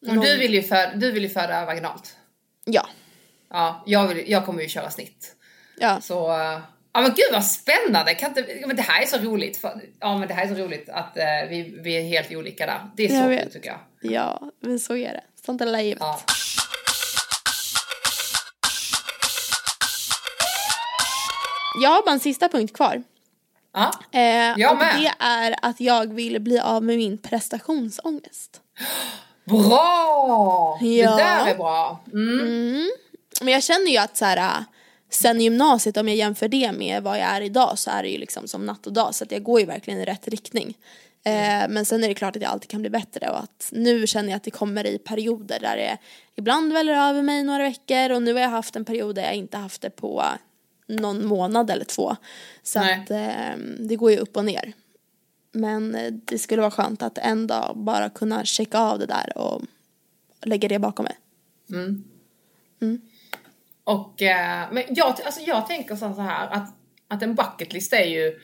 Men 0.00 0.20
du 0.20 0.36
vill 0.36 0.54
ju 0.54 0.62
föda, 0.62 0.94
du 0.96 1.10
vill 1.12 1.22
ju 1.22 1.28
föda 1.28 1.64
vaginalt. 1.64 2.16
ja. 2.64 2.86
Ja, 3.54 3.82
jag, 3.86 4.08
vill, 4.08 4.30
jag 4.30 4.46
kommer 4.46 4.62
ju 4.62 4.68
köra 4.68 4.90
snitt. 4.90 5.34
Ja, 5.78 6.00
Så, 6.00 6.32
eh, 6.40 6.58
ja 6.94 7.00
men 7.00 7.10
gud 7.10 7.24
vad 7.32 7.44
spännande! 7.46 8.14
Kan 8.14 8.28
inte, 8.28 8.62
men 8.66 8.76
det 8.76 8.82
här 8.82 9.02
är 9.02 9.06
så 9.06 9.18
roligt. 9.18 9.60
Ja 10.00 10.18
men 10.18 10.28
det 10.28 10.34
här 10.34 10.44
är 10.44 10.54
så 10.54 10.62
roligt 10.62 10.88
att 10.88 11.16
eh, 11.18 11.24
vi, 11.48 11.74
vi 11.82 11.96
är 11.98 12.02
helt 12.02 12.30
olika 12.32 12.66
där. 12.66 12.80
Det 12.96 13.02
är 13.04 13.14
Jag 13.14 13.22
så 13.22 13.28
vet. 13.28 13.42
kul 13.42 13.52
tycker 13.52 13.68
jag. 13.68 14.12
ja, 14.12 14.42
men 14.60 14.80
så 14.80 14.96
är 14.96 15.12
det. 15.12 15.20
Sånt 15.46 15.60
är 15.60 15.66
livet. 15.66 15.98
Ja. 16.00 16.20
Jag 21.82 21.90
har 21.90 22.02
bara 22.02 22.10
en 22.12 22.20
sista 22.20 22.48
punkt 22.48 22.76
kvar. 22.76 23.02
Ja, 23.74 23.92
Eh, 24.12 24.54
Jag 24.56 24.72
och 24.72 24.78
med. 24.78 24.94
det 25.00 25.12
är 25.24 25.54
att 25.62 25.80
jag 25.80 26.14
vill 26.14 26.40
bli 26.40 26.58
av 26.60 26.82
med 26.82 26.96
min 26.98 27.18
prestationsångest. 27.18 28.60
bra! 29.44 30.78
Ja. 30.80 31.10
Det 31.10 31.22
där 31.22 31.46
är 31.46 31.54
bra. 31.54 32.00
Mm. 32.12 32.90
Men 33.40 33.52
jag 33.52 33.62
känner 33.62 33.86
ju 33.90 33.96
att 33.98 34.16
så 34.16 34.24
här, 34.24 34.64
sen 35.14 35.40
i 35.40 35.44
gymnasiet 35.44 35.96
om 35.96 36.08
jag 36.08 36.16
jämför 36.16 36.48
det 36.48 36.72
med 36.72 37.02
vad 37.02 37.18
jag 37.18 37.24
är 37.24 37.40
idag 37.40 37.78
så 37.78 37.90
är 37.90 38.02
det 38.02 38.08
ju 38.08 38.18
liksom 38.18 38.48
som 38.48 38.66
natt 38.66 38.86
och 38.86 38.92
dag 38.92 39.14
så 39.14 39.24
att 39.24 39.32
jag 39.32 39.42
går 39.42 39.60
ju 39.60 39.66
verkligen 39.66 40.00
i 40.00 40.04
rätt 40.04 40.28
riktning. 40.28 40.78
Eh, 41.24 41.68
men 41.68 41.84
sen 41.84 42.04
är 42.04 42.08
det 42.08 42.14
klart 42.14 42.36
att 42.36 42.42
jag 42.42 42.50
alltid 42.50 42.70
kan 42.70 42.80
bli 42.80 42.90
bättre 42.90 43.30
och 43.30 43.38
att 43.38 43.68
nu 43.72 44.06
känner 44.06 44.28
jag 44.28 44.36
att 44.36 44.42
det 44.42 44.50
kommer 44.50 44.86
i 44.86 44.98
perioder 44.98 45.60
där 45.60 45.76
det 45.76 45.98
ibland 46.36 46.72
väller 46.72 46.92
över 46.92 47.22
mig 47.22 47.42
några 47.42 47.62
veckor 47.62 48.10
och 48.10 48.22
nu 48.22 48.32
har 48.32 48.40
jag 48.40 48.48
haft 48.48 48.76
en 48.76 48.84
period 48.84 49.14
där 49.14 49.22
jag 49.22 49.34
inte 49.34 49.56
haft 49.56 49.82
det 49.82 49.90
på 49.90 50.24
någon 50.86 51.26
månad 51.26 51.70
eller 51.70 51.84
två. 51.84 52.16
Så 52.62 52.80
Nej. 52.80 53.00
att 53.00 53.10
eh, 53.10 53.64
det 53.78 53.96
går 53.96 54.10
ju 54.10 54.18
upp 54.18 54.36
och 54.36 54.44
ner. 54.44 54.72
Men 55.52 55.94
eh, 55.94 56.12
det 56.12 56.38
skulle 56.38 56.60
vara 56.60 56.70
skönt 56.70 57.02
att 57.02 57.18
en 57.18 57.46
dag 57.46 57.72
bara 57.76 58.10
kunna 58.10 58.44
checka 58.44 58.78
av 58.78 58.98
det 58.98 59.06
där 59.06 59.38
och 59.38 59.62
lägga 60.42 60.68
det 60.68 60.78
bakom 60.78 61.04
mig. 61.04 61.16
Och, 63.84 64.22
eh, 64.22 64.72
men 64.72 64.84
jag, 64.88 65.06
alltså 65.06 65.40
jag 65.40 65.66
tänker 65.66 65.96
så 65.96 66.06
här 66.06 66.48
att, 66.48 66.68
att 67.08 67.22
en 67.22 67.34
bucketlist 67.34 67.92
är 67.92 68.04
ju 68.04 68.40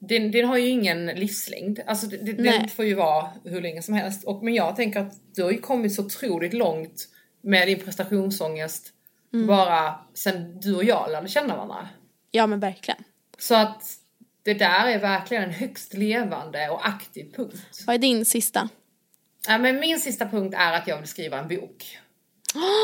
den, 0.00 0.30
den 0.30 0.48
har 0.48 0.56
ju 0.56 0.68
ingen 0.68 1.06
livslängd. 1.06 1.80
Alltså 1.86 2.06
Nej. 2.06 2.34
den 2.34 2.68
får 2.68 2.84
ju 2.84 2.94
vara 2.94 3.30
hur 3.44 3.60
länge 3.60 3.82
som 3.82 3.94
helst. 3.94 4.24
Och, 4.24 4.44
men 4.44 4.54
jag 4.54 4.76
tänker 4.76 5.00
att 5.00 5.12
du 5.34 5.42
har 5.42 5.50
ju 5.50 5.58
kommit 5.58 5.94
så 5.94 6.04
otroligt 6.04 6.54
långt 6.54 7.08
med 7.42 7.68
din 7.68 7.80
prestationsångest 7.80 8.92
bara 9.32 9.94
sen 10.14 10.60
du 10.60 10.76
och 10.76 10.84
jag 10.84 11.10
lärde 11.10 11.28
känna 11.28 11.56
varandra. 11.56 11.88
Ja 12.30 12.46
men 12.46 12.60
verkligen. 12.60 13.04
Så 13.38 13.54
att 13.54 13.82
det 14.42 14.54
där 14.54 14.86
är 14.86 14.98
verkligen 14.98 15.42
en 15.42 15.50
högst 15.50 15.94
levande 15.94 16.68
och 16.68 16.88
aktiv 16.88 17.32
punkt. 17.36 17.84
Vad 17.86 17.94
är 17.94 17.98
din 17.98 18.24
sista? 18.24 18.68
Ja, 19.48 19.58
men 19.58 19.80
min 19.80 20.00
sista 20.00 20.28
punkt 20.28 20.54
är 20.58 20.72
att 20.72 20.86
jag 20.86 20.98
vill 20.98 21.08
skriva 21.08 21.38
en 21.38 21.48
bok. 21.48 21.98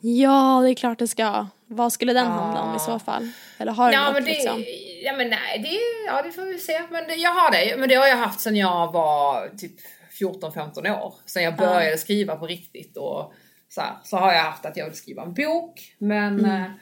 Ja, 0.00 0.60
det 0.64 0.70
är 0.70 0.74
klart 0.74 0.98
det 0.98 1.08
ska. 1.08 1.46
Vad 1.66 1.92
skulle 1.92 2.12
den 2.12 2.26
handla 2.26 2.62
om 2.62 2.76
i 2.76 2.78
så 2.78 2.98
fall? 2.98 3.30
Eller 3.58 3.72
har 3.72 3.88
du 3.88 3.94
Ja 3.94 4.04
något 4.04 4.14
men, 4.14 4.24
det, 4.24 4.30
liksom? 4.30 4.64
ja 5.04 5.12
men 5.16 5.28
nej, 5.28 5.58
det, 5.58 5.78
ja 6.06 6.22
det 6.22 6.32
får 6.32 6.42
vi 6.42 6.58
se. 6.58 6.82
Men 6.90 7.04
det, 7.08 7.14
jag 7.14 7.30
har 7.30 7.50
det. 7.50 7.76
Men 7.78 7.88
det 7.88 7.94
har 7.94 8.06
jag 8.06 8.16
haft 8.16 8.40
sedan 8.40 8.56
jag 8.56 8.92
var 8.92 9.48
typ 9.48 9.72
14-15 10.20 11.02
år. 11.02 11.14
Sen 11.26 11.42
jag 11.42 11.56
började 11.56 11.98
skriva 11.98 12.36
på 12.36 12.46
riktigt 12.46 12.96
och 12.96 13.32
så, 13.68 13.80
här, 13.80 13.92
så 14.04 14.16
har 14.16 14.32
jag 14.32 14.42
haft 14.42 14.66
att 14.66 14.76
jag 14.76 14.84
vill 14.86 14.96
skriva 14.96 15.22
en 15.22 15.34
bok. 15.34 15.94
Men 15.98 16.38
Mm. 16.44 16.72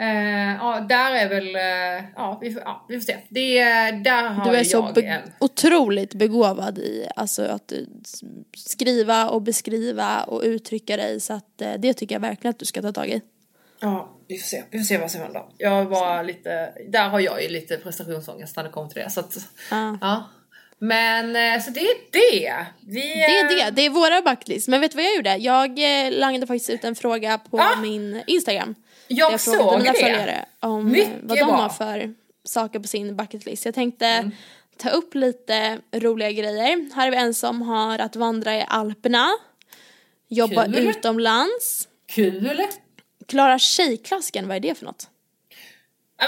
Eh, 0.00 0.06
eh, 0.50 0.56
ja, 0.60 0.80
där 0.88 1.10
är 1.14 1.28
väl, 1.28 1.56
eh, 1.56 2.04
ja 2.16 2.38
vi, 2.42 2.52
får, 2.52 2.62
ja 2.62 2.84
vi 2.88 2.94
får 3.00 3.04
se. 3.06 3.16
Det, 3.28 3.62
där 3.90 4.22
har 4.28 4.50
Du 4.50 4.56
är 4.58 4.64
så 4.64 4.76
jag 4.76 4.94
be- 4.94 5.02
en. 5.02 5.20
otroligt 5.40 6.14
begåvad 6.14 6.78
i 6.78 7.06
alltså, 7.16 7.42
att 7.42 7.72
s- 7.72 8.20
skriva 8.56 9.28
och 9.28 9.42
beskriva 9.42 10.22
och 10.22 10.42
uttrycka 10.44 10.96
dig 10.96 11.20
så 11.20 11.32
att 11.32 11.60
eh, 11.62 11.72
det 11.78 11.94
tycker 11.94 12.14
jag 12.14 12.20
verkligen 12.20 12.50
att 12.50 12.58
du 12.58 12.64
ska 12.64 12.82
ta 12.82 12.92
tag 12.92 13.08
i. 13.08 13.20
Ja, 13.80 14.10
vi 14.28 14.38
får 14.38 14.46
se. 14.46 14.62
Vi 14.70 14.78
får 14.78 14.84
se 14.84 14.98
vad 14.98 15.10
som 15.10 15.20
händer. 15.20 15.42
Jag 15.58 15.84
var 15.84 16.24
lite, 16.24 16.72
där 16.88 17.08
har 17.08 17.20
jag 17.20 17.42
ju 17.42 17.48
lite 17.48 17.76
prestationsångest 17.76 18.56
när 18.56 18.64
det 18.64 18.70
kommer 18.70 18.88
till 18.88 19.02
det. 19.02 19.10
Så 19.10 19.20
att, 19.20 19.36
Ja. 19.70 19.98
ja. 20.00 20.24
Men 20.82 21.36
eh, 21.36 21.62
så 21.62 21.70
det 21.70 21.80
är 21.80 21.94
det. 22.12 22.66
Vi, 22.86 23.00
Det 23.00 23.24
är 23.24 23.64
det, 23.64 23.70
det 23.70 23.82
är 23.86 23.90
våra 23.90 24.22
bucketlist. 24.22 24.68
Men 24.68 24.80
vet 24.80 24.90
du 24.90 24.96
vad 24.96 25.04
jag 25.04 25.16
gjorde? 25.16 25.36
Jag 25.36 25.78
eh, 26.06 26.12
langade 26.18 26.46
faktiskt 26.46 26.70
ut 26.70 26.84
en 26.84 26.94
fråga 26.94 27.38
på 27.38 27.58
Ah! 27.60 27.80
min 27.82 28.22
Instagram. 28.26 28.74
Jag 29.12 29.40
såg 29.40 29.54
frågade 29.54 29.78
mina 29.82 29.92
det. 29.92 29.98
följare 29.98 30.44
om 30.60 30.90
Mycket 30.92 31.08
vad 31.22 31.38
de 31.38 31.44
bra. 31.44 31.54
har 31.56 31.68
för 31.68 32.14
saker 32.44 32.78
på 32.80 32.88
sin 32.88 33.16
bucketlist. 33.16 33.64
Jag 33.64 33.74
tänkte 33.74 34.06
Mm. 34.06 34.30
ta 34.76 34.90
upp 34.90 35.14
lite 35.14 35.78
roliga 35.92 36.30
grejer. 36.30 36.94
Här 36.94 37.04
har 37.04 37.10
vi 37.10 37.16
en 37.16 37.34
som 37.34 37.62
har 37.62 37.98
att 37.98 38.16
vandra 38.16 38.56
i 38.56 38.64
Alperna, 38.68 39.28
jobba 40.28 40.64
Kul. 40.64 40.74
utomlands, 40.78 41.88
Kul! 42.08 42.62
klara 43.28 43.58
tjejklassiken, 43.58 44.48
vad 44.48 44.56
är 44.56 44.60
det 44.60 44.74
för 44.74 44.84
något? 44.86 45.08
Ja, 46.18 46.26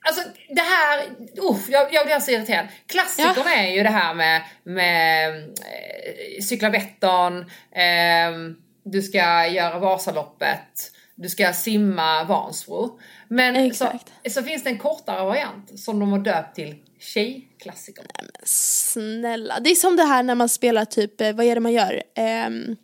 alltså 0.00 0.22
det 0.48 0.60
här, 0.60 1.04
uff, 1.36 1.68
jag, 1.68 1.94
jag 1.94 2.06
blir 2.06 2.18
så 2.20 2.30
irriterad. 2.30 2.66
Klassikern 2.86 3.46
är 3.46 3.70
ju 3.70 3.82
det 3.82 3.88
här 3.90 4.14
med, 4.14 4.42
med 4.62 5.28
eh, 5.44 6.42
cykla 6.42 6.70
Vättern, 6.70 7.38
eh, 7.72 8.54
du 8.84 9.02
ska 9.02 9.46
göra 9.46 9.78
Vasaloppet, 9.78 10.91
du 11.14 11.28
ska 11.28 11.52
simma 11.52 12.24
Vansbro. 12.24 13.00
Men 13.28 13.74
så, 13.74 13.98
så 14.30 14.42
finns 14.42 14.64
det 14.64 14.70
en 14.70 14.78
kortare 14.78 15.24
variant 15.24 15.80
som 15.80 15.98
de 15.98 16.12
har 16.12 16.18
döpt 16.18 16.54
till 16.54 16.74
Tjejklassikern. 16.98 18.06
Snälla, 18.44 19.60
det 19.60 19.70
är 19.70 19.74
som 19.74 19.96
det 19.96 20.02
här 20.04 20.22
när 20.22 20.34
man 20.34 20.48
spelar 20.48 20.84
typ, 20.84 21.20
eh, 21.20 21.32
vad 21.32 21.46
är 21.46 21.54
det 21.54 21.60
man 21.60 21.72
gör? 21.72 22.02
Ehm, 22.16 22.76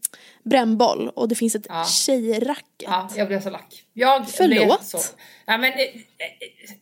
brännboll 0.44 1.08
och 1.08 1.28
det 1.28 1.34
finns 1.34 1.54
ett 1.54 1.66
Ja. 1.68 1.84
tjejracket. 1.84 2.64
Ja, 2.78 3.10
jag 3.16 3.28
blev 3.28 3.42
så 3.42 3.50
lack. 3.50 3.84
Jag 3.92 4.28
Förlåt? 4.30 4.84
så, 4.84 4.98
ja 5.46 5.58
men, 5.58 5.72
eh, 5.72 5.78
eh, 5.80 5.88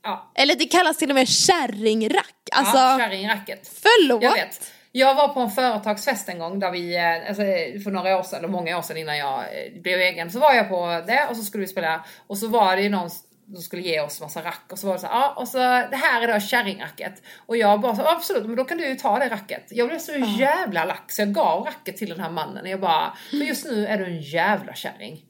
ja. 0.03 0.33
Eller 0.35 0.55
det 0.55 0.65
kallas 0.65 0.97
till 0.97 1.11
och 1.11 1.15
med 1.15 1.29
kärringrack. 1.29 2.49
Alltså, 2.53 2.77
ja, 2.77 2.99
kärringracket. 2.99 3.71
förlåt. 3.83 4.23
Jag 4.23 4.33
vet. 4.33 4.73
Jag 4.99 5.15
var 5.15 5.29
på 5.29 5.41
en 5.41 5.51
företagsfest 5.51 6.29
en 6.29 6.39
gång 6.39 6.59
där 6.59 6.71
vi, 6.71 6.97
eh, 6.97 7.29
alltså 7.29 7.43
för 7.85 7.91
några 7.91 8.19
år 8.19 8.23
sedan, 8.23 8.39
eller 8.39 8.49
många 8.49 8.79
år 8.79 8.83
sedan 8.83 8.97
innan 8.97 9.19
jag 9.19 9.39
eh, 9.39 9.83
blev 9.83 10.01
egen, 10.01 10.31
så 10.31 10.39
var 10.39 10.55
jag 10.55 10.69
på 10.69 11.03
det 11.07 11.27
och 11.31 11.37
så 11.37 11.43
skulle 11.43 11.61
vi 11.61 11.69
spela 11.69 12.05
och 12.27 12.39
så 12.39 12.49
var 12.49 12.77
det 12.77 12.83
ju 12.83 12.89
någon 12.89 13.11
som 13.11 13.63
skulle 13.63 13.83
ge 13.83 14.01
oss 14.01 14.21
massa 14.21 14.45
rack 14.45 14.63
och 14.73 14.79
så 14.79 14.87
var 14.87 14.95
det 14.95 15.01
så 15.01 15.07
ja 15.07 15.35
och 15.37 15.49
så 15.49 15.59
det 15.59 15.97
här 15.97 16.23
är 16.23 16.35
då 16.35 16.41
kärringracket. 16.41 17.23
Och 17.47 17.57
jag 17.57 17.81
bara 17.81 17.97
så, 17.97 18.03
absolut 18.07 18.47
men 18.47 18.57
då 18.57 18.65
kan 18.65 18.79
du 18.79 18.87
ju 18.89 18.95
ta 18.95 19.19
det 19.19 19.29
racket. 19.29 19.67
Jag 19.71 19.89
blev 19.89 19.99
så 19.99 20.13
jävla 20.39 20.85
lack 20.85 21.13
så 21.13 21.23
jag 21.23 21.33
gav 21.33 21.65
racket 21.65 21.97
till 21.97 22.09
den 22.09 22.21
här 22.21 22.31
mannen. 22.31 22.71
Jag 22.71 22.81
bara, 22.81 23.17
för 23.31 23.37
just 23.37 23.65
nu 23.65 23.87
är 23.87 23.99
du 23.99 24.05
en 24.05 24.21
jävla 24.21 24.75
kärring. 24.75 25.25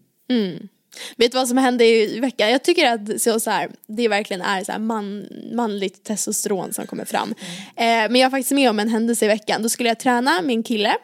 Vet 1.16 1.32
du 1.32 1.38
vad 1.38 1.48
som 1.48 1.58
hände 1.58 1.84
i 1.84 2.20
veckan? 2.20 2.50
Jag 2.50 2.62
tycker 2.62 2.92
att 2.92 3.22
så, 3.22 3.40
så 3.40 3.50
här, 3.50 3.70
det 3.86 4.08
verkligen 4.08 4.42
är 4.42 4.64
så 4.64 4.72
här 4.72 4.78
man, 4.78 5.26
manligt 5.54 6.04
testosteron 6.04 6.72
som 6.72 6.86
kommer 6.86 7.04
fram. 7.04 7.34
Eh, 7.76 7.84
men 7.86 8.14
jag 8.14 8.26
är 8.26 8.30
faktiskt 8.30 8.52
med 8.52 8.70
om 8.70 8.78
en 8.78 8.88
händelse 8.88 9.24
i 9.24 9.28
veckan. 9.28 9.62
Då 9.62 9.68
skulle 9.68 9.88
jag 9.88 9.98
träna 9.98 10.42
med 10.42 10.54
en 10.54 10.62
kille. 10.62 10.96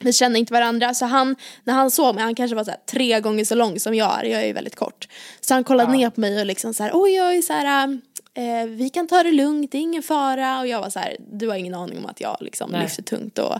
Vi 0.00 0.12
kände 0.12 0.38
inte 0.38 0.52
varandra 0.52 0.94
så 0.94 1.04
han, 1.06 1.36
när 1.64 1.74
han 1.74 1.90
såg 1.90 2.14
mig, 2.14 2.24
han 2.24 2.34
kanske 2.34 2.54
var 2.56 2.64
så 2.64 2.70
här, 2.70 2.80
tre 2.90 3.20
gånger 3.20 3.44
så 3.44 3.54
lång 3.54 3.80
som 3.80 3.94
jag 3.94 4.18
är, 4.20 4.24
jag 4.24 4.42
är 4.42 4.46
ju 4.46 4.52
väldigt 4.52 4.76
kort. 4.76 5.08
Så 5.40 5.54
han 5.54 5.64
kollade 5.64 5.92
Ja. 5.92 5.96
ner 5.98 6.10
på 6.10 6.20
mig 6.20 6.40
och 6.40 6.46
liksom 6.46 6.74
så 6.74 6.82
här, 6.82 6.90
oj 6.94 7.22
oj 7.22 7.42
så 7.42 7.52
här, 7.52 8.00
eh, 8.34 8.66
vi 8.68 8.90
kan 8.90 9.08
ta 9.08 9.22
det 9.22 9.32
lugnt, 9.32 9.72
det 9.72 9.78
är 9.78 9.82
ingen 9.82 10.02
fara. 10.02 10.60
Och 10.60 10.66
jag 10.66 10.80
var 10.80 10.90
så 10.90 10.98
här, 10.98 11.16
du 11.18 11.48
har 11.48 11.56
ingen 11.56 11.74
aning 11.74 11.98
om 11.98 12.06
att 12.06 12.20
jag 12.20 12.36
liksom 12.40 12.70
Nej. 12.70 12.82
lyfter 12.82 13.02
tungt 13.02 13.38
och 13.38 13.58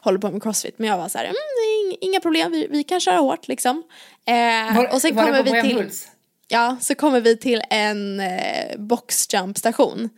håller 0.00 0.18
på 0.18 0.30
med 0.30 0.42
crossfit. 0.42 0.78
Men 0.78 0.88
jag 0.88 0.98
var 0.98 1.08
så 1.08 1.18
här, 1.18 1.24
mm, 1.24 1.96
inga 2.00 2.20
problem, 2.20 2.52
vi, 2.52 2.66
vi 2.70 2.84
kan 2.84 3.00
köra 3.00 3.18
hårt 3.18 3.48
liksom. 3.48 3.82
Eh, 4.24 4.76
Var, 4.76 4.94
och 4.94 5.00
sen 5.00 5.14
var 5.14 5.24
kommer 5.24 5.38
det 5.38 5.50
på 5.50 5.54
vi 5.54 5.62
till... 5.62 5.70
Brännhults? 5.70 6.08
Ja, 6.48 6.76
så 6.80 6.94
kommer 6.94 7.20
vi 7.20 7.36
till 7.36 7.62
en 7.70 8.20
eh, 8.20 8.78
boxjumpstation. 8.78 10.10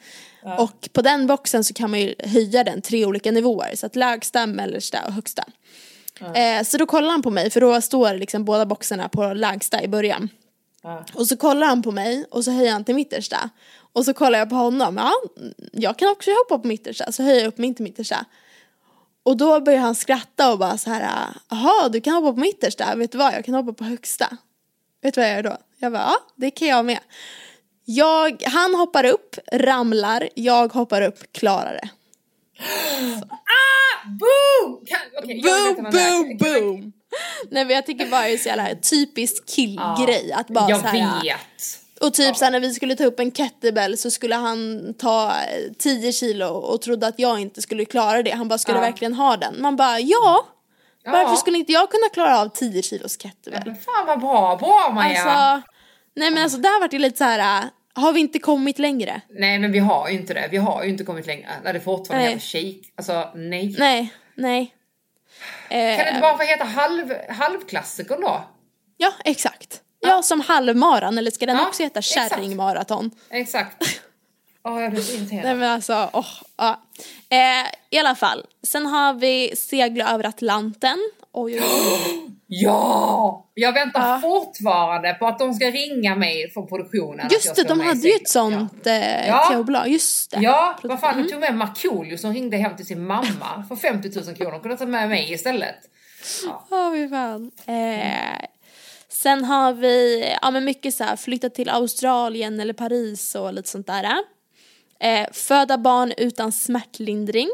Och 0.59 0.89
på 0.93 1.03
den 1.03 1.27
boxen 1.27 1.65
så 1.65 1.75
kan 1.75 1.91
man 1.91 2.01
ju 2.01 2.15
höja 2.19 2.65
den 2.65 2.83
tre 2.83 3.07
olika 3.07 3.31
nivåer. 3.31 3.71
Så 3.75 3.87
att 3.87 3.97
lägsta, 3.97 4.47
mellersta 4.47 4.99
och 5.07 5.13
högsta. 5.13 5.45
Eh, 6.35 6.63
så 6.65 6.77
då 6.77 6.87
kollar 6.87 7.11
han 7.11 7.23
på 7.23 7.31
mig, 7.31 7.51
för 7.51 7.61
då 7.61 7.81
står 7.81 8.15
liksom 8.15 8.45
båda 8.45 8.67
boxarna 8.67 9.09
på 9.09 9.33
lägsta 9.33 9.83
i 9.83 9.89
början. 9.89 10.29
Ja. 10.83 11.05
Och 11.15 11.27
så 11.27 11.37
kollar 11.37 11.67
han 11.67 11.83
på 11.83 11.91
mig 11.91 12.25
och 12.31 12.45
så 12.45 12.51
höjer 12.51 12.73
han 12.73 12.85
till 12.85 12.95
mittersta. 12.95 13.51
Och 13.95 14.05
så 14.05 14.15
kollar 14.15 14.39
jag 14.39 14.49
på 14.49 14.55
honom, 14.57 14.97
ja, 14.97 15.13
jag 15.73 15.99
kan 15.99 16.09
också 16.09 16.31
hoppa 16.31 16.59
på 16.59 16.69
mittersta. 16.69 17.13
Så 17.13 17.23
höjer 17.23 17.41
jag 17.41 17.49
upp 17.49 17.59
min 17.59 17.75
till 17.75 17.85
mittersta. 17.85 18.25
Och 19.23 19.37
då 19.37 19.61
börjar 19.61 19.81
han 19.81 19.95
skratta 19.95 20.53
och 20.53 20.59
bara 20.59 20.79
så 20.79 20.91
här, 20.91 21.29
jaha 21.51 21.89
du 21.89 22.01
kan 22.01 22.15
hoppa 22.15 22.33
på 22.33 22.41
mittersta, 22.41 22.95
vet 22.97 23.13
du 23.13 23.19
vad 23.19 23.35
jag 23.35 23.45
kan 23.45 23.55
hoppa 23.55 23.73
på 23.73 23.85
högsta. 23.85 24.37
Vet 25.03 25.15
du 25.15 25.21
vad 25.21 25.31
jag 25.31 25.37
gör 25.37 25.43
då? 25.43 25.57
Jag 25.79 25.93
bara, 25.93 26.03
ja 26.03 26.17
det 26.37 26.51
kan 26.51 26.69
jag 26.69 26.85
med. 26.85 26.99
Jag, 27.85 28.43
han 28.47 28.75
hoppar 28.75 29.05
upp, 29.05 29.37
ramlar, 29.53 30.29
jag 30.35 30.73
hoppar 30.73 31.03
upp, 31.03 31.33
klarar 31.33 31.73
det. 31.73 31.89
Boom! 34.07 34.87
Kan, 34.87 34.99
okay, 35.23 35.37
jag 35.37 35.75
vill 35.75 35.75
Boom, 35.75 35.87
är. 35.87 35.93
boom, 35.93 36.39
kan- 36.39 36.63
boom! 36.63 36.93
Nej 37.51 37.65
men 37.65 37.75
jag 37.77 37.87
tycker 37.87 38.07
bara 38.11 38.23
det 38.23 38.33
är 38.33 38.39
så 38.39 38.49
jävla 38.49 38.75
typisk 38.75 39.47
killgrej 39.47 40.33
att 40.33 40.49
bara 40.49 40.71
jag 40.71 40.81
så 40.81 40.87
här, 40.87 41.23
vet. 41.23 41.81
Och 42.07 42.15
typ 42.15 42.37
såhär 42.37 42.53
när 42.53 42.61
vi 42.61 42.75
skulle 42.75 42.97
ta 42.97 43.05
upp 43.05 43.21
en 43.21 43.31
kettlebell 43.33 43.99
så 43.99 44.11
skulle 44.11 44.35
han 44.35 44.95
ta 44.99 45.29
eh, 45.31 45.73
10 45.79 46.13
kilo 46.13 46.47
och 46.47 46.83
trodde 46.83 47.07
att 47.07 47.19
jag 47.19 47.41
inte 47.41 47.63
skulle 47.63 47.85
klara 47.85 48.23
det. 48.23 48.31
Han 48.31 48.49
bara, 48.49 48.59
skulle 48.59 48.79
Ja. 48.79 48.83
verkligen 48.83 49.15
ha 49.15 49.37
den? 49.37 49.63
Man 49.63 49.77
bara, 49.77 50.01
ja! 50.01 50.47
Ja. 51.05 51.13
Varför 51.13 51.37
skulle 51.37 51.59
inte 51.59 51.73
jag 51.73 51.91
kunna 51.91 52.09
klara 52.13 52.41
av 52.41 52.49
10 52.49 52.83
kilos 52.83 53.17
kettlebell? 53.23 53.63
Men 53.67 53.77
fan 53.77 54.07
vad 54.07 54.21
bra, 54.21 54.57
bra 54.57 54.91
Maja! 54.95 55.23
Alltså, 55.25 55.69
nej 56.17 56.31
men 56.31 56.43
alltså 56.43 56.59
där 56.59 56.81
vart 56.81 56.91
det 56.91 56.99
lite 56.99 57.19
så 57.19 57.25
här. 57.25 57.63
äh, 57.63 57.69
har 57.95 58.13
vi 58.13 58.21
inte 58.21 58.39
kommit 58.39 58.79
längre? 58.79 59.21
Nej 59.31 59.59
men 59.59 59.73
vi 59.73 59.79
har 59.79 60.09
ju 60.09 60.15
inte 60.15 60.35
det, 60.35 60.49
vi 60.51 60.57
har 60.57 60.83
ju 60.85 60.91
inte 60.91 61.05
kommit 61.05 61.27
längre 61.27 61.49
det 61.65 61.81
fortfarande 61.81 62.29
Nej. 62.29 62.41
shake. 62.41 62.89
Alltså 62.97 63.31
nej. 63.35 63.75
Nej, 63.79 64.13
nej. 64.35 64.75
Kan 65.69 65.79
det 65.79 65.85
Eh, 66.03 66.09
inte 66.09 66.21
bara 66.21 66.37
få 66.37 66.43
heta 66.43 66.65
halv, 66.65 67.15
halvklassikern 67.29 68.21
då? 68.21 68.45
ja, 68.97 69.13
exakt. 69.25 69.81
Ja, 70.05 70.23
som 70.23 70.41
halvmaran, 70.41 71.19
eller 71.19 71.31
ska 71.31 71.47
den 71.47 71.57
Ja, 71.57 71.67
också 71.69 71.83
heta 71.83 72.03
kärringmaraton? 72.03 73.11
Exakt. 73.31 74.01
Åh 74.69 74.83
jag 74.83 74.91
blir 74.93 75.03
så 75.03 75.13
irriterad. 75.13 75.45
Nej 75.45 75.55
men 75.55 75.71
alltså, 75.71 76.11
åh, 76.13 76.27
ja. 76.57 76.81
Eh, 77.29 77.39
I 77.91 77.99
alla 77.99 78.15
fall, 78.15 78.47
sen 78.63 78.87
har 78.87 79.15
vi 79.15 79.57
segla 79.57 80.13
över 80.15 80.25
Atlanten. 80.27 80.99
Oj, 81.33 81.55
oj, 81.61 81.63
oj. 81.93 82.31
Ja! 82.47 83.47
Jag 83.55 83.73
väntar 83.73 84.09
Ja. 84.11 84.21
fortfarande 84.23 85.15
på 85.15 85.27
att 85.27 85.39
de 85.39 85.55
ska 85.55 85.65
ringa 85.71 86.15
mig 86.17 86.51
från 86.53 86.67
produktionen. 86.69 87.29
Just 87.31 87.57
det, 87.57 87.63
de 87.63 87.81
hade 87.81 88.09
ju 88.09 88.15
ett 88.15 88.29
sånt 88.29 88.87
eh, 88.87 89.29
Ja. 89.29 89.87
just 89.87 90.31
det. 90.31 90.39
Ja, 90.41 90.79
vad 90.83 91.01
fan, 91.01 91.23
de 91.23 91.29
tog 91.31 91.41
med 91.41 91.55
Markoolio 91.55 92.17
som 92.17 92.33
ringde 92.35 92.57
hem 92.57 92.77
till 92.77 92.87
sin 92.87 93.07
mamma 93.07 93.65
för 93.69 93.77
50 93.77 94.11
000 94.27 94.37
kronor. 94.37 94.51
De 94.53 94.61
kunde 94.61 94.77
ta 94.77 94.87
med 94.87 95.09
mig 95.09 95.33
istället. 95.33 95.77
Åh 96.71 96.93
fy 96.93 97.09
fan. 97.09 97.51
Eh, 97.67 98.45
sen 99.15 99.45
har 99.45 99.73
vi, 99.73 100.25
ja 100.43 100.51
men 100.51 100.65
mycket 100.65 100.95
så 100.95 101.05
här, 101.05 101.17
flytta 101.17 101.51
till 101.51 101.69
Australien 101.69 102.61
eller 102.61 102.73
Paris 102.73 103.35
och 103.35 103.55
lite 103.55 103.69
sånt 103.69 103.87
där. 103.87 104.05
Eh, 105.01 105.27
föda 105.33 105.79
barn 105.79 106.13
utan 106.17 106.53
smärtlindring. 106.53 107.51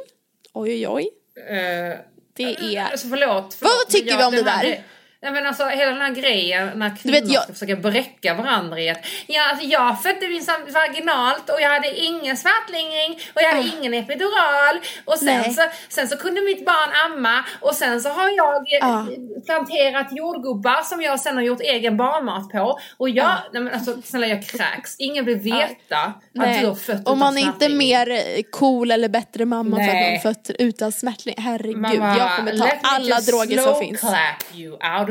Oj 0.53 0.71
oj 0.73 0.89
oj. 0.89 1.09
Eh, 1.49 1.99
Det 2.33 2.43
är, 2.77 2.85
Alltså 2.85 3.09
förlåt. 3.09 3.55
förlåt 3.55 3.75
Vad 3.79 3.89
tycker 3.89 4.17
vi 4.19 4.25
om 4.25 4.33
det 4.33 4.43
där? 4.43 4.63
gre- 4.65 4.81
Nej 5.23 5.33
men 5.33 5.47
alltså 5.47 5.67
hela 5.67 5.91
den 5.93 6.01
här 6.01 6.11
grejen 6.15 6.71
när 6.79 6.97
kvinnor 6.97 7.15
vet, 7.21 7.29
jag- 7.33 7.43
ska 7.43 7.53
försöka 7.53 7.77
bräcka 7.77 8.35
varandra 8.35 8.81
i 8.81 8.91
att 8.91 8.99
ja, 9.27 9.51
alltså, 9.51 9.65
jag 9.67 10.03
födde 10.03 10.29
min 10.29 10.43
sam- 10.43 10.67
vaginalt 10.75 11.51
och 11.51 11.61
jag 11.61 11.69
hade 11.71 11.95
ingen 12.01 12.37
smärtlindring 12.37 13.19
och 13.35 13.43
jag 13.43 13.49
hade 13.49 13.61
Ah. 13.69 13.79
ingen 13.79 13.95
epidural 13.95 14.77
och 15.05 15.19
sen 15.19 15.27
Nej. 15.27 15.51
så, 15.51 15.63
sen 15.89 16.09
så 16.09 16.17
kunde 16.17 16.41
mitt 16.41 16.67
barn 16.67 16.91
amma 17.13 17.45
och 17.61 17.75
sen 17.75 18.01
så 18.01 18.09
har 18.09 18.29
jag 18.29 18.67
Ah. 18.83 19.05
planterat 19.47 20.07
jordgubbar 20.11 20.83
som 20.83 21.03
jag 21.03 21.21
sen 21.21 21.37
har 21.37 21.43
gjort 21.43 21.61
egen 21.61 21.97
barnmat 21.97 22.49
på 22.51 22.79
och 22.97 23.11
jag, 23.11 23.27
Ah. 23.27 23.37
nej 23.53 23.63
men 23.63 23.73
alltså 23.75 24.03
snälla 24.05 24.27
jag 24.27 24.47
kräks, 24.47 24.97
ingen 24.99 25.25
vill 25.25 25.39
veta 25.39 25.97
att 25.99 26.21
du 26.35 26.41
nej. 26.41 26.65
har 26.67 26.75
fött 26.75 27.01
utan 27.01 27.19
man 27.19 27.39
är 27.39 27.43
inte 27.43 27.69
mer 27.69 28.11
eh, 28.11 28.19
cool 28.53 28.91
eller 28.91 29.09
bättre 29.09 29.45
mamma 29.45 29.77
för 29.77 29.83
att 29.83 29.89
Nej. 29.93 30.13
man 30.25 30.35
fött 30.35 30.51
utan 30.59 30.93
smärtlindring. 30.93 31.45
Herregud, 31.45 31.77
Mamma, 31.79 32.17
jag 32.19 32.37
kommer 32.37 32.59
ta 32.59 32.69
alla 32.83 33.21
droger 33.21 33.59
som 33.59 33.79
finns. 33.81 34.01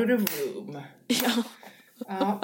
Of 0.04 0.26
the 0.26 0.42
room. 0.44 0.82
Ja. 1.08 1.44
Ja. 2.08 2.42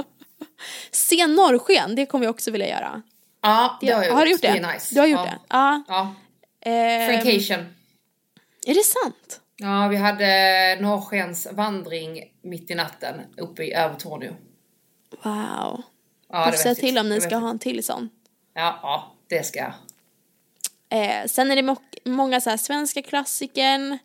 Se 0.91 1.27
norrsken, 1.27 1.95
det 1.95 2.05
kommer 2.05 2.25
jag 2.25 2.29
också 2.35 2.51
vilja 2.51 2.67
göra. 2.69 3.01
Ja, 3.41 3.77
det 3.81 3.91
har 3.91 4.03
jag 4.03 4.13
har 4.13 4.25
du 4.25 4.31
gjort 4.31 4.41
det? 4.41 4.47
är 4.47 4.73
nice. 4.73 4.95
Du 4.95 5.01
har 5.01 5.07
gjort 5.07 5.19
ja. 5.19 5.25
det? 5.25 5.39
Ja. 5.49 5.83
Ja. 5.87 6.15
Ehm, 6.71 7.09
Frankation. 7.09 7.65
är 8.65 8.73
det 8.73 8.83
sant? 8.83 9.41
Ja, 9.57 9.87
vi 9.87 9.95
hade 9.95 10.77
norrskens 10.81 11.47
vandring 11.51 12.23
mitt 12.41 12.71
i 12.71 12.75
natten 12.75 13.21
uppe 13.37 13.63
i 13.63 13.73
Övertorneå. 13.73 14.33
Wow. 15.23 15.81
Ja, 16.29 16.45
Du 16.45 16.51
det 16.57 16.65
vet 16.65 16.77
till 16.77 16.97
om 16.97 17.09
ni 17.09 17.15
Det 17.15 17.21
ska 17.21 17.35
ha 17.35 17.49
en 17.49 17.59
till 17.59 17.83
sån. 17.83 18.09
Ja, 18.53 18.79
ja, 18.81 19.15
det 19.27 19.45
ska 19.45 19.59
jag. 19.59 19.73
Eh, 20.89 21.25
sen 21.27 21.51
är 21.51 21.55
det 21.55 21.75
många 22.05 22.41
så 22.41 22.49
här 22.49 22.57
svenska 22.57 23.01
klassikern. 23.01 23.97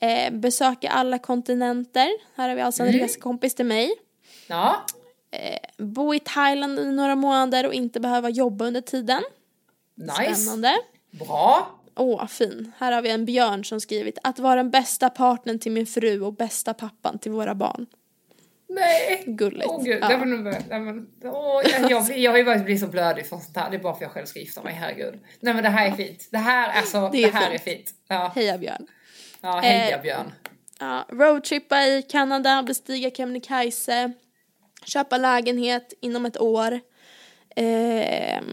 Eh, 0.00 0.30
besöka 0.32 0.88
alla 0.90 1.18
kontinenter. 1.18 2.08
Här 2.36 2.48
har 2.48 2.56
vi 2.56 2.62
alltså 2.62 2.82
en 2.82 2.88
Mm. 2.88 3.00
reskompis 3.00 3.54
till 3.54 3.66
mig. 3.66 3.94
Ja, 4.46 4.86
Bo 5.78 6.14
i 6.14 6.20
Thailand 6.20 6.78
i 6.78 6.84
några 6.92 7.14
månader 7.16 7.66
och 7.66 7.74
inte 7.74 8.00
behöva 8.00 8.28
jobba 8.28 8.64
under 8.64 8.80
tiden. 8.80 9.22
nice. 9.94 10.34
Spännande. 10.34 10.72
Bra. 11.10 11.70
Åh, 11.96 12.26
fin. 12.26 12.72
Här 12.78 12.92
har 12.92 13.02
vi 13.02 13.10
en 13.10 13.24
björn 13.24 13.64
som 13.64 13.80
skrivit 13.80 14.18
att 14.22 14.38
vara 14.38 14.54
den 14.54 14.70
bästa 14.70 15.10
partnern 15.10 15.58
till 15.58 15.72
min 15.72 15.86
fru 15.86 16.20
och 16.20 16.34
bästa 16.34 16.74
pappan 16.74 17.18
till 17.18 17.32
våra 17.32 17.54
barn. 17.54 17.86
Nej. 18.68 19.24
Gulligt. 19.26 19.66
Åh 19.70 19.82
gud, 19.84 19.98
Ja. 20.02 20.08
nej, 20.08 20.18
men, 20.18 20.44
nej, 20.44 20.80
men, 20.80 21.06
åh, 21.24 21.62
jag, 21.72 21.90
jag, 21.90 22.18
jag 22.18 22.30
har 22.30 22.38
ju 22.38 22.44
börjat 22.44 22.64
bli 22.64 22.78
så 22.78 22.86
blödig 22.86 23.26
för 23.26 23.36
sånt 23.36 23.56
här. 23.56 23.70
Det 23.70 23.76
är 23.76 23.80
bara 23.80 23.92
för 23.92 23.96
att 23.98 24.02
jag 24.02 24.10
själv 24.10 24.26
ska 24.26 24.38
gifta 24.40 24.62
mig, 24.62 24.74
herregud. 24.74 25.14
Nej 25.40 25.54
men 25.54 25.62
det 25.62 25.68
här 25.70 25.86
är 25.88 25.92
fint. 25.92 26.28
Det 26.30 26.38
här, 26.38 26.72
alltså, 26.78 27.00
Det 27.00 27.08
det, 27.18 27.24
är 27.24 27.32
här 27.32 27.50
fint. 27.50 27.60
är 27.60 27.64
fint. 27.76 27.90
Ja, 28.08 28.32
Heja 28.34 28.58
björn. 28.58 28.86
Ja 29.44 29.60
heja 29.60 29.96
Eh, 29.96 30.02
Björn. 30.02 30.32
Ja, 30.80 31.04
roadtrippa 31.08 31.82
i 31.86 32.02
Kanada, 32.02 32.62
bestiga 32.62 33.10
Kebnekaise, 33.10 34.12
köpa 34.84 35.18
lägenhet 35.18 35.92
inom 36.00 36.26
ett 36.26 36.40
år. 36.40 36.80
Ehm, 37.56 38.44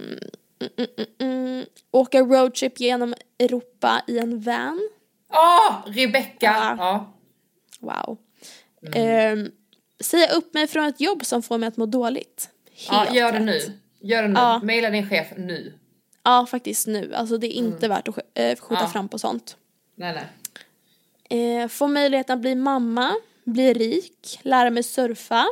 mm, 0.59 0.87
mm, 0.97 1.07
mm, 1.19 1.65
åka 1.91 2.19
roadtrip 2.21 2.79
genom 2.79 3.13
Europa 3.39 4.01
i 4.07 4.17
en 4.19 4.39
van. 4.41 4.89
Åh, 5.33 5.75
Rebecca! 5.85 6.35
Ja. 6.41 6.75
Ja. 6.77 7.13
Wow. 7.79 8.17
Mm. 8.87 8.93
Ehm, 9.39 9.51
säga 10.03 10.27
upp 10.33 10.53
mig 10.53 10.67
från 10.67 10.85
ett 10.85 11.01
jobb 11.01 11.25
som 11.25 11.43
får 11.43 11.57
mig 11.57 11.67
att 11.67 11.77
må 11.77 11.85
dåligt. 11.85 12.49
Ja, 12.89 12.93
Helt 12.93 13.15
gör 13.15 13.31
det 13.31 13.37
rätt. 13.39 13.45
nu. 13.45 13.79
Gör 13.99 14.21
det 14.21 14.27
nu. 14.27 14.33
Ja. 14.39 14.59
Maila 14.63 14.89
din 14.89 15.09
chef 15.09 15.27
nu. 15.37 15.73
Ja, 16.23 16.45
faktiskt 16.49 16.87
nu. 16.87 17.13
Alltså 17.15 17.37
det 17.37 17.47
är 17.47 17.57
inte 17.57 17.87
värt 17.87 18.07
att 18.07 18.17
äh, 18.17 18.21
skjuta 18.55 18.65
Mm. 18.69 18.81
Ja. 18.83 18.87
fram 18.87 19.09
på 19.09 19.19
sånt. 19.19 19.57
Nej, 19.95 20.13
nej. 20.13 20.25
Eh, 21.31 21.67
få 21.67 21.87
möjligheten 21.87 22.33
att 22.33 22.41
bli 22.41 22.55
mamma, 22.55 23.15
bli 23.43 23.73
rik, 23.73 24.39
lära 24.41 24.69
mig 24.69 24.83
surfa. 24.83 25.47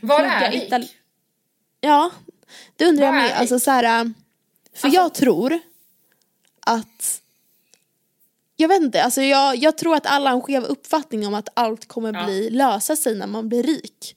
Plugga 0.00 0.24
är 0.24 0.50
rik? 0.52 0.68
Itali- 0.70 0.88
Ja, 1.80 2.10
det 2.76 2.86
undrar 2.86 3.04
jag 3.06 3.14
med. 3.14 3.24
rik? 3.24 3.32
Alltså 3.36 3.58
så 3.58 3.70
här, 3.70 3.84
äh, 3.84 4.10
för 4.74 4.86
Alltså- 4.88 5.00
jag 5.00 5.14
tror 5.14 5.58
att 6.66 7.20
jag 8.56 8.68
vet 8.68 8.80
inte, 8.82 9.02
alltså 9.04 9.22
jag, 9.22 9.56
jag 9.56 9.78
tror 9.78 9.94
att 9.96 10.06
alla 10.06 10.30
har 10.30 10.36
en 10.36 10.42
skev 10.42 10.64
uppfattning 10.64 11.26
om 11.26 11.34
att 11.34 11.48
allt 11.54 11.88
kommer 11.88 12.12
Ja. 12.14 12.24
bli, 12.24 12.50
lösa 12.50 12.96
sig 12.96 13.14
när 13.14 13.26
man 13.26 13.48
blir 13.48 13.62
rik. 13.62 14.16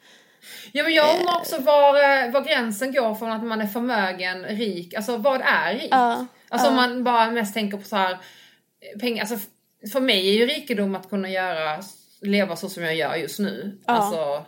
Ja 0.72 0.84
men 0.84 0.94
jag 0.94 1.20
undrar 1.20 1.36
också 1.36 1.58
var, 1.62 1.88
eh, 2.26 2.32
var 2.32 2.42
gränsen 2.42 2.94
går 2.94 3.16
från 3.16 3.32
att 3.32 3.44
man 3.44 3.62
är 3.62 3.68
förmögen, 3.68 4.44
rik, 4.46 4.94
alltså 4.94 5.18
vad 5.18 5.42
är 5.42 5.74
rikt? 5.74 5.88
Ja, 5.92 6.26
Alltså 6.50 6.68
om 6.68 6.76
ja. 6.76 6.82
man 6.88 7.04
bara 7.04 7.32
mest 7.32 7.54
tänker 7.54 7.78
på 7.78 7.84
så 7.88 7.96
här 7.96 8.12
eh, 8.12 9.00
pengar, 9.00 9.22
alltså 9.22 9.48
för 9.92 10.00
mig 10.00 10.30
är 10.30 10.34
ju 10.34 10.46
rikedom 10.46 10.96
att 10.96 11.10
kunna 11.10 11.30
göra, 11.30 11.80
leva 12.22 12.56
så 12.56 12.70
som 12.70 12.84
jag 12.84 12.96
gör 12.96 13.16
just 13.16 13.40
nu. 13.40 13.78
Ja. 13.88 13.94
Alltså, 13.94 14.46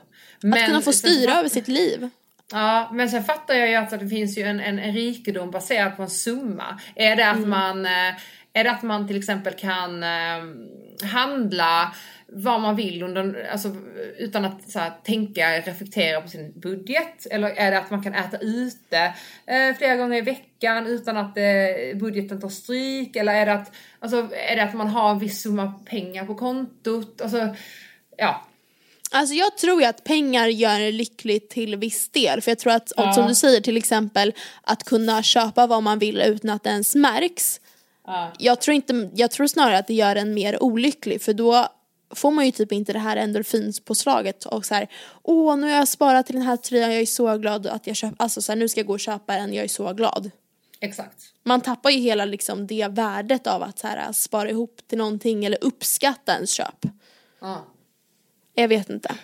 Att 0.53 0.65
kunna 0.65 0.81
få 0.81 0.93
styra 0.93 1.33
över 1.39 1.49
sitt 1.49 1.67
liv. 1.67 2.09
Ja, 2.51 2.89
men 2.93 3.09
sen 3.09 3.23
fattar 3.23 3.53
jag 3.53 3.69
ju 3.69 3.75
att 3.75 3.89
det 3.99 4.07
finns 4.09 4.37
ju 4.37 4.43
en, 4.43 4.59
en, 4.59 4.79
en 4.79 4.93
rikedom 4.93 5.51
baserad 5.51 5.95
på 5.97 6.03
en 6.03 6.09
summa. 6.09 6.79
Är 6.95 7.15
det 7.15 7.29
att 7.29 7.37
Mm. 7.37 7.49
man 7.49 7.85
eh, 7.85 8.13
är 8.53 8.63
det 8.63 8.71
att 8.71 8.83
man 8.83 9.07
till 9.07 9.17
exempel 9.17 9.53
kan 9.53 10.03
eh, 10.03 10.43
handla 11.11 11.95
vad 12.37 12.61
man 12.61 12.75
vill 12.75 13.03
under, 13.03 13.49
alltså, 13.51 13.75
utan 14.17 14.45
att 14.45 14.71
så 14.71 14.79
här, 14.79 14.91
tänka, 15.03 15.59
reflektera 15.59 16.21
på 16.21 16.27
sin 16.27 16.53
budget? 16.59 17.25
Eller 17.31 17.49
är 17.49 17.71
det 17.71 17.77
att 17.77 17.91
man 17.91 18.03
kan 18.03 18.13
äta 18.13 18.37
ute 18.37 18.97
eh, 19.45 19.75
flera 19.77 19.95
gånger 19.95 20.17
i 20.17 20.21
veckan 20.21 20.87
utan 20.87 21.17
att 21.17 21.37
eh, 21.37 21.97
budgeten 21.99 22.41
tar 22.41 22.49
stryk? 22.49 23.15
Eller 23.15 23.33
är 23.33 23.45
det, 23.45 23.53
att, 23.53 23.71
alltså, 23.99 24.29
är 24.49 24.55
det 24.55 24.63
att 24.63 24.73
man 24.73 24.87
har 24.87 25.11
en 25.11 25.19
viss 25.19 25.41
summa 25.41 25.73
pengar 25.85 26.25
på 26.25 26.35
kontot? 26.35 27.21
Alltså, 27.21 27.55
ja. 28.17 28.45
Alltså 29.11 29.35
jag 29.35 29.57
tror 29.57 29.81
ju 29.81 29.87
att 29.87 30.03
pengar 30.03 30.47
gör 30.47 30.79
en 30.79 30.97
lycklig 30.97 31.49
till 31.49 31.75
viss 31.75 32.09
del. 32.09 32.41
För 32.41 32.51
jag 32.51 32.59
tror 32.59 32.73
att, 32.73 32.91
Ja. 32.97 33.13
som 33.13 33.27
du 33.27 33.35
säger 33.35 33.61
till 33.61 33.77
exempel, 33.77 34.33
att 34.61 34.83
kunna 34.83 35.23
köpa 35.23 35.67
vad 35.67 35.83
man 35.83 35.99
vill 35.99 36.21
utan 36.21 36.49
att 36.49 36.63
det 36.63 36.69
ens 36.69 36.95
märks. 36.95 37.61
ja. 38.07 38.31
Jag 38.39 38.61
tror, 38.61 38.75
inte, 38.75 39.09
jag 39.15 39.31
tror 39.31 39.47
snarare 39.47 39.77
att 39.77 39.87
det 39.87 39.93
gör 39.93 40.15
en 40.15 40.33
mer 40.33 40.63
olycklig 40.63 41.21
för 41.21 41.33
då 41.33 41.67
får 42.15 42.31
man 42.31 42.45
ju 42.45 42.51
typ 42.51 42.71
inte 42.71 42.93
det 42.93 42.99
här 42.99 43.17
endorfinspåslaget 43.17 44.45
och 44.45 44.65
så 44.65 44.75
här, 44.75 44.87
åh 45.23 45.57
nu 45.57 45.67
har 45.67 45.73
jag 45.73 45.87
sparat 45.87 46.25
till 46.25 46.35
den 46.35 46.43
här 46.43 46.57
tröjan, 46.57 46.91
jag 46.91 47.01
är 47.01 47.05
så 47.05 47.37
glad 47.37 47.67
att 47.67 47.87
jag 47.87 47.95
köper, 47.95 48.15
alltså 48.19 48.41
så 48.41 48.51
här, 48.51 48.57
nu 48.57 48.69
ska 48.69 48.79
jag 48.79 48.87
gå 48.87 48.93
och 48.93 48.99
köpa 48.99 49.35
den, 49.35 49.53
jag 49.53 49.63
är 49.63 49.69
så 49.69 49.93
glad. 49.93 50.31
Exakt. 50.79 51.23
Man 51.43 51.61
tappar 51.61 51.89
ju 51.89 51.99
hela 51.99 52.25
liksom 52.25 52.67
det 52.67 52.87
värdet 52.91 53.47
av 53.47 53.63
att 53.63 53.79
så 53.79 53.87
här, 53.87 54.11
spara 54.11 54.49
ihop 54.49 54.81
till 54.87 54.97
någonting 54.97 55.45
eller 55.45 55.57
uppskatta 55.61 56.33
ens 56.33 56.49
köp. 56.49 56.85
Ja. 57.39 57.65
Jag 58.53 58.67
vet 58.67 58.89
inte. 58.89 59.15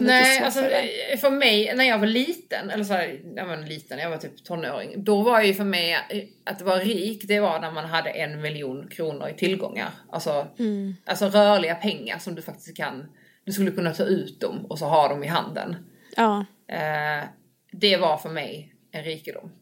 Nej, 0.00 0.38
alltså 0.38 0.60
för 0.60 0.70
eh, 0.70 1.18
för 1.18 1.30
mig 1.30 1.72
när 1.76 1.84
jag 1.84 1.98
var 1.98 2.06
liten, 2.06 2.70
eller 2.70 2.84
så 2.84 2.92
här, 2.92 3.20
jag 3.36 3.46
var 3.46 3.56
liten, 3.56 3.98
jag 3.98 4.10
var 4.10 4.16
typ 4.16 4.44
tonåring. 4.44 5.04
Då 5.04 5.22
var 5.22 5.40
ju 5.42 5.54
för 5.54 5.64
mig 5.64 5.96
att 6.44 6.62
vara 6.62 6.78
rik, 6.78 7.22
det 7.24 7.40
var 7.40 7.60
när 7.60 7.70
man 7.70 7.84
hade 7.84 8.10
en 8.10 8.40
miljon 8.40 8.88
kronor 8.88 9.28
i 9.28 9.34
tillgångar. 9.34 9.90
Alltså, 10.12 10.46
Mm. 10.58 10.96
alltså 11.06 11.26
rörliga 11.28 11.74
pengar 11.74 12.18
som 12.18 12.34
du 12.34 12.42
faktiskt 12.42 12.76
kan 12.76 13.06
du 13.44 13.52
skulle 13.52 13.70
kunna 13.70 13.94
ta 13.94 14.02
ut 14.04 14.40
dem 14.40 14.66
och 14.68 14.78
så 14.78 14.84
ha 14.86 15.08
dem 15.08 15.24
i 15.24 15.26
handen. 15.26 15.76
Ja. 16.16 16.44
Eh, 16.68 17.24
det 17.72 17.96
var 17.96 18.16
för 18.16 18.28
mig 18.28 18.74
en 18.90 19.04
rikedom. 19.04 19.52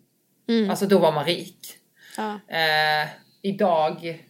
Mm. 0.49 0.71
Alltså 0.71 0.87
då 0.87 0.99
var 0.99 1.13
man 1.13 1.25
rik. 1.25 1.59
Ja. 2.17 2.41
Eh, 2.57 3.09
idag 3.43 4.23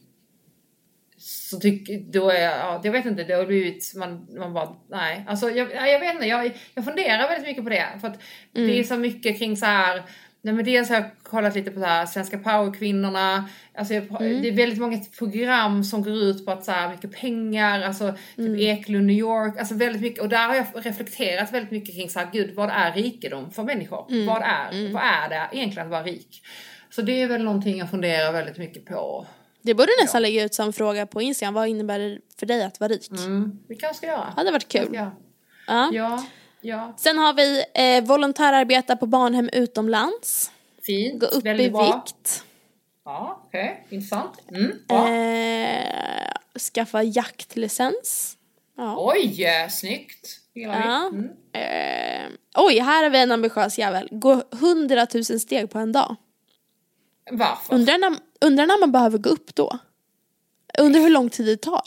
så 1.22 1.60
tycker, 1.60 1.98
då 1.98 2.30
är 2.30 2.42
jag, 2.42 2.58
ja, 2.58 2.80
jag 2.84 2.92
vet 2.92 3.06
inte, 3.06 3.24
det 3.24 3.34
har 3.34 3.46
blivit, 3.46 3.92
man, 3.96 4.26
man 4.38 4.52
bara, 4.52 4.76
nej. 4.90 5.24
Alltså 5.28 5.50
jag, 5.50 5.74
jag 5.74 6.00
vet 6.00 6.14
inte, 6.14 6.26
jag, 6.26 6.52
jag 6.74 6.84
funderar 6.84 7.28
väldigt 7.28 7.48
mycket 7.48 7.64
på 7.64 7.70
det. 7.70 7.88
För 8.00 8.08
att 8.08 8.20
det 8.52 8.78
är 8.78 8.84
så 8.84 8.96
mycket 8.96 9.38
kring 9.38 9.56
så 9.56 9.66
här 9.66 10.02
Nej 10.44 10.54
men 10.54 10.64
dels 10.64 10.88
har 10.88 10.96
jag 10.96 11.10
kollat 11.22 11.54
lite 11.54 11.70
på 11.70 11.80
så 11.80 11.86
här, 11.86 12.06
Svenska 12.06 12.38
powerkvinnorna. 12.38 13.48
Alltså 13.74 13.94
jag, 13.94 14.04
Det 14.20 14.48
är 14.48 14.56
väldigt 14.56 14.78
många 14.78 15.00
program 15.18 15.84
som 15.84 16.02
går 16.02 16.12
ut 16.12 16.46
på 16.46 16.52
att 16.52 16.64
så 16.64 16.72
här, 16.72 16.90
mycket 16.90 17.12
pengar, 17.12 17.82
alltså 17.82 18.14
typ 18.36 18.58
Eklund 18.58 19.06
New 19.06 19.16
York, 19.16 19.58
alltså 19.58 19.74
väldigt 19.74 20.02
mycket. 20.02 20.20
Och 20.20 20.28
där 20.28 20.48
har 20.48 20.54
jag 20.54 20.66
reflekterat 20.74 21.52
väldigt 21.52 21.70
mycket 21.70 21.94
kring 21.94 22.10
så 22.10 22.18
här, 22.18 22.28
gud 22.32 22.54
vad 22.54 22.70
är 22.70 22.92
rikedom 22.92 23.50
för 23.50 23.62
människor? 23.62 24.26
Vad, 24.26 24.42
är, 24.42 24.92
vad 24.92 25.02
är 25.02 25.28
det 25.28 25.56
egentligen 25.56 25.86
att 25.86 25.92
vara 25.92 26.02
rik? 26.02 26.42
Så 26.90 27.02
det 27.02 27.22
är 27.22 27.28
väl 27.28 27.44
någonting 27.44 27.78
jag 27.78 27.90
funderar 27.90 28.32
väldigt 28.32 28.58
mycket 28.58 28.84
på. 28.84 29.26
Det 29.62 29.74
borde 29.74 29.92
nästan 30.02 30.22
lägga 30.22 30.44
ut 30.44 30.54
som 30.54 30.72
fråga 30.72 31.06
på 31.06 31.22
Instagram. 31.22 31.54
Vad 31.54 31.68
innebär 31.68 31.98
det 31.98 32.18
för 32.38 32.46
dig 32.46 32.62
att 32.64 32.80
vara 32.80 32.92
rik? 32.92 33.10
Mm, 33.10 33.58
vi 33.68 33.76
kanske 33.76 33.96
ska 33.96 34.06
göra. 34.06 34.32
Hade 34.36 34.50
varit 34.50 34.68
kul. 34.68 34.88
Ja. 34.92 35.10
Ja. 35.66 35.90
Ja, 35.92 36.24
ja. 36.60 36.94
Sen 36.96 37.18
har 37.18 37.32
vi 37.34 37.64
eh, 37.74 38.04
volontärarbeta 38.04 38.96
på 38.96 39.06
barnhem 39.06 39.48
utomlands. 39.52 40.50
Fint. 40.82 41.20
Gå 41.20 41.26
upp 41.26 41.44
väldigt 41.44 41.66
i 41.66 41.70
bra. 41.70 42.02
vikt. 42.06 42.44
Ja, 43.04 43.42
okej. 43.46 43.86
Intressant. 43.90 44.32
Mm, 44.50 44.72
bra. 44.88 45.08
Eh, 45.08 46.32
skaffa 46.74 47.02
jaktlicens. 47.02 48.36
Ja. 48.76 48.94
Oj, 48.98 49.46
snyggt. 49.70 50.38
Gillar 50.54 50.76
vi. 50.82 50.86
Ja. 50.86 51.06
Mm. 51.08 51.28
Eh, 51.52 52.38
oj, 52.56 52.78
här 52.78 53.02
har 53.02 53.10
vi 53.10 53.18
en 53.18 53.32
ambitiös 53.32 53.78
jävel. 53.78 54.08
Gå 54.10 54.42
100 54.52 55.06
000 55.14 55.24
steg 55.24 55.70
på 55.70 55.78
en 55.78 55.92
dag. 55.92 56.16
Varför? 57.30 57.74
Undrar 57.74 57.98
när, 57.98 58.16
undrar 58.42 58.66
när 58.66 58.80
man 58.80 58.92
behöver 58.92 59.18
gå 59.18 59.30
upp 59.30 59.54
då? 59.54 59.78
Undrar 60.78 61.00
hur 61.00 61.10
lång 61.10 61.30
tid 61.30 61.46
det 61.46 61.56
tar 61.56 61.82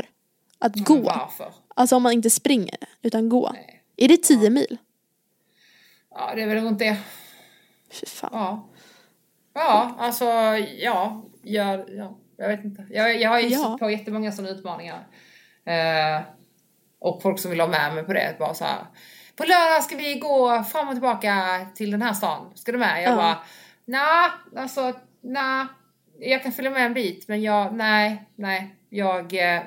att 0.59 0.75
gå. 0.75 0.97
Varför? 1.01 1.53
Alltså 1.75 1.95
om 1.95 2.03
man 2.03 2.13
inte 2.13 2.29
springer 2.29 2.77
utan 3.01 3.29
gå. 3.29 3.49
Nej. 3.53 3.83
Är 3.97 4.07
det 4.07 4.17
10 4.17 4.49
mil? 4.49 4.77
Ja, 6.11 6.31
det 6.35 6.41
är 6.41 6.47
väl 6.47 6.63
runt 6.63 6.79
det. 6.79 6.97
Fy 7.91 8.05
fan. 8.05 8.29
Ja. 8.33 8.69
Ja, 9.53 9.95
alltså 9.99 10.25
ja. 10.79 11.23
Jag, 11.43 11.89
ja, 11.89 12.17
jag 12.37 12.47
vet 12.47 12.63
inte. 12.65 12.87
Jag, 12.89 13.21
jag 13.21 13.29
har 13.29 13.39
ju 13.39 13.47
Ja. 13.47 13.77
på 13.79 13.89
jättemånga 13.89 14.31
sådana 14.31 14.49
utmaningar. 14.53 15.07
Eh, 15.65 16.21
och 16.99 17.21
folk 17.21 17.39
som 17.39 17.51
vill 17.51 17.59
ha 17.59 17.67
med 17.67 17.93
mig 17.95 18.03
på 18.03 18.13
det. 18.13 18.35
Bara 18.39 18.53
så 18.53 18.63
här. 18.65 18.85
På 19.35 19.43
lördag 19.43 19.83
ska 19.83 19.95
vi 19.95 20.19
gå 20.19 20.63
fram 20.63 20.87
och 20.87 20.93
tillbaka 20.93 21.35
till 21.75 21.91
den 21.91 22.01
här 22.01 22.13
stan. 22.13 22.51
Ska 22.55 22.71
du 22.71 22.77
med? 22.77 23.03
Jag 23.03 23.11
Ja. 23.11 23.15
bara, 23.15 23.37
nej, 23.85 24.29
alltså, 24.63 24.93
nej. 25.21 25.65
Jag 26.19 26.43
kan 26.43 26.51
följa 26.51 26.71
med 26.71 26.85
en 26.85 26.93
bit, 26.93 27.27
men 27.27 27.41
jag, 27.41 27.75
nej, 27.75 28.23
nej. 28.35 28.75
Jag 28.89 29.33
eh, 29.33 29.61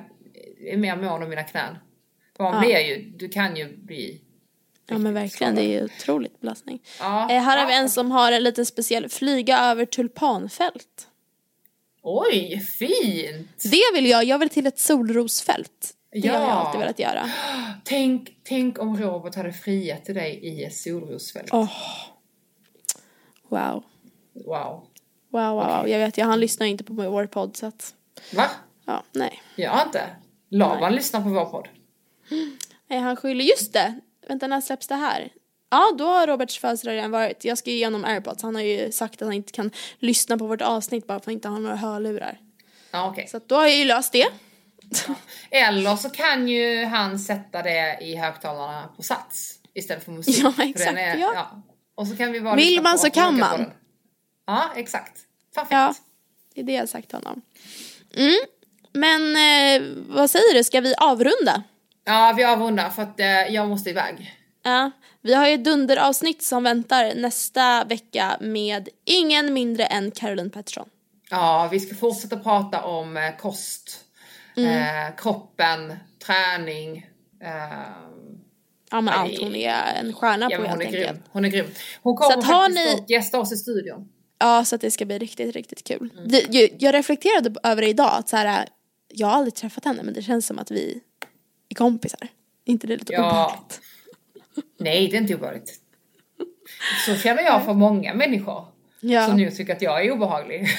är 0.73 0.77
mer 0.77 0.97
mån 0.97 1.23
om 1.23 1.31
mina 1.31 1.43
knän. 1.45 1.79
Man 2.39 2.55
Ja. 2.55 2.61
blir 2.61 2.79
ju, 2.79 3.03
du 3.17 3.29
kan 3.29 3.57
ju 3.57 3.77
bli 3.77 4.21
Ja 4.91 4.99
men 4.99 5.15
verkligen, 5.15 5.55
det 5.55 5.63
är 5.63 5.69
ju 5.79 5.85
otroligt 5.85 6.41
belastning. 6.41 6.83
Ja. 7.01 7.31
Eh, 7.31 7.43
här 7.43 7.59
har 7.59 7.67
vi 7.67 7.73
Ja. 7.73 7.79
en 7.79 7.91
som 7.91 8.11
har 8.11 8.33
en 8.33 8.43
liten 8.43 8.67
speciell, 8.67 9.09
flyga 9.09 9.59
över 9.59 9.85
tulpanfält. 9.85 11.09
Oj, 12.03 12.61
fint! 12.61 13.63
Det 13.73 13.83
vill 13.95 14.07
jag, 14.07 14.25
jag 14.25 14.39
vill 14.39 14.49
till 14.49 14.67
ett 14.67 14.79
solrosfält. 14.79 15.95
Det 16.13 16.29
har 16.29 16.35
jag 16.41 16.43
Ja. 16.49 16.51
alltid 16.53 16.81
velat 16.81 16.99
göra. 16.99 17.31
Tänk, 17.85 18.31
tänk 18.45 18.79
om 18.79 18.97
Robert 18.97 19.35
hade 19.35 19.53
friat 19.53 20.05
till 20.05 20.15
dig 20.15 20.35
i 20.43 20.65
ett 20.65 20.75
solrosfält. 20.77 21.49
Åh. 21.53 21.71
Wow. 23.49 23.85
Wow. 24.47 24.87
Wow, 25.31 25.43
wow, 25.43 25.67
wow. 25.67 25.89
Jag 25.89 25.99
vet, 25.99 26.19
jag, 26.19 26.27
han 26.27 26.41
lyssnar 26.41 26.67
inte 26.67 26.85
på 26.85 26.93
vår 26.93 27.27
podd 27.27 27.57
så 27.57 27.67
att, 27.67 27.95
Va? 28.35 28.47
ja, 28.87 29.03
nej. 29.13 29.43
Jag 29.57 29.71
har 29.71 29.85
inte. 29.87 30.03
Laban 30.51 30.95
lyssnar 30.95 31.23
på 31.23 31.29
vår 31.29 31.45
podd. 31.45 31.69
Nej, 32.87 32.99
han 32.99 33.17
skyller, 33.17 33.45
just 33.45 33.73
det! 33.73 34.01
Vänta, 34.29 34.47
när 34.47 34.61
släpps 34.61 34.87
det 34.87 34.95
här? 34.95 35.33
Ja, 35.71 35.93
då 35.99 36.05
har 36.05 36.27
Roberts 36.27 36.59
födelsedag 36.59 36.95
redan 36.95 37.11
varit. 37.11 37.45
Jag 37.45 37.59
ska 37.59 37.71
ju 37.71 37.77
igenom 37.77 38.05
airpods. 38.05 38.43
Han 38.43 38.55
har 38.55 38.63
ju 38.63 38.93
sagt 38.93 39.23
att 39.23 39.27
han 39.27 39.33
inte 39.33 39.53
kan 39.53 39.71
lyssna 39.99 40.39
på 40.39 40.47
vårt 40.47 40.63
avsnitt 40.63 41.07
bara 41.07 41.15
för 41.15 41.17
att 41.17 41.25
han 41.25 41.35
inte 41.35 41.49
har 41.49 41.59
några 41.61 41.77
hörlurar. 41.77 42.39
Ja, 42.91 43.11
okej. 43.11 43.27
Så 43.29 43.41
då 43.47 43.55
har 43.55 43.67
jag 43.67 43.77
ju 43.77 43.85
löst 43.85 44.13
det. 44.13 44.27
Eller 45.51 45.97
så 45.97 46.11
kan 46.11 46.49
ju 46.49 46.85
han 46.85 47.19
sätta 47.19 47.63
det 47.63 47.99
i 48.01 48.17
högtalarna 48.17 48.89
på 48.97 49.03
Sats 49.03 49.55
istället 49.75 50.05
för 50.05 50.13
musik. 50.13 50.39
Ja, 50.43 50.65
exakt, 50.65 50.99
Är, 50.99 51.17
ja. 51.17 51.63
Och 51.95 52.07
så 52.07 52.17
kan 52.17 52.33
vi 52.33 52.41
bara 52.41 52.57
Vill 52.57 52.83
man 52.83 52.99
så 52.99 53.11
kan 53.11 53.39
man. 53.39 53.67
Ja, 54.49 54.71
exakt. 54.77 55.21
Perfekt. 55.55 55.73
Ja, 55.73 55.95
det 56.55 56.61
är 56.61 56.65
det 56.65 56.73
jag 56.73 56.81
har 56.83 56.87
sagt 56.87 57.09
till 57.09 57.17
honom. 57.19 57.43
Mm. 58.17 58.39
Men 58.93 59.37
eh, 59.37 59.89
vad 60.09 60.31
säger 60.31 60.55
du, 60.55 60.65
ska 60.65 60.81
vi 60.81 60.95
avrunda? 60.99 61.63
Ja, 62.05 62.35
vi 62.37 62.45
avrundar 62.45 62.91
för 62.91 63.03
att 63.03 63.21
eh, 63.21 63.27
jag 63.27 63.69
måste 63.69 63.91
iväg. 63.91 64.35
Ja, 64.63 64.91
vi 65.21 65.35
har 65.35 65.49
ju 65.49 65.55
ett 65.55 65.65
dunderavsnitt 65.65 66.43
som 66.43 66.63
väntar 66.63 67.15
nästa 67.15 67.85
vecka 67.85 68.37
med 68.41 68.89
ingen 69.05 69.53
mindre 69.55 69.85
än 69.85 70.11
Caroline 70.11 70.51
Pettersson. 70.51 70.89
Ja, 71.31 71.69
vi 71.73 71.81
ska 71.81 71.95
fortsätta 71.95 72.37
prata 72.37 72.83
om 72.85 73.17
eh, 73.17 73.37
kost, 73.37 74.05
Mm. 74.57 75.07
eh, 75.09 75.17
kroppen, 75.17 75.97
träning. 76.27 77.07
Eh, 77.45 77.83
Ja 78.91 79.01
men 79.01 79.09
allt, 79.15 79.39
hon 79.41 79.55
är 79.55 79.95
en 80.01 80.13
stjärna 80.13 80.47
ja, 80.51 80.57
på 80.57 80.63
men 80.63 80.71
hon 80.71 80.81
helt 80.81 80.95
är 80.95 80.99
enkelt. 80.99 81.17
grym. 81.17 81.23
Hon 81.33 81.45
är 81.45 81.49
grym. 81.49 81.67
Hon 82.03 82.17
kommer 82.17 82.43
faktiskt 82.43 82.87
ni- 82.87 82.95
att 83.05 83.11
gästa 83.11 83.41
oss 83.41 83.53
i 83.53 83.57
studion. 83.57 84.09
Ja, 84.39 84.65
så 84.65 84.75
att 84.75 84.81
det 84.81 84.91
ska 84.91 85.05
bli 85.05 85.19
riktigt, 85.19 85.55
riktigt 85.57 85.85
kul. 85.85 86.11
Mm. 86.17 86.29
Det, 86.29 86.47
jag, 86.55 86.71
jag 86.79 86.95
reflekterade 86.95 87.55
över 87.63 87.83
det 87.83 87.89
idag, 87.89 88.11
att 88.15 88.29
så 88.29 88.37
här, 88.37 88.69
jag 89.09 89.27
har 89.27 89.35
aldrig 89.35 89.55
träffat 89.55 89.85
henne 89.85 90.03
men 90.03 90.15
det 90.15 90.23
känns 90.23 90.47
som 90.47 90.59
att 90.59 90.71
vi 90.71 91.01
är 91.69 91.75
kompisar. 91.75 92.29
Inte 92.65 92.87
det 92.87 92.97
lite 92.97 93.13
Ja. 93.13 93.19
obehagligt? 93.21 93.81
Nej, 94.79 95.09
det 95.09 95.17
är 95.17 95.21
inte 95.21 95.35
obehagligt. 95.35 95.81
Så 97.07 97.15
känner 97.17 97.43
jag 97.43 97.65
för 97.65 97.75
många 97.75 98.15
människor 98.15 98.65
Ja. 99.01 99.27
som 99.27 99.37
nu 99.37 99.51
tycker 99.51 99.77
att 99.77 99.83
jag 99.83 100.07
är 100.07 100.11
obehaglig. 100.11 100.67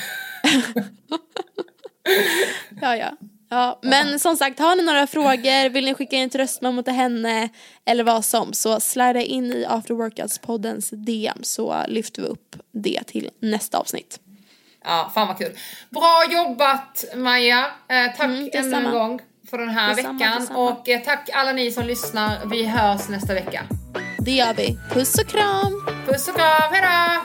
Ja, 2.81 2.95
ja. 2.95 3.11
Ja, 3.51 3.79
men 3.81 4.19
som 4.19 4.37
sagt, 4.37 4.59
har 4.59 4.75
ni 4.75 4.83
några 4.83 5.07
frågor, 5.07 5.69
vill 5.69 5.85
ni 5.85 5.93
skicka 5.93 6.15
in 6.15 6.27
ett 6.27 6.35
röstmemo 6.35 6.83
till 6.83 6.93
henne 6.93 7.49
eller 7.85 8.03
vad 8.03 8.25
som, 8.25 8.53
så 8.53 8.79
slida 8.79 9.21
in 9.21 9.45
i 9.53 9.65
After 9.69 9.93
Workouts-poddens 9.93 10.89
DM 10.95 11.37
så 11.43 11.83
lyfter 11.87 12.21
vi 12.21 12.27
upp 12.27 12.55
det 12.71 13.03
till 13.07 13.29
nästa 13.39 13.77
avsnitt. 13.77 14.19
Ja, 14.83 15.11
fan 15.13 15.27
vad 15.27 15.37
kul. 15.37 15.57
Bra 15.89 16.23
jobbat 16.29 17.05
Maja. 17.15 17.65
Eh, 17.89 18.05
tack 18.17 18.25
Mm, 18.25 18.49
ännu 18.53 18.75
en 18.75 18.91
gång 18.91 19.19
för 19.49 19.57
den 19.57 19.69
här 19.69 19.95
Detsamma, 19.95 20.13
veckan. 20.19 20.39
detsamma. 20.39 20.59
Och 20.59 20.89
eh, 20.89 21.01
tack 21.01 21.29
alla 21.33 21.51
ni 21.51 21.71
som 21.71 21.85
lyssnar. 21.85 22.45
Vi 22.45 22.65
hörs 22.65 23.09
nästa 23.09 23.33
vecka. 23.33 23.63
Det 24.19 24.31
gör 24.31 24.53
vi. 24.53 24.77
Puss 24.93 25.15
och 25.19 25.27
kram! 25.27 25.85
Puss 26.07 26.27
och 26.27 26.35
kram, 26.35 26.73
hejdå! 26.73 27.21